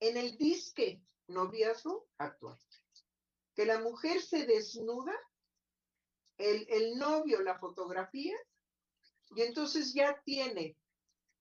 en 0.00 0.16
el 0.16 0.36
disque 0.36 1.00
noviazgo 1.28 2.08
actual. 2.18 2.58
Que 3.54 3.64
la 3.64 3.80
mujer 3.80 4.20
se 4.20 4.44
desnuda, 4.44 5.14
el, 6.36 6.66
el 6.68 6.98
novio 6.98 7.40
la 7.40 7.58
fotografía, 7.58 8.36
y 9.34 9.42
entonces 9.42 9.92
ya 9.92 10.20
tiene 10.24 10.76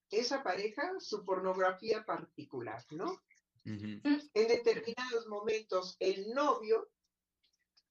esa 0.10 0.44
pareja 0.44 0.94
su 1.00 1.24
pornografía 1.26 2.06
particular, 2.06 2.84
¿no? 2.92 3.22
En 3.64 4.02
determinados 4.34 5.28
momentos 5.28 5.96
el 6.00 6.34
novio 6.34 6.90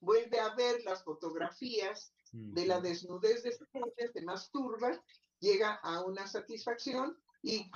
vuelve 0.01 0.38
a 0.38 0.55
ver 0.55 0.82
las 0.84 1.03
fotografías 1.03 2.14
de 2.30 2.66
la 2.66 2.80
desnudez 2.80 3.42
de 3.42 3.53
su 3.53 3.64
mujer, 3.72 4.11
se 4.12 4.22
masturba, 4.22 5.03
llega 5.38 5.74
a 5.74 6.05
una 6.05 6.26
satisfacción 6.26 7.16
y 7.42 7.70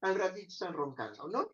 al 0.00 0.16
ratito 0.16 0.48
están 0.48 0.74
roncando, 0.74 1.28
¿no? 1.28 1.50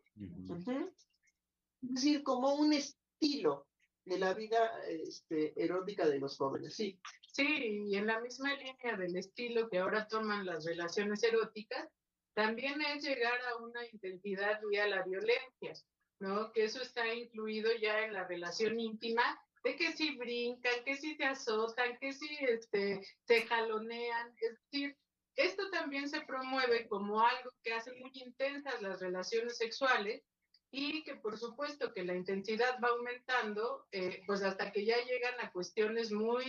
Es 1.81 1.93
decir, 1.93 2.23
como 2.23 2.53
un 2.55 2.73
estilo 2.73 3.68
de 4.09 4.17
la 4.17 4.33
vida 4.33 4.81
este, 4.87 5.53
erótica 5.55 6.07
de 6.07 6.19
los 6.19 6.37
jóvenes, 6.37 6.75
sí. 6.75 6.99
Sí, 7.31 7.85
y 7.87 7.95
en 7.95 8.07
la 8.07 8.19
misma 8.19 8.53
línea 8.55 8.97
del 8.97 9.15
estilo 9.15 9.69
que 9.69 9.77
ahora 9.77 10.07
toman 10.07 10.45
las 10.45 10.65
relaciones 10.65 11.23
eróticas, 11.23 11.87
también 12.33 12.81
es 12.81 13.03
llegar 13.03 13.39
a 13.47 13.57
una 13.57 13.85
intensidad 13.85 14.59
vía 14.67 14.87
la 14.87 15.03
violencia, 15.03 15.73
¿no? 16.19 16.51
Que 16.51 16.65
eso 16.65 16.81
está 16.81 17.13
incluido 17.13 17.71
ya 17.79 18.03
en 18.03 18.13
la 18.13 18.27
relación 18.27 18.79
íntima, 18.79 19.39
de 19.63 19.75
que 19.75 19.91
si 19.93 20.15
brincan, 20.17 20.83
que 20.85 20.95
si 20.95 21.15
te 21.17 21.25
azotan, 21.25 21.97
que 21.99 22.13
si 22.13 22.29
este, 22.41 23.01
te 23.25 23.43
jalonean, 23.43 24.33
es 24.41 24.57
decir, 24.63 24.97
esto 25.35 25.69
también 25.69 26.09
se 26.09 26.21
promueve 26.21 26.87
como 26.87 27.21
algo 27.21 27.51
que 27.63 27.73
hace 27.73 27.93
muy 27.93 28.11
intensas 28.13 28.81
las 28.81 28.99
relaciones 28.99 29.57
sexuales 29.57 30.23
y 30.71 31.03
que 31.03 31.15
por 31.15 31.37
supuesto 31.37 31.93
que 31.93 32.03
la 32.03 32.15
intensidad 32.15 32.79
va 32.83 32.89
aumentando, 32.89 33.87
eh, 33.91 34.21
pues 34.27 34.43
hasta 34.43 34.71
que 34.71 34.85
ya 34.85 34.97
llegan 35.03 35.39
a 35.41 35.51
cuestiones 35.51 36.11
muy 36.11 36.45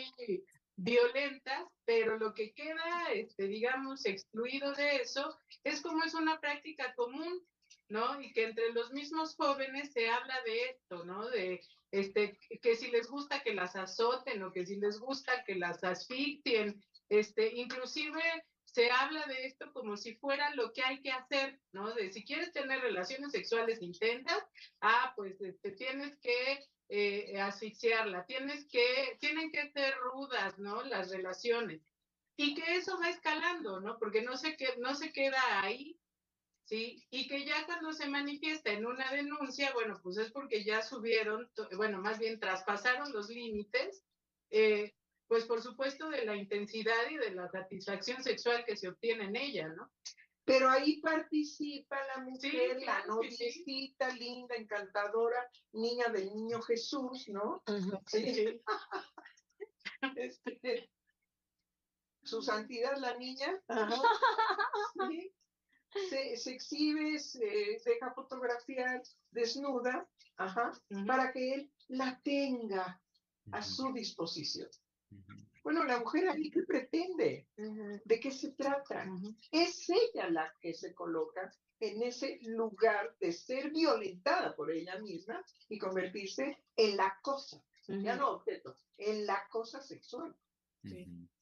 violentas, 0.76 1.66
pero 1.84 2.18
lo 2.18 2.34
que 2.34 2.52
queda, 2.52 3.12
este, 3.12 3.46
digamos, 3.46 4.04
excluido 4.06 4.72
de 4.74 4.96
eso 4.96 5.38
es 5.64 5.80
como 5.80 6.04
es 6.04 6.14
una 6.14 6.40
práctica 6.40 6.94
común, 6.94 7.46
¿no? 7.88 8.20
Y 8.20 8.32
que 8.32 8.44
entre 8.44 8.72
los 8.72 8.92
mismos 8.92 9.34
jóvenes 9.36 9.92
se 9.92 10.08
habla 10.08 10.40
de 10.44 10.64
esto, 10.70 11.04
¿no? 11.04 11.28
De 11.28 11.60
este, 11.90 12.38
que 12.62 12.76
si 12.76 12.90
les 12.90 13.08
gusta 13.08 13.42
que 13.42 13.54
las 13.54 13.74
azoten 13.76 14.42
o 14.42 14.52
que 14.52 14.64
si 14.64 14.76
les 14.76 14.98
gusta 14.98 15.44
que 15.44 15.56
las 15.56 15.82
asfixien, 15.82 16.82
este, 17.08 17.52
inclusive 17.54 18.22
se 18.72 18.90
habla 18.90 19.26
de 19.26 19.46
esto 19.46 19.72
como 19.72 19.96
si 19.96 20.14
fuera 20.14 20.54
lo 20.54 20.72
que 20.72 20.82
hay 20.82 21.00
que 21.00 21.10
hacer, 21.10 21.60
¿no? 21.72 21.92
De 21.94 22.12
si 22.12 22.24
quieres 22.24 22.52
tener 22.52 22.80
relaciones 22.80 23.32
sexuales 23.32 23.82
intensas, 23.82 24.44
ah, 24.80 25.12
pues 25.16 25.40
este, 25.40 25.72
tienes 25.72 26.16
que 26.18 26.66
eh, 26.88 27.40
asfixiarla, 27.40 28.24
tienes 28.26 28.66
que, 28.66 29.16
tienen 29.18 29.50
que 29.50 29.70
ser 29.72 29.94
rudas, 29.98 30.58
¿no? 30.58 30.82
Las 30.82 31.10
relaciones. 31.10 31.82
Y 32.36 32.54
que 32.54 32.76
eso 32.76 32.98
va 32.98 33.10
escalando, 33.10 33.80
¿no? 33.80 33.98
Porque 33.98 34.22
no 34.22 34.36
se, 34.36 34.56
que, 34.56 34.76
no 34.78 34.94
se 34.94 35.12
queda 35.12 35.62
ahí, 35.62 35.98
¿sí? 36.64 37.04
Y 37.10 37.26
que 37.26 37.44
ya 37.44 37.66
cuando 37.66 37.92
se 37.92 38.08
manifiesta 38.08 38.70
en 38.70 38.86
una 38.86 39.10
denuncia, 39.12 39.72
bueno, 39.72 40.00
pues 40.02 40.16
es 40.16 40.30
porque 40.30 40.64
ya 40.64 40.82
subieron, 40.82 41.50
bueno, 41.76 41.98
más 41.98 42.18
bien 42.18 42.38
traspasaron 42.38 43.12
los 43.12 43.28
límites, 43.28 44.04
eh, 44.50 44.94
pues 45.30 45.44
por 45.44 45.62
supuesto 45.62 46.08
de 46.08 46.24
la 46.24 46.34
intensidad 46.34 47.08
y 47.08 47.16
de 47.16 47.30
la 47.30 47.48
satisfacción 47.48 48.20
sexual 48.20 48.64
que 48.66 48.76
se 48.76 48.88
obtiene 48.88 49.26
en 49.26 49.36
ella, 49.36 49.68
¿no? 49.68 49.88
Pero 50.44 50.68
ahí 50.68 51.00
participa 51.00 51.96
la 52.08 52.24
mujer, 52.24 52.82
la 52.82 53.06
noviecita 53.06 54.08
linda, 54.16 54.56
encantadora, 54.56 55.48
niña 55.70 56.08
del 56.08 56.34
niño 56.34 56.60
Jesús, 56.62 57.28
¿no? 57.28 57.62
Sí. 58.08 58.60
Este, 60.16 60.90
su 62.24 62.42
santidad, 62.42 62.96
la 62.96 63.16
niña, 63.16 63.62
se, 66.10 66.32
exhibe, 66.54 67.20
se 67.20 67.80
deja 67.84 68.12
fotografiar 68.14 69.00
desnuda, 69.30 70.08
Ajá. 70.38 70.72
para 71.06 71.30
que 71.32 71.54
él 71.54 71.72
la 71.86 72.20
tenga 72.24 73.00
a 73.52 73.62
su 73.62 73.92
disposición. 73.92 74.68
Bueno, 75.62 75.84
la 75.84 75.98
mujer 75.98 76.28
ahí 76.28 76.50
qué 76.50 76.62
pretende, 76.62 77.46
de 77.56 78.20
qué 78.20 78.30
se 78.30 78.52
trata. 78.52 79.06
Es 79.52 79.88
ella 79.90 80.30
la 80.30 80.52
que 80.60 80.72
se 80.72 80.94
coloca 80.94 81.52
en 81.80 82.02
ese 82.02 82.38
lugar 82.42 83.14
de 83.20 83.32
ser 83.32 83.70
violentada 83.70 84.54
por 84.54 84.70
ella 84.70 84.98
misma 84.98 85.44
y 85.68 85.78
convertirse 85.78 86.58
en 86.76 86.96
la 86.96 87.18
cosa, 87.22 87.62
ya 87.86 88.16
no 88.16 88.30
objeto, 88.30 88.76
en 88.98 89.26
la 89.26 89.46
cosa 89.50 89.80
sexual. 89.80 90.34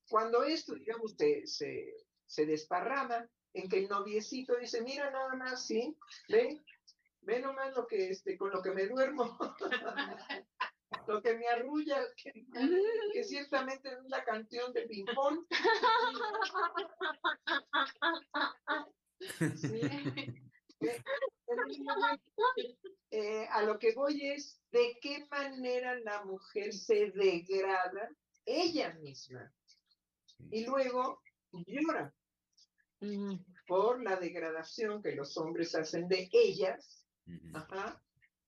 Cuando 0.09 0.43
esto, 0.43 0.75
digamos, 0.75 1.15
se, 1.17 1.47
se, 1.47 1.95
se, 2.27 2.47
desparrama, 2.47 3.29
en 3.53 3.69
que 3.69 3.79
el 3.79 3.89
noviecito 3.89 4.57
dice, 4.57 4.83
mira 4.83 5.11
nada 5.11 5.35
más, 5.35 5.67
sí, 5.67 5.97
ve, 6.29 6.61
ve 7.23 7.41
nomás 7.41 7.75
lo 7.77 7.87
que, 7.87 8.11
este, 8.11 8.37
con 8.37 8.51
lo 8.51 8.63
que 8.63 8.73
me 8.73 8.87
duermo. 8.87 9.39
lo 11.07 11.23
que 11.23 11.37
me 11.37 11.47
arrulla, 11.49 12.01
que, 12.17 13.25
ciertamente 13.25 13.89
es 13.89 13.99
la 14.09 14.25
canción 14.25 14.73
de 14.73 14.83
ping-pong. 14.83 15.47
Eh, 23.11 23.47
a 23.51 23.63
lo 23.63 23.79
que 23.79 23.95
voy 23.95 24.21
es 24.23 24.61
de 24.71 24.99
qué 25.01 25.27
manera 25.31 25.99
la 26.01 26.25
mujer 26.25 26.73
se 26.73 27.11
degrada 27.11 28.11
ella 28.45 28.95
misma. 28.95 29.53
Y 30.51 30.67
luego 30.67 31.23
llora 31.67 32.15
Mm, 33.01 33.35
por 33.67 34.03
la 34.03 34.17
degradación 34.17 35.03
que 35.03 35.15
los 35.15 35.37
hombres 35.37 35.75
hacen 35.77 36.09
de 36.09 36.29
ellas, 36.33 37.07
ajá, 37.55 38.03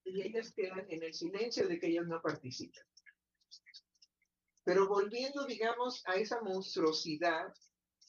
y 0.05 0.23
ellas 0.23 0.53
quedan 0.53 0.87
en 0.89 1.03
el 1.03 1.15
silencio 1.15 1.69
de 1.69 1.79
que 1.79 1.89
ellas 1.89 2.07
no 2.07 2.21
participan. 2.21 2.85
Pero 4.65 4.89
volviendo, 4.89 5.47
digamos, 5.47 6.03
a 6.07 6.15
esa 6.17 6.41
monstruosidad 6.43 7.53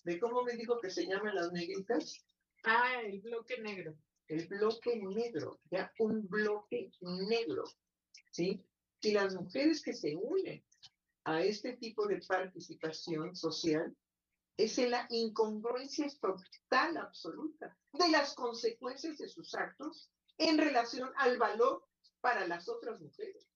de 0.03 0.19
cómo 0.19 0.43
me 0.43 0.53
dijo 0.53 0.79
que 0.79 0.89
se 0.89 1.05
llaman 1.05 1.35
las 1.35 1.51
negritas, 1.51 2.25
Ah, 2.63 3.01
el 3.03 3.21
bloque 3.21 3.59
negro. 3.59 3.97
el 4.27 4.47
bloque 4.47 4.95
negro, 4.95 5.59
ya 5.71 5.91
un 5.99 6.27
bloque 6.27 6.91
negro, 7.01 7.63
¿sí? 8.31 8.63
Y 9.01 9.11
las 9.13 9.33
mujeres 9.35 9.81
que 9.81 9.93
se 9.93 10.15
unen 10.15 10.63
a 11.23 11.41
este 11.41 11.75
tipo 11.77 12.07
de 12.07 12.21
participación 12.21 13.35
social 13.35 13.95
es 14.57 14.77
en 14.77 14.91
la 14.91 15.07
incongruencia 15.09 16.07
total, 16.21 16.97
absoluta, 16.97 17.75
de 17.93 18.09
las 18.09 18.35
consecuencias 18.35 19.17
de 19.17 19.27
sus 19.27 19.55
actos 19.55 20.11
en 20.37 20.57
relación 20.57 21.11
al 21.15 21.37
valor 21.37 21.87
para 22.19 22.47
las 22.47 22.67
otras 22.69 23.01
mujeres. 23.01 23.47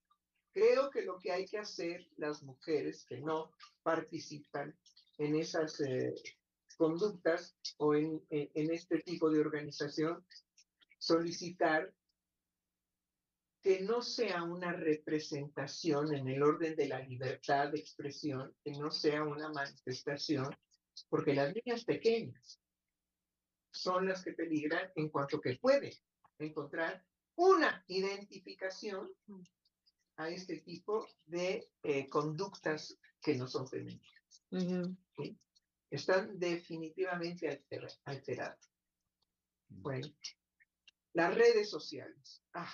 Creo 0.52 0.90
que 0.90 1.02
lo 1.02 1.20
que 1.20 1.32
hay 1.32 1.46
que 1.46 1.58
hacer 1.58 2.08
las 2.18 2.42
mujeres 2.44 3.06
que 3.06 3.20
no 3.20 3.52
participan 3.84 4.78
en 5.18 5.36
esas 5.36 5.80
eh, 5.82 6.14
conductas 6.78 7.58
o 7.78 7.96
en, 7.96 8.26
en- 8.30 8.50
en 8.54 8.72
este 8.72 9.00
tipo 9.00 9.30
de 9.30 9.40
organización, 9.40 10.26
solicitar 10.98 11.94
que 13.62 13.82
no 13.82 14.02
sea 14.02 14.44
una 14.44 14.74
representación 14.74 16.14
en 16.14 16.28
el 16.28 16.44
orden 16.44 16.76
de 16.76 16.88
la 16.88 17.00
libertad 17.00 17.72
de 17.72 17.80
expresión, 17.80 18.56
que 18.64 18.72
no 18.72 18.92
sea 18.92 19.24
una 19.24 19.50
manifestación, 19.50 20.56
porque 21.10 21.34
las 21.34 21.54
niñas 21.54 21.84
pequeñas 21.84 22.62
son 23.72 24.08
las 24.08 24.24
que 24.24 24.34
peligran 24.34 24.92
en 24.96 25.10
cuanto 25.10 25.42
que 25.42 25.58
pueden 25.58 25.92
encontrar 26.40 27.06
una 27.36 27.84
identificación 27.88 29.12
a 30.18 30.30
este 30.30 30.60
tipo 30.60 31.08
de 31.26 31.70
eh, 31.84 32.08
conductas 32.10 32.98
que 33.22 33.36
no 33.36 33.48
son 33.48 33.68
femeninas. 33.68 34.46
Están 35.90 36.40
definitivamente 36.40 37.50
altera- 37.50 38.00
alteradas. 38.06 38.72
Bueno, 39.68 40.08
las 41.14 41.36
redes 41.36 41.70
sociales. 41.70 42.44
Ah, 42.54 42.74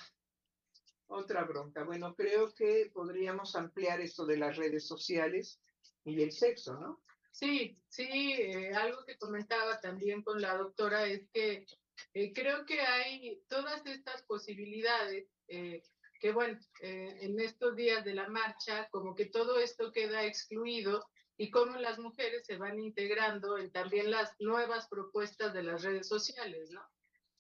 otra 1.08 1.44
bronca. 1.44 1.84
Bueno, 1.84 2.16
creo 2.16 2.54
que 2.54 2.90
podríamos 2.94 3.56
ampliar 3.56 4.02
esto 4.02 4.26
de 4.26 4.38
las 4.38 4.58
redes 4.58 4.88
sociales 4.88 5.62
y 6.04 6.22
el 6.22 6.32
sexo, 6.32 6.80
¿no? 6.80 7.04
Sí, 7.32 7.82
sí, 7.88 8.08
eh, 8.12 8.74
algo 8.74 9.06
que 9.06 9.18
comentaba 9.18 9.80
también 9.80 10.22
con 10.22 10.42
la 10.42 10.56
doctora 10.58 11.06
es 11.06 11.30
que 11.30 11.66
eh, 12.14 12.34
creo 12.34 12.66
que 12.66 12.82
hay 12.82 13.42
todas 13.48 13.86
estas 13.86 14.24
posibilidades 14.24 15.28
eh, 15.48 15.82
que, 16.20 16.32
bueno, 16.32 16.60
eh, 16.82 17.18
en 17.22 17.40
estos 17.40 17.76
días 17.76 18.06
de 18.06 18.14
la 18.14 18.30
marcha, 18.30 18.88
como 18.92 19.16
que 19.16 19.26
todo 19.26 19.60
esto 19.60 19.92
queda 19.92 20.24
excluido 20.24 21.06
y 21.38 21.50
cómo 21.50 21.78
las 21.78 21.98
mujeres 21.98 22.46
se 22.46 22.58
van 22.58 22.80
integrando 22.80 23.58
en 23.58 23.72
también 23.72 24.12
las 24.12 24.32
nuevas 24.40 24.88
propuestas 24.88 25.54
de 25.54 25.64
las 25.64 25.82
redes 25.82 26.08
sociales, 26.08 26.70
¿no? 26.72 26.82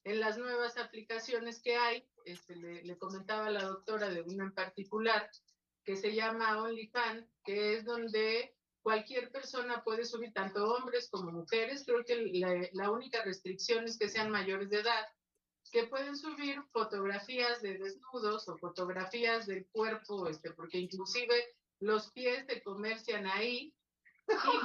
En 0.03 0.19
las 0.19 0.39
nuevas 0.39 0.77
aplicaciones 0.77 1.61
que 1.61 1.75
hay, 1.75 2.07
este, 2.25 2.55
le, 2.55 2.83
le 2.83 2.97
comentaba 2.97 3.51
la 3.51 3.63
doctora 3.63 4.09
de 4.09 4.23
una 4.23 4.45
en 4.45 4.53
particular, 4.53 5.29
que 5.83 5.95
se 5.95 6.13
llama 6.15 6.61
OnlyFans, 6.63 7.27
que 7.43 7.75
es 7.75 7.85
donde 7.85 8.55
cualquier 8.81 9.31
persona 9.31 9.83
puede 9.83 10.05
subir, 10.05 10.33
tanto 10.33 10.73
hombres 10.73 11.09
como 11.09 11.31
mujeres, 11.31 11.83
creo 11.85 12.03
que 12.03 12.15
la, 12.33 12.67
la 12.73 12.91
única 12.91 13.23
restricción 13.23 13.85
es 13.85 13.97
que 13.97 14.09
sean 14.09 14.29
mayores 14.31 14.69
de 14.69 14.79
edad, 14.79 15.05
que 15.71 15.87
pueden 15.87 16.17
subir 16.17 16.61
fotografías 16.71 17.61
de 17.61 17.77
desnudos 17.77 18.47
o 18.49 18.57
fotografías 18.57 19.47
del 19.47 19.67
cuerpo, 19.71 20.27
este, 20.27 20.51
porque 20.51 20.79
inclusive 20.79 21.55
los 21.79 22.11
pies 22.11 22.45
se 22.47 22.61
comercian 22.61 23.25
ahí. 23.27 23.73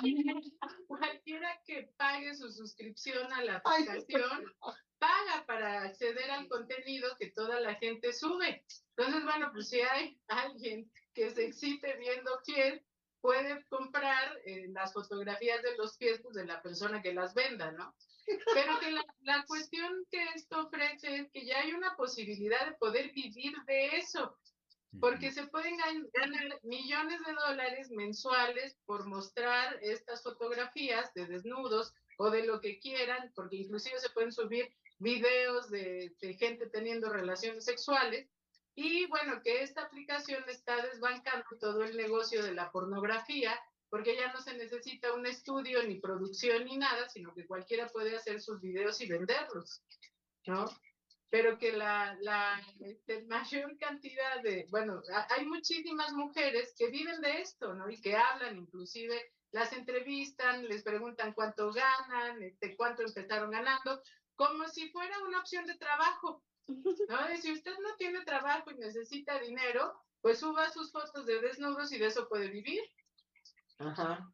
Y 0.02 0.24
cualquiera 0.88 1.60
que 1.64 1.90
pague 1.96 2.34
su 2.34 2.50
suscripción 2.50 3.32
a 3.32 3.44
la 3.44 3.56
aplicación 3.56 4.54
paga 4.98 5.44
para 5.46 5.82
acceder 5.82 6.30
al 6.30 6.48
contenido 6.48 7.16
que 7.18 7.30
toda 7.30 7.60
la 7.60 7.74
gente 7.74 8.12
sube. 8.12 8.64
Entonces, 8.96 9.24
bueno, 9.24 9.50
pues 9.52 9.68
si 9.68 9.80
hay 9.80 10.18
alguien 10.28 10.90
que 11.14 11.30
se 11.30 11.46
excite 11.46 11.96
viendo 11.98 12.30
pies, 12.44 12.82
puede 13.20 13.64
comprar 13.68 14.38
eh, 14.44 14.66
las 14.68 14.92
fotografías 14.92 15.62
de 15.62 15.76
los 15.76 15.96
pies 15.96 16.20
pues, 16.22 16.34
de 16.34 16.46
la 16.46 16.62
persona 16.62 17.02
que 17.02 17.12
las 17.12 17.34
venda, 17.34 17.72
¿no? 17.72 17.94
Pero 18.54 18.78
que 18.80 18.90
la, 18.90 19.04
la 19.20 19.44
cuestión 19.46 20.04
que 20.10 20.22
esto 20.34 20.66
ofrece 20.66 21.16
es 21.16 21.30
que 21.30 21.46
ya 21.46 21.60
hay 21.60 21.72
una 21.72 21.94
posibilidad 21.96 22.66
de 22.66 22.76
poder 22.76 23.12
vivir 23.12 23.54
de 23.66 23.96
eso, 23.96 24.36
porque 25.00 25.30
se 25.30 25.46
pueden 25.46 25.76
gan- 25.78 26.08
ganar 26.12 26.58
millones 26.62 27.20
de 27.26 27.32
dólares 27.34 27.90
mensuales 27.90 28.78
por 28.84 29.06
mostrar 29.06 29.78
estas 29.82 30.22
fotografías 30.22 31.12
de 31.14 31.26
desnudos 31.26 31.92
o 32.18 32.30
de 32.30 32.46
lo 32.46 32.60
que 32.60 32.78
quieran, 32.80 33.30
porque 33.34 33.56
inclusive 33.56 33.98
se 34.00 34.10
pueden 34.10 34.32
subir 34.32 34.74
videos 34.98 35.70
de, 35.70 36.14
de 36.20 36.34
gente 36.34 36.68
teniendo 36.70 37.10
relaciones 37.10 37.64
sexuales. 37.64 38.28
Y 38.76 39.06
bueno, 39.06 39.40
que 39.42 39.62
esta 39.62 39.82
aplicación 39.84 40.44
está 40.48 40.82
desbancando 40.82 41.46
todo 41.58 41.82
el 41.82 41.96
negocio 41.96 42.42
de 42.44 42.52
la 42.54 42.70
pornografía, 42.70 43.58
porque 43.88 44.16
ya 44.16 44.32
no 44.34 44.40
se 44.42 44.54
necesita 44.54 45.14
un 45.14 45.26
estudio 45.26 45.82
ni 45.82 45.98
producción 45.98 46.64
ni 46.66 46.76
nada, 46.76 47.08
sino 47.08 47.32
que 47.34 47.46
cualquiera 47.46 47.88
puede 47.88 48.14
hacer 48.16 48.40
sus 48.42 48.60
videos 48.60 49.00
y 49.00 49.08
venderlos, 49.08 49.82
¿no? 50.46 50.66
Pero 51.30 51.58
que 51.58 51.72
la, 51.72 52.16
la 52.20 52.60
este, 52.80 53.24
mayor 53.24 53.78
cantidad 53.78 54.42
de, 54.42 54.66
bueno, 54.70 55.00
ha- 55.12 55.26
hay 55.34 55.46
muchísimas 55.46 56.12
mujeres 56.12 56.74
que 56.76 56.88
viven 56.90 57.20
de 57.22 57.40
esto, 57.40 57.72
¿no? 57.74 57.88
Y 57.88 57.98
que 58.00 58.14
hablan, 58.14 58.58
inclusive 58.58 59.32
las 59.52 59.72
entrevistan, 59.72 60.66
les 60.68 60.82
preguntan 60.82 61.32
cuánto 61.32 61.72
ganan, 61.72 62.42
este, 62.42 62.76
cuánto 62.76 63.02
empezaron 63.02 63.50
ganando, 63.50 64.02
como 64.34 64.68
si 64.68 64.90
fuera 64.90 65.18
una 65.20 65.40
opción 65.40 65.64
de 65.66 65.78
trabajo, 65.78 66.44
¿no? 66.68 67.32
Y 67.32 67.36
si 67.38 67.52
usted 67.52 67.74
no 67.82 67.96
tiene 67.96 68.24
trabajo 68.24 68.70
y 68.70 68.76
necesita 68.76 69.38
dinero, 69.40 69.92
pues 70.20 70.40
suba 70.40 70.70
sus 70.70 70.90
fotos 70.90 71.26
de 71.26 71.40
desnudos 71.40 71.92
y 71.92 71.98
de 71.98 72.06
eso 72.06 72.28
puede 72.28 72.48
vivir. 72.48 72.80
Ajá. 73.78 74.28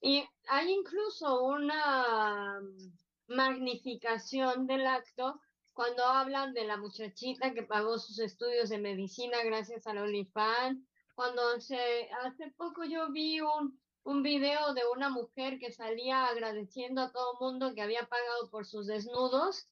Y 0.00 0.28
hay 0.48 0.70
incluso 0.70 1.42
una 1.44 2.60
mm, 2.60 3.34
magnificación 3.34 4.66
del 4.66 4.86
acto 4.86 5.40
cuando 5.72 6.04
hablan 6.04 6.54
de 6.54 6.64
la 6.64 6.76
muchachita 6.76 7.52
que 7.52 7.62
pagó 7.62 7.98
sus 7.98 8.18
estudios 8.18 8.70
de 8.70 8.78
medicina 8.78 9.42
gracias 9.44 9.86
al 9.86 9.98
OnlyFans. 9.98 10.82
Cuando 11.14 11.60
se, 11.60 12.08
hace 12.24 12.50
poco 12.56 12.84
yo 12.84 13.10
vi 13.10 13.40
un, 13.40 13.78
un 14.04 14.22
video 14.22 14.72
de 14.74 14.82
una 14.94 15.10
mujer 15.10 15.58
que 15.58 15.72
salía 15.72 16.26
agradeciendo 16.26 17.02
a 17.02 17.12
todo 17.12 17.38
mundo 17.40 17.74
que 17.74 17.82
había 17.82 18.06
pagado 18.06 18.50
por 18.50 18.66
sus 18.66 18.86
desnudos, 18.86 19.68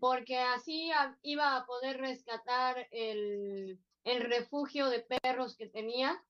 porque 0.00 0.38
así 0.38 0.90
iba 1.22 1.56
a 1.56 1.66
poder 1.66 1.98
rescatar 1.98 2.88
el, 2.90 3.78
el 4.04 4.20
refugio 4.22 4.88
de 4.88 5.00
perros 5.00 5.56
que 5.56 5.68
tenía. 5.68 6.22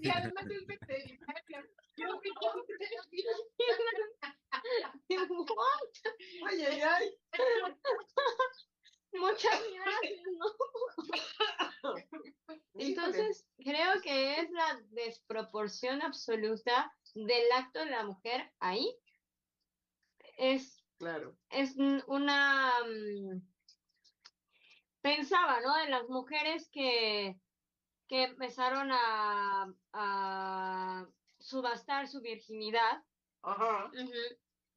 Y 0.00 0.08
además 0.08 0.44
es 0.50 0.66
veterinaria. 0.66 1.68
Yo 1.96 2.20
que 2.20 2.30
Ay, 6.46 6.62
ay, 6.62 6.80
ay. 6.80 7.18
Muchas 9.12 9.62
gracias, 9.72 10.22
¿no? 10.38 11.94
Entonces, 12.74 13.46
creo 13.58 14.00
que 14.02 14.40
es 14.40 14.50
la 14.50 14.80
desproporción 14.90 16.02
absoluta 16.02 16.94
del 17.14 17.52
acto 17.52 17.80
de 17.80 17.90
la 17.90 18.04
mujer 18.04 18.52
ahí. 18.60 18.96
Es, 20.40 20.82
Claro. 20.98 21.36
es 21.50 21.76
un- 21.76 22.02
una... 22.08 22.72
mm, 22.86 23.42
Pensaba, 25.02 25.60
¿no? 25.60 25.78
En 25.78 25.90
las 25.90 26.08
mujeres 26.08 26.68
que, 26.70 27.40
que 28.06 28.24
empezaron 28.24 28.90
a, 28.92 29.74
a 29.92 31.06
subastar 31.38 32.06
su 32.08 32.20
virginidad. 32.20 33.04
Ajá. 33.42 33.90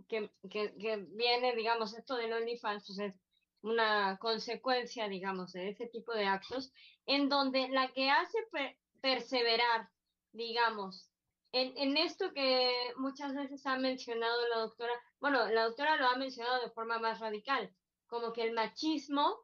Que, 0.07 0.32
que, 0.49 0.76
que 0.78 0.97
viene, 1.09 1.55
digamos, 1.55 1.93
esto 1.97 2.16
del 2.16 2.34
OnlyFans, 2.34 2.86
pues 2.88 2.99
es 2.99 3.22
una 3.61 4.18
consecuencia, 4.18 5.07
digamos, 5.09 5.53
de 5.53 5.70
ese 5.70 5.88
tipo 5.88 6.14
de 6.14 6.26
actos, 6.26 6.74
en 7.05 7.28
donde 7.30 7.70
la 7.70 7.91
que 7.93 8.09
hace 8.09 8.38
per- 8.51 8.78
perseverar, 9.01 9.89
digamos, 10.32 11.12
en, 11.54 11.78
en 11.78 11.95
esto 11.97 12.34
que 12.34 12.74
muchas 12.97 13.34
veces 13.34 13.66
ha 13.66 13.78
mencionado 13.78 14.47
la 14.49 14.60
doctora, 14.60 14.93
bueno, 15.20 15.47
la 15.49 15.66
doctora 15.66 15.95
lo 15.95 16.08
ha 16.08 16.18
mencionado 16.18 16.62
de 16.62 16.72
forma 16.72 16.99
más 16.99 17.20
radical, 17.20 17.74
como 18.08 18.34
que 18.34 18.43
el 18.43 18.54
machismo 18.54 19.39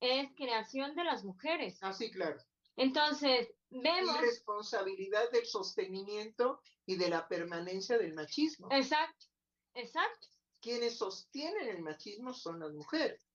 es 0.00 0.28
creación 0.36 0.94
de 0.94 1.04
las 1.04 1.24
mujeres. 1.24 1.78
Ah, 1.80 1.92
sí, 1.92 2.10
claro. 2.10 2.38
Entonces, 2.76 3.54
vemos... 3.70 4.16
Y 4.16 4.20
responsabilidad 4.20 5.30
del 5.30 5.46
sostenimiento 5.46 6.60
y 6.84 6.96
de 6.96 7.08
la 7.08 7.28
permanencia 7.28 7.96
del 7.96 8.14
machismo. 8.14 8.68
Exacto, 8.72 9.26
exacto. 9.74 10.28
Quienes 10.60 10.98
sostienen 10.98 11.68
el 11.68 11.82
machismo 11.82 12.32
son 12.32 12.60
las 12.60 12.72
mujeres, 12.72 13.28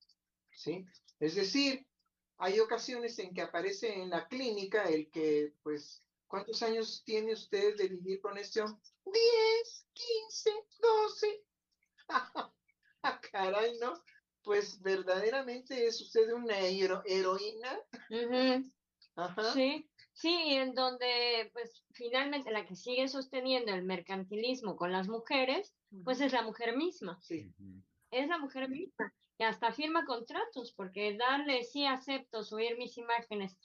¿sí? 0.51 0.85
Es 1.19 1.35
decir, 1.35 1.87
hay 2.37 2.59
ocasiones 2.59 3.17
en 3.19 3.33
que 3.33 3.41
aparece 3.41 3.93
en 3.93 4.09
la 4.09 4.27
clínica 4.27 4.83
el 4.83 5.09
que, 5.09 5.53
pues, 5.63 6.03
¿cuántos 6.27 6.61
años 6.63 7.03
tiene 7.05 7.33
usted 7.33 7.75
de 7.77 7.87
vivir 7.87 8.21
con 8.21 8.37
este 8.37 8.61
hombre? 8.61 8.81
10, 9.05 9.87
15, 9.93 10.51
12. 10.79 11.43
ah, 12.09 13.21
caray, 13.31 13.77
¿no? 13.79 13.93
Pues 14.43 14.81
verdaderamente 14.81 15.87
es 15.87 15.99
usted 16.01 16.31
una 16.31 16.57
heroína. 16.59 17.79
Ajá. 19.15 19.53
Sí, 19.53 19.89
sí, 20.13 20.35
en 20.53 20.73
donde 20.73 21.49
pues 21.53 21.83
finalmente 21.91 22.51
la 22.51 22.65
que 22.65 22.75
sigue 22.75 23.07
sosteniendo 23.07 23.73
el 23.73 23.83
mercantilismo 23.83 24.77
con 24.77 24.91
las 24.91 25.07
mujeres, 25.07 25.73
pues 26.03 26.21
es 26.21 26.31
la 26.33 26.43
mujer 26.43 26.77
misma. 26.77 27.19
Sí. 27.21 27.51
Es 28.11 28.27
la 28.27 28.37
mujer 28.37 28.69
misma. 28.69 29.13
Y 29.39 29.43
hasta 29.43 29.71
firma 29.71 30.05
contratos, 30.05 30.73
porque 30.73 31.15
darle 31.17 31.63
sí 31.63 31.85
acepto 31.85 32.43
subir 32.43 32.77
mis 32.77 32.97
imágenes 32.97 33.57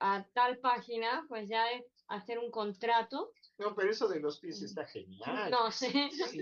a 0.00 0.26
tal 0.32 0.58
página, 0.58 1.24
pues 1.28 1.48
ya 1.48 1.70
es 1.70 1.84
hacer 2.08 2.38
un 2.38 2.50
contrato. 2.50 3.32
No, 3.58 3.74
pero 3.74 3.90
eso 3.90 4.08
de 4.08 4.20
los 4.20 4.40
pies 4.40 4.62
está 4.62 4.86
genial. 4.86 5.50
No 5.50 5.70
sé. 5.70 5.90
Sí, 6.28 6.40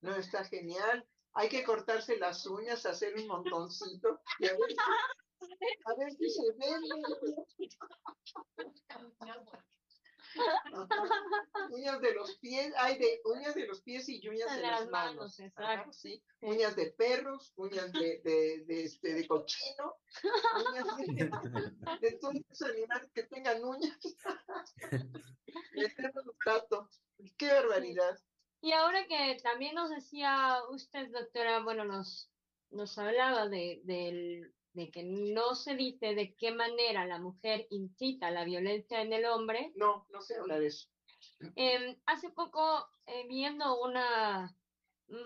no, 0.00 0.16
está 0.16 0.44
genial. 0.44 1.06
Hay 1.34 1.48
que 1.48 1.62
cortarse 1.62 2.16
las 2.18 2.46
uñas, 2.46 2.86
hacer 2.86 3.14
un 3.16 3.26
montoncito 3.26 4.20
y 4.40 4.46
a 4.46 4.52
ver 4.52 4.76
a 5.84 5.94
ver 5.94 6.12
si 6.12 6.30
se 6.30 6.42
ve. 6.52 6.66
uñas 11.70 12.00
de 12.00 12.14
los 12.14 12.36
pies, 12.38 12.72
hay 12.76 12.98
de 12.98 13.20
uñas 13.24 13.54
de 13.54 13.66
los 13.66 13.82
pies 13.82 14.08
y 14.08 14.26
uñas 14.28 14.54
de, 14.54 14.62
las, 14.62 14.88
manos. 14.88 15.38
exacto. 15.40 15.92
sí. 15.92 16.22
Uñas 16.40 16.76
de 16.76 16.92
perros, 16.92 17.52
uñas 17.56 17.92
de, 17.92 18.20
de, 18.24 18.64
de, 18.66 18.84
este, 18.84 19.14
de 19.14 19.26
cochino, 19.26 19.96
uñas 20.70 20.86
de, 22.00 22.12
todos 22.20 22.34
los 22.48 22.62
animales 22.62 23.10
que 23.12 23.24
tengan 23.24 23.64
uñas. 23.64 23.98
Qué 27.36 27.52
barbaridad. 27.52 28.18
Y 28.60 28.72
ahora 28.72 29.06
que 29.06 29.38
también 29.42 29.74
nos 29.74 29.90
decía 29.90 30.58
usted, 30.70 31.10
doctora, 31.10 31.62
bueno, 31.62 31.84
nos, 31.84 32.30
nos 32.70 32.98
hablaba 32.98 33.48
de, 33.48 33.80
del 33.84 34.52
de 34.78 34.90
que 34.90 35.02
no 35.02 35.54
se 35.56 35.74
dice 35.74 36.14
de 36.14 36.34
qué 36.36 36.52
manera 36.52 37.04
la 37.04 37.18
mujer 37.18 37.66
incita 37.70 38.30
la 38.30 38.44
violencia 38.44 39.02
en 39.02 39.12
el 39.12 39.24
hombre. 39.24 39.72
No, 39.74 40.06
no 40.10 40.20
se 40.20 40.36
habla 40.36 40.58
de 40.58 40.68
eso. 40.68 40.88
Em, 41.56 41.96
hace 42.06 42.30
poco, 42.30 42.88
eh, 43.06 43.26
viendo 43.28 43.80
una, 43.80 44.56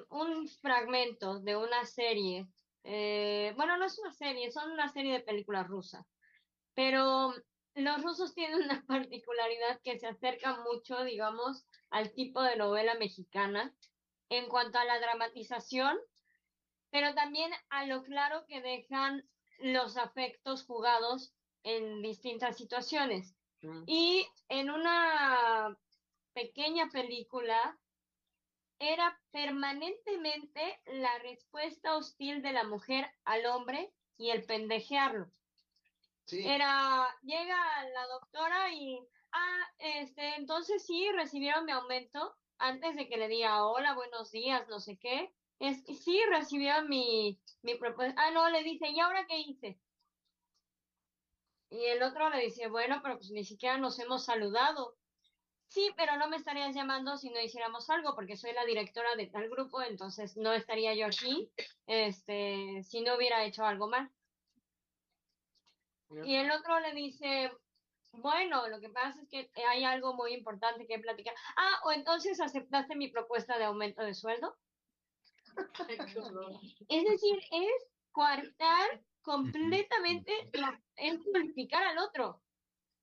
un 0.09 0.49
fragmento 0.49 1.41
de 1.41 1.57
una 1.57 1.85
serie, 1.85 2.47
eh, 2.85 3.53
bueno, 3.57 3.77
no 3.77 3.85
es 3.85 3.99
una 3.99 4.13
serie, 4.13 4.51
son 4.51 4.71
una 4.71 4.89
serie 4.89 5.13
de 5.13 5.21
películas 5.21 5.69
rusas, 5.69 6.07
pero 6.75 7.35
los 7.75 8.03
rusos 8.03 8.35
tienen 8.35 8.63
una 8.63 8.83
particularidad 8.89 9.81
que 9.83 9.99
se 9.99 10.07
acerca 10.07 10.63
mucho, 10.63 11.05
digamos, 11.05 11.67
al 11.91 12.13
tipo 12.13 12.43
de 12.43 12.57
novela 12.57 12.95
mexicana 12.95 13.75
en 14.31 14.49
cuanto 14.49 14.79
a 14.79 14.85
la 14.85 14.99
dramatización 14.99 15.99
pero 16.93 17.15
también 17.15 17.51
a 17.71 17.87
lo 17.87 18.05
claro 18.05 18.45
que 18.47 18.61
dejan 18.61 19.25
los 19.63 19.97
afectos 19.97 20.65
jugados 20.65 21.33
en 21.63 22.03
distintas 22.03 22.57
situaciones. 22.57 23.35
Mm. 23.63 23.85
Y 23.87 24.27
en 24.49 24.71
una 24.71 25.77
pequeña 26.35 26.89
película 26.91 27.79
era 28.79 29.19
permanentemente 29.31 30.81
la 30.87 31.19
respuesta 31.21 31.97
hostil 31.97 32.43
de 32.43 32.53
la 32.53 32.65
mujer 32.65 33.09
al 33.25 33.47
hombre 33.47 33.93
y 34.17 34.31
el 34.31 34.45
pendejearlo. 34.45 35.31
Era, 36.31 37.07
llega 37.23 37.85
la 37.95 38.07
doctora 38.07 38.73
y, 38.73 38.99
ah, 39.33 39.73
este, 39.79 40.37
entonces 40.37 40.85
sí, 40.85 41.11
recibieron 41.13 41.67
mi 41.67 41.73
aumento 41.73 42.35
antes 42.59 42.97
de 42.97 43.09
que 43.09 43.19
le 43.19 43.29
diga 43.29 43.67
hola, 43.67 43.95
buenos 43.95 44.31
días, 44.31 44.67
no 44.69 44.81
sé 44.81 44.97
qué. 44.97 45.33
Es, 45.63 45.85
sí, 45.85 46.21
recibió 46.29 46.83
mi, 46.89 47.41
mi 47.63 47.77
propuesta. 47.77 48.21
Ah, 48.21 48.33
no, 48.33 48.51
le 48.51 48.65
dice, 48.65 48.89
¿y 48.89 48.99
ahora 48.99 49.25
qué 49.29 49.39
hice? 49.39 49.79
Y 51.71 51.85
el 51.85 52.03
otro 52.03 52.29
le 52.31 52.41
dice, 52.41 52.67
bueno, 52.67 52.99
pero 53.01 53.15
pues 53.17 53.31
ni 53.31 53.45
siquiera 53.45 53.79
nos 53.79 53.97
hemos 54.01 54.25
saludado. 54.25 54.97
Sí, 55.69 55.93
pero 55.97 56.17
no 56.17 56.29
me 56.29 56.37
estarías 56.37 56.75
llamando 56.75 57.17
si 57.17 57.31
no 57.31 57.41
hiciéramos 57.41 57.89
algo, 57.91 58.17
porque 58.17 58.37
soy 58.37 58.53
la 58.55 58.65
directora 58.65 59.15
de 59.15 59.29
tal 59.29 59.49
grupo, 59.49 59.81
entonces 59.81 60.37
no 60.37 60.53
estaría 60.53 60.95
yo 60.95 61.07
aquí, 61.07 61.49
este, 61.87 62.83
si 62.83 63.01
no 63.03 63.15
hubiera 63.15 63.45
hecho 63.45 63.65
algo 63.65 63.89
mal. 63.89 64.11
Y 66.25 66.35
el 66.35 66.51
otro 66.51 66.81
le 66.81 66.93
dice, 66.93 67.53
bueno, 68.11 68.67
lo 68.69 68.81
que 68.81 68.91
pasa 68.91 69.23
es 69.23 69.29
que 69.29 69.49
hay 69.65 69.85
algo 69.85 70.15
muy 70.15 70.35
importante 70.35 70.89
que 70.89 70.99
platicar. 70.99 71.35
Ah, 71.57 71.81
o 71.85 71.93
entonces 71.93 72.41
aceptaste 72.41 72.97
mi 72.97 73.09
propuesta 73.09 73.59
de 73.59 73.65
aumento 73.65 74.03
de 74.03 74.15
sueldo. 74.15 74.59
Es 76.89 77.05
decir, 77.05 77.39
es 77.51 77.89
coartar 78.13 79.03
completamente, 79.23 80.33
es 80.97 81.19
purificar 81.33 81.83
al 81.85 81.99
otro. 81.99 82.43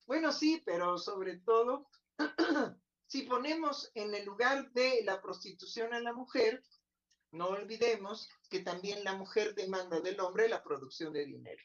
Bueno, 0.05 0.31
sí, 0.31 0.61
pero 0.65 0.97
sobre 0.97 1.37
todo, 1.39 1.87
si 3.07 3.23
ponemos 3.23 3.91
en 3.93 4.13
el 4.13 4.25
lugar 4.25 4.71
de 4.71 5.03
la 5.03 5.21
prostitución 5.21 5.93
a 5.93 5.99
la 5.99 6.13
mujer, 6.13 6.63
no 7.31 7.49
olvidemos 7.49 8.29
que 8.49 8.61
también 8.61 9.03
la 9.03 9.15
mujer 9.15 9.53
demanda 9.53 9.99
del 10.01 10.19
hombre 10.19 10.49
la 10.49 10.63
producción 10.63 11.13
de 11.13 11.25
dinero. 11.25 11.63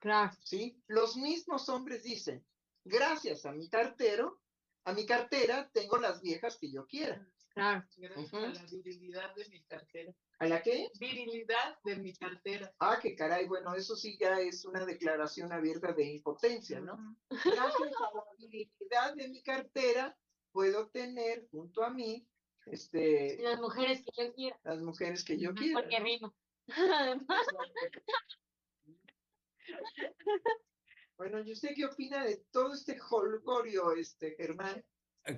Claro. 0.00 0.32
¿Sí? 0.42 0.82
Los 0.86 1.16
mismos 1.16 1.68
hombres 1.68 2.02
dicen, 2.02 2.44
gracias 2.84 3.46
a 3.46 3.52
mi 3.52 3.68
cartero, 3.68 4.40
a 4.84 4.92
mi 4.92 5.06
cartera 5.06 5.70
tengo 5.72 5.98
las 5.98 6.20
viejas 6.20 6.56
que 6.56 6.70
yo 6.70 6.86
quiera. 6.86 7.24
Gracias 7.58 8.34
a 8.34 8.38
la 8.38 8.64
virilidad 8.70 9.34
de 9.34 9.48
mi 9.48 9.62
cartera. 9.64 10.14
¿A 10.38 10.46
la 10.46 10.62
qué? 10.62 10.88
Virilidad 11.00 11.78
de 11.84 11.96
mi 11.96 12.14
cartera. 12.14 12.72
Ah, 12.78 12.98
qué 13.02 13.16
caray, 13.16 13.46
bueno, 13.46 13.74
eso 13.74 13.96
sí 13.96 14.16
ya 14.20 14.38
es 14.40 14.64
una 14.64 14.86
declaración 14.86 15.52
abierta 15.52 15.92
de 15.92 16.04
impotencia, 16.04 16.80
¿no? 16.80 17.16
Gracias 17.28 17.92
a 18.00 18.14
la 18.14 18.24
virilidad 18.38 19.14
de 19.16 19.28
mi 19.28 19.42
cartera, 19.42 20.16
puedo 20.52 20.88
tener 20.90 21.48
junto 21.50 21.82
a 21.82 21.90
mí 21.90 22.24
este 22.66 23.38
las 23.42 23.60
mujeres 23.60 24.04
que 24.04 24.12
yo 24.24 24.32
quiera. 24.32 24.60
Las 24.62 24.80
mujeres 24.80 25.24
que 25.24 25.38
yo 25.38 25.54
quiera. 25.54 25.80
Porque 25.80 25.98
rima. 25.98 26.32
bueno, 31.16 31.40
¿y 31.40 31.52
usted 31.52 31.70
qué 31.74 31.86
opina 31.86 32.24
de 32.24 32.36
todo 32.52 32.74
este 32.74 32.98
holgorio, 33.10 33.92
este, 33.92 34.36
Germán? 34.36 34.84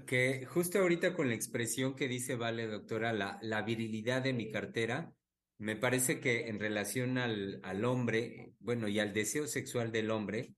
Que 0.07 0.47
justo 0.47 0.79
ahorita 0.79 1.15
con 1.15 1.29
la 1.29 1.35
expresión 1.35 1.95
que 1.95 2.09
dice, 2.09 2.37
vale, 2.37 2.67
doctora, 2.67 3.13
la, 3.13 3.63
virilidad 3.63 4.23
de 4.23 4.33
mi 4.33 4.51
cartera, 4.51 5.13
me 5.59 5.77
parece 5.77 6.21
que 6.21 6.49
en 6.49 6.59
relación 6.59 7.19
al, 7.19 7.85
hombre, 7.85 8.53
bueno, 8.61 8.89
y 8.89 8.99
al 8.99 9.13
deseo 9.13 9.47
sexual 9.47 9.93
del 9.93 10.11
hombre, 10.11 10.55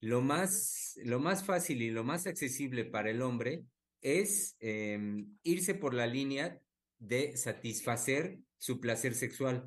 lo 0.00 0.20
más, 0.20 0.98
lo 1.04 1.20
más 1.20 1.44
fácil 1.44 1.80
y 1.82 1.90
lo 1.90 2.04
más 2.04 2.26
accesible 2.26 2.84
para 2.84 3.10
el 3.10 3.22
hombre 3.22 3.64
es 4.00 4.56
em, 4.60 5.36
irse 5.42 5.74
por 5.74 5.94
la 5.94 6.06
línea 6.06 6.60
de 6.98 7.36
satisfacer 7.36 8.38
su 8.58 8.80
placer 8.80 9.14
sexual. 9.14 9.66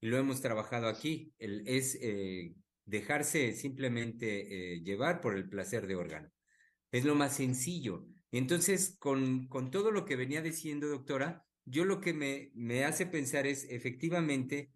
Y 0.00 0.08
lo 0.08 0.18
hemos 0.18 0.40
trabajado 0.40 0.88
aquí, 0.88 1.32
es 1.38 1.98
eh, 2.00 2.54
dejarse 2.84 3.52
simplemente 3.52 4.74
eh, 4.74 4.80
llevar 4.80 5.20
por 5.20 5.36
el 5.36 5.48
placer 5.48 5.86
de 5.86 5.96
órgano. 5.96 6.30
Es 6.90 7.04
lo 7.04 7.14
más 7.14 7.36
sencillo. 7.36 8.06
Entonces, 8.32 8.96
con, 8.98 9.46
con 9.48 9.70
todo 9.70 9.90
lo 9.90 10.04
que 10.04 10.16
venía 10.16 10.42
diciendo, 10.42 10.88
doctora, 10.88 11.44
yo 11.64 11.84
lo 11.84 12.00
que 12.00 12.12
me, 12.12 12.50
me 12.54 12.84
hace 12.84 13.06
pensar 13.06 13.46
es 13.46 13.64
efectivamente 13.70 14.70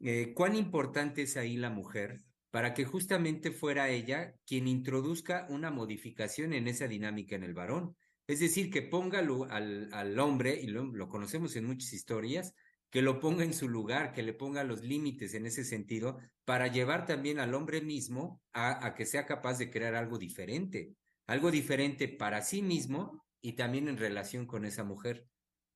eh, 0.00 0.32
cuán 0.34 0.56
importante 0.56 1.22
es 1.22 1.36
ahí 1.36 1.56
la 1.56 1.70
mujer 1.70 2.22
para 2.50 2.74
que 2.74 2.84
justamente 2.84 3.52
fuera 3.52 3.90
ella 3.90 4.34
quien 4.46 4.66
introduzca 4.66 5.46
una 5.50 5.70
modificación 5.70 6.52
en 6.52 6.66
esa 6.66 6.88
dinámica 6.88 7.36
en 7.36 7.44
el 7.44 7.54
varón. 7.54 7.96
Es 8.26 8.40
decir, 8.40 8.70
que 8.70 8.82
ponga 8.82 9.18
al, 9.20 9.88
al 9.92 10.18
hombre, 10.18 10.60
y 10.60 10.66
lo, 10.66 11.08
conocemos 11.08 11.54
en 11.56 11.66
muchas 11.66 11.92
historias, 11.92 12.54
que 12.90 13.02
lo 13.02 13.20
ponga 13.20 13.44
en 13.44 13.54
su 13.54 13.68
lugar, 13.68 14.12
que 14.12 14.22
le 14.22 14.34
ponga 14.34 14.64
los 14.64 14.82
límites 14.82 15.34
en 15.34 15.46
ese 15.46 15.64
sentido, 15.64 16.18
para 16.44 16.66
llevar 16.66 17.06
también 17.06 17.38
al 17.38 17.54
hombre 17.54 17.80
mismo 17.80 18.40
a, 18.52 18.84
a 18.84 18.94
que 18.94 19.06
sea 19.06 19.26
capaz 19.26 19.58
de 19.58 19.70
crear 19.70 19.94
algo 19.94 20.18
diferente 20.18 20.94
algo 21.30 21.52
diferente 21.52 22.08
para 22.08 22.42
sí 22.42 22.60
mismo 22.60 23.24
y 23.40 23.52
también 23.52 23.86
en 23.86 23.98
relación 23.98 24.46
con 24.46 24.64
esa 24.64 24.82
mujer. 24.82 25.28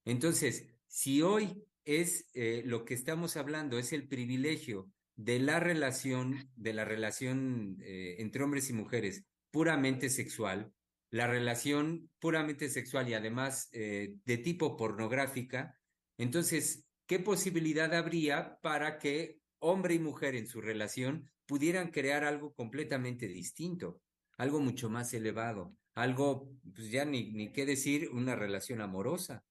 Entonces, 0.05 0.67
si 0.89 1.23
hoy 1.23 1.63
es 1.85 2.29
eh, 2.35 2.63
lo 2.67 2.85
que 2.85 2.95
estamos 2.95 3.37
hablando, 3.37 3.79
es 3.79 3.93
el 3.93 4.09
privilegio 4.09 4.91
de 5.15 5.39
la 5.39 5.61
relación, 5.61 6.51
de 6.57 6.73
la 6.73 6.85
relación 6.85 7.77
eh, 7.83 8.17
entre 8.19 8.43
hombres 8.43 8.69
y 8.69 8.73
mujeres, 8.73 9.27
puramente 9.53 10.11
sexual, 10.11 10.73
la 11.13 11.29
relación 11.29 12.11
puramente 12.19 12.69
sexual 12.69 13.09
y 13.09 13.15
además 13.15 13.69
eh, 13.71 14.17
de 14.25 14.39
tipo 14.39 14.77
pornográfica, 14.77 15.79
entonces, 16.19 16.85
¿qué 17.07 17.21
posibilidad 17.21 17.95
habría 17.95 18.59
para 18.61 18.99
que 18.99 19.39
hombre 19.61 19.95
y 19.95 20.01
mujer 20.01 20.35
en 20.35 20.49
su 20.49 20.61
relación 20.61 21.31
pudieran 21.47 21.93
crear 21.93 22.25
algo 22.25 22.53
completamente 22.55 23.29
distinto, 23.29 24.01
algo 24.37 24.61
mucho 24.61 24.91
más 24.91 25.13
elevado, 25.15 25.77
algo, 25.95 26.51
pues 26.75 26.91
ya 26.91 27.05
ni, 27.05 27.33
ni 27.33 27.53
qué 27.53 27.67
decir, 27.67 28.11
una 28.11 28.35
relación 28.35 28.81
amorosa? 28.81 29.45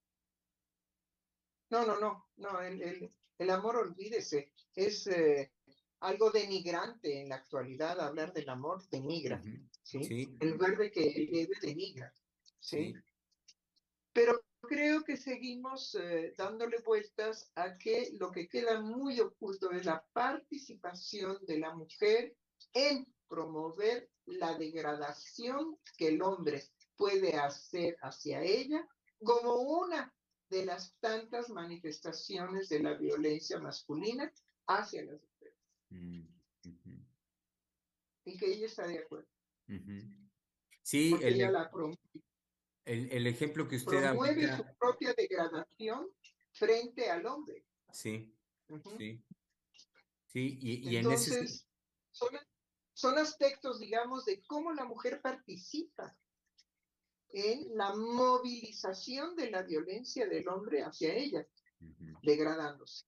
No, 1.69 1.86
no, 1.86 1.99
no, 1.99 2.27
no, 2.38 2.61
el, 2.61 3.11
el, 3.38 3.49
amor, 3.49 3.77
olvídese, 3.77 4.51
es 4.75 5.07
eh, 5.07 5.51
algo 6.01 6.29
denigrante 6.29 7.21
en 7.21 7.29
la 7.29 7.36
actualidad, 7.36 7.99
hablar 7.99 8.34
del 8.34 8.49
amor 8.49 8.88
denigra, 8.89 9.41
¿sí? 9.81 10.38
En 10.39 10.51
lugar 10.51 10.77
de 10.77 10.91
que 10.91 11.27
debe 11.31 11.55
denigra, 11.61 12.13
¿sí? 12.59 12.93
Pero 14.11 14.43
creo 14.61 15.03
que 15.03 15.17
seguimos 15.17 15.95
eh, 15.95 16.34
dándole 16.38 16.77
vueltas 16.86 17.51
a 17.55 17.77
que 17.77 18.11
lo 18.19 18.31
que 18.31 18.47
queda 18.47 18.79
muy 18.81 19.19
oculto 19.19 19.71
es 19.71 19.86
la 19.86 20.05
participación 20.13 21.39
de 21.47 21.59
la 21.59 21.73
mujer 21.73 22.36
en 22.73 23.07
promover 23.27 24.09
la 24.26 24.57
degradación 24.57 25.78
que 25.97 26.09
el 26.09 26.21
hombre 26.21 26.63
puede 26.95 27.36
hacer 27.36 27.97
hacia 28.01 28.41
ella 28.41 28.88
como 29.24 29.55
una 29.55 30.13
de 30.49 30.65
las 30.65 30.95
tantas 30.99 31.49
manifestaciones 31.49 32.69
de 32.69 32.80
la 32.80 32.93
violencia 32.93 33.59
masculina 33.59 34.32
hacia 34.67 35.03
las 35.03 35.21
mujeres. 35.21 35.57
Mm, 35.89 36.24
y 38.26 38.38
que 38.38 38.45
ella 38.45 38.67
está 38.67 38.88
de 38.88 38.99
acuerdo. 38.99 39.28
Sí, 40.82 41.15
ella 41.21 41.51
la 41.51 41.71
el, 42.86 43.11
el, 43.11 43.28
ejemplo 43.28 43.67
que 43.67 43.78
usted 43.78 44.01
promueve 44.01 44.55
su 44.57 44.65
propia 44.78 45.13
degradación 45.13 46.09
frente 46.51 47.09
al 47.09 47.26
hombre. 47.26 47.65
Sí, 47.91 48.36
sí. 48.97 49.24
Sí, 50.28 50.57
y, 50.59 50.89
y 50.89 50.97
Entonces, 50.97 51.38
en 51.38 51.43
ese... 51.43 51.65
son, 52.11 52.30
son 52.93 53.17
aspectos, 53.17 53.79
digamos, 53.79 54.25
de 54.25 54.43
cómo 54.45 54.71
la 54.73 54.85
mujer 54.85 55.21
participa 55.21 56.15
en 57.29 57.75
la 57.75 57.95
movilización 57.95 59.35
de 59.35 59.49
la 59.49 59.63
violencia 59.63 60.27
del 60.27 60.47
hombre 60.47 60.83
hacia 60.83 61.13
ella, 61.15 61.45
degradándose. 62.21 63.05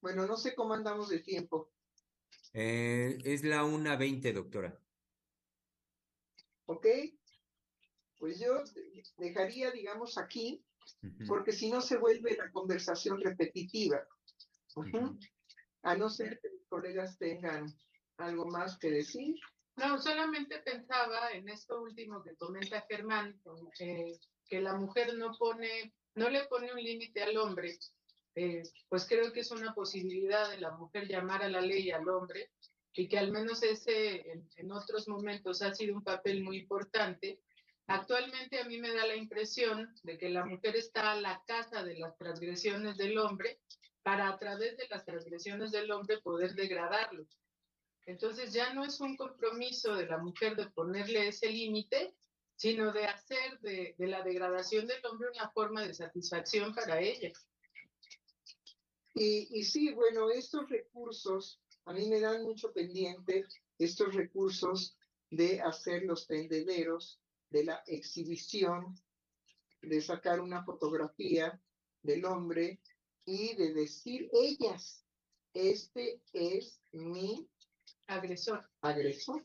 Bueno, 0.00 0.26
no 0.26 0.36
sé 0.36 0.54
cómo 0.54 0.74
andamos 0.74 1.08
de 1.08 1.20
tiempo. 1.20 1.72
Eh, 2.52 3.18
es 3.24 3.42
la 3.42 3.64
1.20, 3.64 4.32
doctora. 4.34 4.78
¿Ok? 6.66 6.86
Pues 8.18 8.38
yo 8.38 8.62
dejaría, 9.16 9.70
digamos, 9.70 10.18
aquí, 10.18 10.62
porque 11.26 11.52
si 11.52 11.70
no 11.70 11.80
se 11.80 11.96
vuelve 11.96 12.36
la 12.36 12.50
conversación 12.52 13.20
repetitiva. 13.20 14.06
A 15.82 15.96
no 15.96 16.08
ser 16.10 16.38
que 16.40 16.51
colegas 16.72 17.18
tengan 17.18 17.66
algo 18.16 18.46
más 18.46 18.78
que 18.78 18.90
decir. 18.90 19.36
No, 19.76 20.00
solamente 20.00 20.58
pensaba 20.60 21.30
en 21.32 21.50
esto 21.50 21.82
último 21.82 22.22
que 22.22 22.34
comenta 22.36 22.86
Germán, 22.88 23.38
que, 23.76 24.18
que 24.48 24.60
la 24.62 24.74
mujer 24.76 25.14
no 25.14 25.32
pone, 25.38 25.92
no 26.14 26.30
le 26.30 26.44
pone 26.44 26.72
un 26.72 26.82
límite 26.82 27.22
al 27.22 27.36
hombre, 27.36 27.78
eh, 28.34 28.62
pues 28.88 29.06
creo 29.06 29.32
que 29.32 29.40
es 29.40 29.50
una 29.50 29.74
posibilidad 29.74 30.48
de 30.50 30.60
la 30.60 30.70
mujer 30.70 31.06
llamar 31.06 31.42
a 31.42 31.50
la 31.50 31.60
ley 31.60 31.90
al 31.90 32.08
hombre 32.08 32.50
y 32.94 33.06
que 33.06 33.18
al 33.18 33.30
menos 33.30 33.62
ese 33.62 34.30
en, 34.30 34.48
en, 34.56 34.72
otros 34.72 35.08
momentos 35.08 35.60
ha 35.60 35.74
sido 35.74 35.94
un 35.94 36.02
papel 36.02 36.42
muy 36.42 36.58
importante. 36.58 37.40
Actualmente 37.86 38.60
a 38.60 38.64
mí 38.64 38.78
me 38.78 38.94
da 38.94 39.06
la 39.06 39.16
impresión 39.16 39.94
de 40.02 40.16
que 40.16 40.30
la 40.30 40.46
mujer 40.46 40.76
está 40.76 41.12
a 41.12 41.20
la 41.20 41.42
casa 41.46 41.84
de 41.84 41.98
las 41.98 42.16
transgresiones 42.16 42.96
del 42.96 43.18
hombre 43.18 43.60
para 44.02 44.28
a 44.28 44.38
través 44.38 44.76
de 44.76 44.88
las 44.88 45.04
transgresiones 45.04 45.70
del 45.70 45.90
hombre 45.90 46.20
poder 46.20 46.54
degradarlo. 46.54 47.26
Entonces 48.06 48.52
ya 48.52 48.74
no 48.74 48.84
es 48.84 49.00
un 49.00 49.16
compromiso 49.16 49.94
de 49.94 50.06
la 50.06 50.18
mujer 50.18 50.56
de 50.56 50.70
ponerle 50.70 51.28
ese 51.28 51.48
límite, 51.48 52.14
sino 52.56 52.92
de 52.92 53.06
hacer 53.06 53.60
de, 53.60 53.94
la 53.98 54.22
degradación 54.22 54.86
del 54.86 55.04
hombre 55.06 55.28
una 55.34 55.50
forma 55.50 55.86
de 55.86 55.94
satisfacción 55.94 56.74
para 56.74 57.00
ella. 57.00 57.32
Y, 59.14 59.48
y 59.58 59.64
sí, 59.64 59.92
bueno, 59.92 60.30
estos 60.30 60.68
recursos 60.68 61.60
a 61.84 61.92
mí 61.92 62.08
me 62.08 62.20
dan 62.20 62.42
mucho 62.42 62.72
pendiente, 62.72 63.46
estos 63.78 64.14
recursos 64.14 64.96
de 65.30 65.60
hacer 65.60 66.04
los 66.04 66.26
tendederos, 66.26 67.20
de 67.50 67.64
la 67.64 67.82
exhibición, 67.86 68.96
de 69.82 70.00
sacar 70.00 70.40
una 70.40 70.64
fotografía 70.64 71.60
del 72.02 72.24
hombre 72.24 72.80
y 73.24 73.54
de 73.56 73.72
decir 73.72 74.28
ellas, 74.32 75.04
este 75.54 76.20
es 76.32 76.80
mi 76.92 77.48
agresor. 78.06 78.68
agresor. 78.80 79.44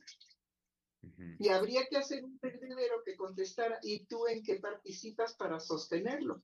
Y 1.40 1.50
habría 1.50 1.86
que 1.88 1.98
hacer 1.98 2.24
un 2.24 2.38
tendedero 2.40 3.04
que 3.06 3.16
contestara, 3.16 3.80
¿y 3.82 4.06
tú 4.06 4.28
en 4.28 4.44
qué 4.44 4.56
participas 4.56 5.36
para 5.36 5.60
sostenerlo? 5.60 6.44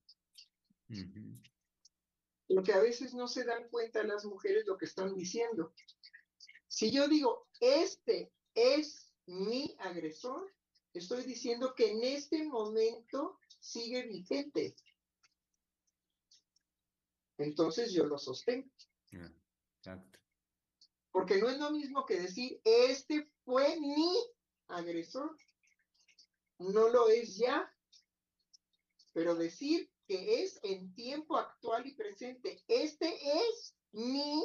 Lo 2.49 2.63
que 2.63 2.73
a 2.73 2.79
veces 2.79 3.13
no 3.13 3.27
se 3.27 3.43
dan 3.43 3.67
cuenta 3.69 4.03
las 4.03 4.25
mujeres 4.25 4.65
lo 4.65 4.77
que 4.77 4.85
están 4.85 5.15
diciendo. 5.15 5.73
Si 6.67 6.91
yo 6.91 7.07
digo, 7.07 7.47
este 7.59 8.31
es 8.53 9.13
mi 9.25 9.75
agresor, 9.79 10.53
estoy 10.93 11.23
diciendo 11.23 11.73
que 11.75 11.91
en 11.91 12.03
este 12.03 12.43
momento 12.43 13.39
sigue 13.59 14.03
vigente. 14.03 14.75
Entonces 17.37 17.93
yo 17.93 18.05
lo 18.05 18.17
sostengo. 18.17 18.69
Exacto. 19.11 20.19
Porque 21.11 21.37
no 21.37 21.49
es 21.49 21.59
lo 21.59 21.71
mismo 21.71 22.05
que 22.05 22.19
decir, 22.19 22.59
este 22.63 23.29
fue 23.45 23.79
mi 23.79 24.11
agresor. 24.67 25.37
No 26.59 26.89
lo 26.89 27.09
es 27.09 27.37
ya. 27.37 27.71
Pero 29.13 29.35
decir 29.35 29.89
que 30.07 30.43
es 30.43 30.59
en 30.63 30.93
tiempo 30.95 31.37
actual 31.37 31.85
y 31.85 31.95
presente, 31.95 32.63
este 32.67 33.15
es 33.23 33.75
mi 33.91 34.43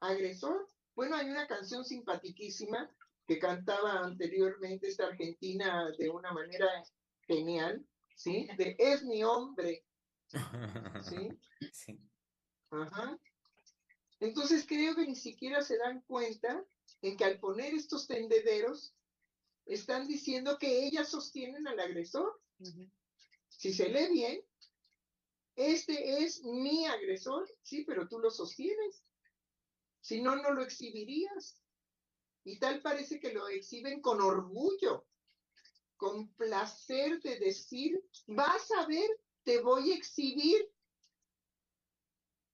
agresor. 0.00 0.68
Bueno, 0.94 1.16
hay 1.16 1.28
una 1.28 1.46
canción 1.46 1.84
simpaticísima 1.84 2.90
que 3.26 3.38
cantaba 3.38 4.00
anteriormente 4.00 4.88
esta 4.88 5.06
argentina 5.06 5.90
de 5.98 6.08
una 6.08 6.32
manera 6.32 6.68
genial, 7.26 7.86
¿sí? 8.16 8.48
De 8.56 8.74
es 8.78 9.04
mi 9.04 9.22
hombre. 9.22 9.84
¿Sí? 11.02 11.28
Sí. 11.72 12.07
Ajá. 12.70 13.18
Entonces 14.20 14.66
creo 14.66 14.94
que 14.94 15.06
ni 15.06 15.16
siquiera 15.16 15.62
se 15.62 15.78
dan 15.78 16.02
cuenta 16.02 16.64
en 17.02 17.16
que 17.16 17.24
al 17.24 17.38
poner 17.38 17.74
estos 17.74 18.06
tendederos 18.06 18.94
están 19.66 20.08
diciendo 20.08 20.58
que 20.58 20.86
ellas 20.86 21.08
sostienen 21.08 21.66
al 21.68 21.78
agresor. 21.78 22.40
Si 23.48 23.72
se 23.72 23.88
lee 23.88 24.12
bien, 24.12 24.42
este 25.54 26.22
es 26.24 26.42
mi 26.42 26.86
agresor, 26.86 27.48
sí, 27.62 27.84
pero 27.84 28.08
tú 28.08 28.18
lo 28.18 28.30
sostienes. 28.30 29.04
Si 30.00 30.20
no, 30.20 30.36
no 30.36 30.52
lo 30.52 30.62
exhibirías. 30.62 31.60
Y 32.44 32.58
tal 32.58 32.80
parece 32.80 33.20
que 33.20 33.32
lo 33.32 33.48
exhiben 33.48 34.00
con 34.00 34.20
orgullo, 34.20 35.06
con 35.96 36.32
placer 36.34 37.20
de 37.20 37.38
decir, 37.38 38.02
vas 38.26 38.70
a 38.72 38.86
ver, 38.86 39.10
te 39.42 39.60
voy 39.60 39.92
a 39.92 39.96
exhibir, 39.96 40.70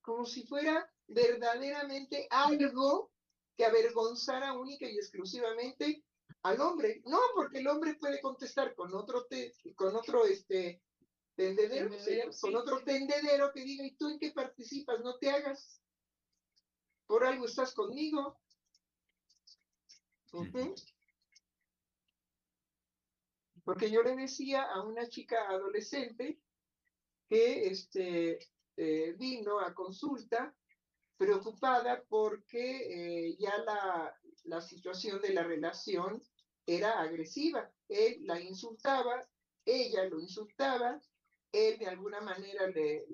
como 0.05 0.27
si 0.27 0.47
fuera 0.47 0.89
verdaderamente 1.09 2.29
algo 2.31 3.11
que 3.57 3.65
avergonzara 3.65 4.53
única 4.53 4.87
y 4.87 4.97
exclusivamente 4.97 6.05
al 6.43 6.61
hombre. 6.61 7.03
No, 7.07 7.19
porque 7.35 7.59
el 7.59 7.69
hombre 7.69 7.95
puede 7.95 8.21
contestar 8.21 8.75
con 8.75 8.95
otro 8.95 9.25
te, 9.25 9.55
con 9.75 9.97
otro 9.97 10.27
este 10.27 10.83
tendedero, 11.35 11.91
tendedero 11.91 12.33
¿sí? 12.33 12.41
con 12.41 12.55
otro 12.55 12.85
tendedero 12.85 13.51
que 13.53 13.65
diga, 13.65 13.85
¿y 13.85 13.97
tú 13.97 14.11
en 14.11 14.19
qué 14.19 14.31
participas? 14.33 15.01
No 15.01 15.17
te 15.19 15.31
hagas. 15.31 15.81
Por 17.07 17.25
algo 17.25 17.47
estás 17.47 17.73
conmigo. 17.73 18.39
Uh 20.33 20.45
-huh. 20.45 20.95
Porque 23.65 23.91
yo 23.91 24.03
le 24.03 24.15
decía 24.17 24.65
a 24.65 24.83
una 24.83 25.09
chica 25.09 25.49
adolescente 25.49 26.39
que 27.29 27.69
este, 27.69 28.39
eh, 28.77 29.15
vino 29.19 29.61
a 29.61 29.75
consulta 29.75 30.55
preocupada 31.17 32.03
porque 32.09 33.29
eh, 33.29 33.37
ya 33.39 33.57
la, 33.59 34.15
la 34.45 34.61
situación 34.61 35.21
de 35.21 35.33
la 35.33 35.45
relación 35.45 36.23
era 36.67 37.01
agresiva. 37.01 37.71
Él 37.89 38.19
la 38.27 38.41
insultaba, 38.41 39.27
ella 39.65 40.05
lo 40.07 40.21
insultaba, 40.21 41.01
él 41.53 41.79
de 41.79 41.87
alguna 41.87 42.21
manera 42.21 42.67
le, 42.67 43.07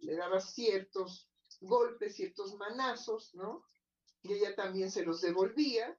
le, 0.00 0.16
daba 0.16 0.40
ciertos 0.40 1.30
golpes, 1.60 2.16
ciertos 2.16 2.56
manazos, 2.56 3.34
¿no? 3.34 3.64
Y 4.22 4.32
ella 4.32 4.54
también 4.56 4.90
se 4.90 5.04
los 5.04 5.20
devolvía. 5.20 5.96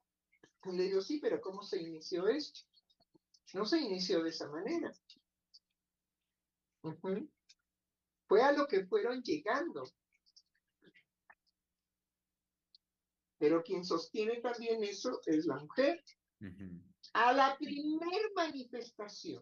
Y 0.66 0.72
le 0.72 0.84
digo, 0.84 1.01
sí, 1.01 1.20
pero 1.20 1.39
¿cómo 1.39 1.63
se 1.63 1.82
inició 1.82 2.28
esto? 2.28 2.61
No 3.53 3.66
se 3.66 3.80
inició 3.80 4.24
de 4.24 4.32
esa 4.32 4.49
manera. 4.49 4.93
Fue 8.36 8.43
a 8.43 8.51
lo 8.51 8.67
que 8.67 8.86
fueron 8.86 9.23
llegando. 9.23 9.89
Pero 13.38 13.63
quien 13.63 13.86
sostiene 13.86 14.41
también 14.41 14.83
eso 14.83 15.21
es 15.25 15.45
la 15.45 15.55
mujer. 15.55 16.03
A 17.13 17.31
la 17.31 17.57
primer 17.57 18.33
manifestación 18.36 19.41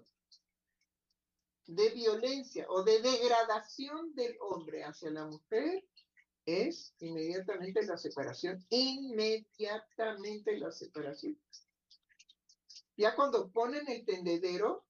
de 1.66 1.90
violencia 1.90 2.68
o 2.70 2.84
de 2.84 3.02
degradación 3.02 4.14
del 4.14 4.38
hombre 4.40 4.84
hacia 4.84 5.10
la 5.10 5.26
mujer 5.26 5.84
es 6.46 6.94
inmediatamente 7.00 7.84
la 7.88 7.98
separación, 7.98 8.64
inmediatamente 8.70 10.56
la 10.60 10.72
separación. 10.72 11.36
Ya 12.96 13.16
cuando 13.16 13.50
ponen 13.50 13.90
el 13.90 14.06
tendedero, 14.06 14.86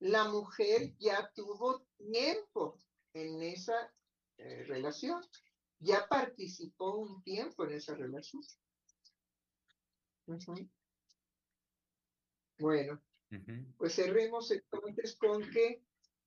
la 0.00 0.24
mujer 0.24 0.96
ya 0.98 1.30
tuvo 1.32 1.86
tiempo 1.96 2.76
en 3.18 3.42
esa 3.42 3.92
eh, 4.38 4.64
relación, 4.64 5.22
ya 5.80 6.06
participó 6.08 6.96
un 6.96 7.22
tiempo 7.22 7.64
en 7.64 7.72
esa 7.72 7.94
relación. 7.94 8.42
Bueno, 12.58 13.00
pues 13.76 13.94
cerremos 13.94 14.50
entonces 14.50 15.16
con 15.16 15.48
que 15.50 15.82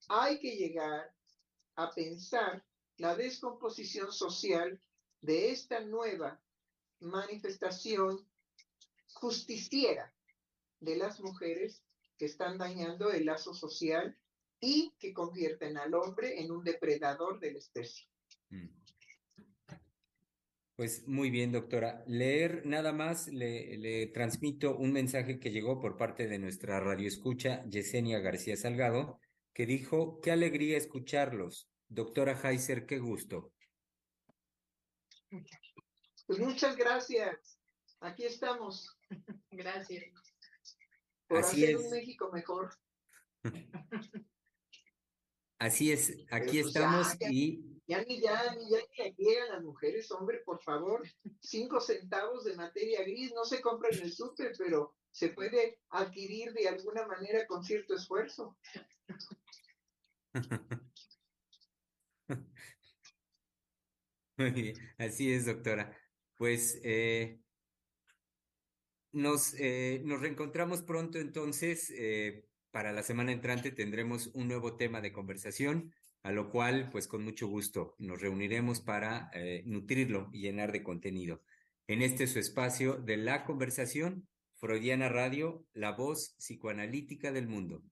hay 0.08 0.40
que 0.40 0.56
llegar 0.56 1.14
a 1.76 1.92
pensar 1.92 2.66
la 2.98 3.16
descomposición 3.16 4.12
social 4.12 4.82
de 5.22 5.52
esta 5.52 5.82
nueva 5.82 6.42
manifestación 7.00 8.28
justiciera 9.14 10.14
de 10.80 10.96
las 10.98 11.20
mujeres 11.20 11.84
que 12.18 12.26
están 12.26 12.58
dañando 12.58 13.12
el 13.12 13.26
lazo 13.26 13.54
social 13.54 14.18
y 14.62 14.94
que 15.00 15.12
convierten 15.12 15.78
al 15.78 15.94
hombre 15.96 16.40
en 16.40 16.52
un 16.52 16.64
depredador 16.64 17.40
de 17.40 17.52
la 17.52 17.58
especie. 17.58 18.08
Mm. 18.50 18.68
Pues 20.76 21.08
muy 21.08 21.30
bien, 21.30 21.52
doctora. 21.52 22.04
Leer 22.08 22.66
nada 22.66 22.94
más, 22.94 23.28
le, 23.28 23.78
le, 23.78 24.08
transmito 24.08 24.78
un 24.78 24.94
mensaje 24.94 25.40
que 25.40 25.52
llegó 25.52 25.80
por 25.80 25.98
parte 25.98 26.28
de 26.28 26.40
nuestra 26.40 26.80
radioescucha, 26.80 27.64
Yesenia 27.66 28.20
García 28.20 28.56
Salgado, 28.56 29.20
que 29.54 29.66
dijo, 29.66 30.22
qué 30.22 30.32
alegría 30.32 30.78
escucharlos. 30.78 31.70
Doctora 31.88 32.40
Heiser, 32.42 32.86
qué 32.86 33.00
gusto. 33.00 33.52
Pues 36.26 36.40
muchas 36.40 36.76
gracias. 36.78 37.60
Aquí 38.00 38.26
estamos. 38.26 38.98
Gracias. 39.52 40.06
Por 41.28 41.40
Así 41.40 41.64
hacer 41.64 41.76
es. 41.76 41.82
un 41.82 41.92
México 41.92 42.32
mejor. 42.32 42.74
Así 45.62 45.92
es, 45.92 46.18
aquí 46.32 46.60
pues 46.60 46.74
estamos 46.74 47.16
y... 47.30 47.80
Ya 47.86 48.04
ni 48.06 48.20
ya, 48.20 48.56
ni 48.56 48.68
ya 48.68 48.80
ni 48.98 49.14
llegan 49.16 49.50
las 49.50 49.62
mujeres, 49.62 50.10
hombre, 50.10 50.40
por 50.44 50.60
favor. 50.60 51.08
Cinco 51.40 51.80
centavos 51.80 52.46
de 52.46 52.56
materia 52.56 53.04
gris 53.04 53.32
no 53.36 53.46
se 53.46 53.62
compra 53.62 53.90
en 53.92 54.02
el 54.02 54.12
súper, 54.12 54.54
pero 54.58 54.96
se 55.12 55.30
puede 55.30 55.78
adquirir 55.90 56.52
de 56.54 56.68
alguna 56.68 57.06
manera 57.06 57.46
con 57.46 57.64
cierto 57.64 57.94
esfuerzo. 57.94 58.58
Muy 64.38 64.52
bien, 64.52 64.76
así 64.98 65.32
es, 65.32 65.46
doctora. 65.46 65.96
Pues 66.38 66.80
eh, 66.84 67.40
nos, 69.12 69.54
eh, 69.60 70.02
nos 70.06 70.22
reencontramos 70.22 70.82
pronto 70.82 71.20
entonces. 71.20 71.92
Eh, 71.92 72.48
para 72.72 72.92
la 72.92 73.04
semana 73.04 73.32
entrante 73.32 73.72
tendremos 73.72 74.28
un 74.34 74.48
nuevo 74.48 74.76
tema 74.76 75.02
de 75.02 75.12
conversación, 75.12 75.94
a 76.24 76.32
lo 76.32 76.50
cual, 76.50 76.90
pues 76.92 77.08
con 77.08 77.24
mucho 77.24 77.48
gusto, 77.48 77.96
nos 78.00 78.22
reuniremos 78.22 78.82
para 78.82 79.30
eh, 79.34 79.64
nutrirlo 79.66 80.30
y 80.32 80.42
llenar 80.42 80.72
de 80.72 80.84
contenido. 80.84 81.42
En 81.88 82.02
este 82.02 82.28
su 82.28 82.40
espacio 82.40 82.96
de 82.96 83.18
la 83.18 83.44
conversación, 83.44 84.28
Freudiana 84.56 85.10
Radio, 85.10 85.66
la 85.74 85.92
voz 85.92 86.36
psicoanalítica 86.38 87.32
del 87.32 87.48
mundo. 87.48 87.84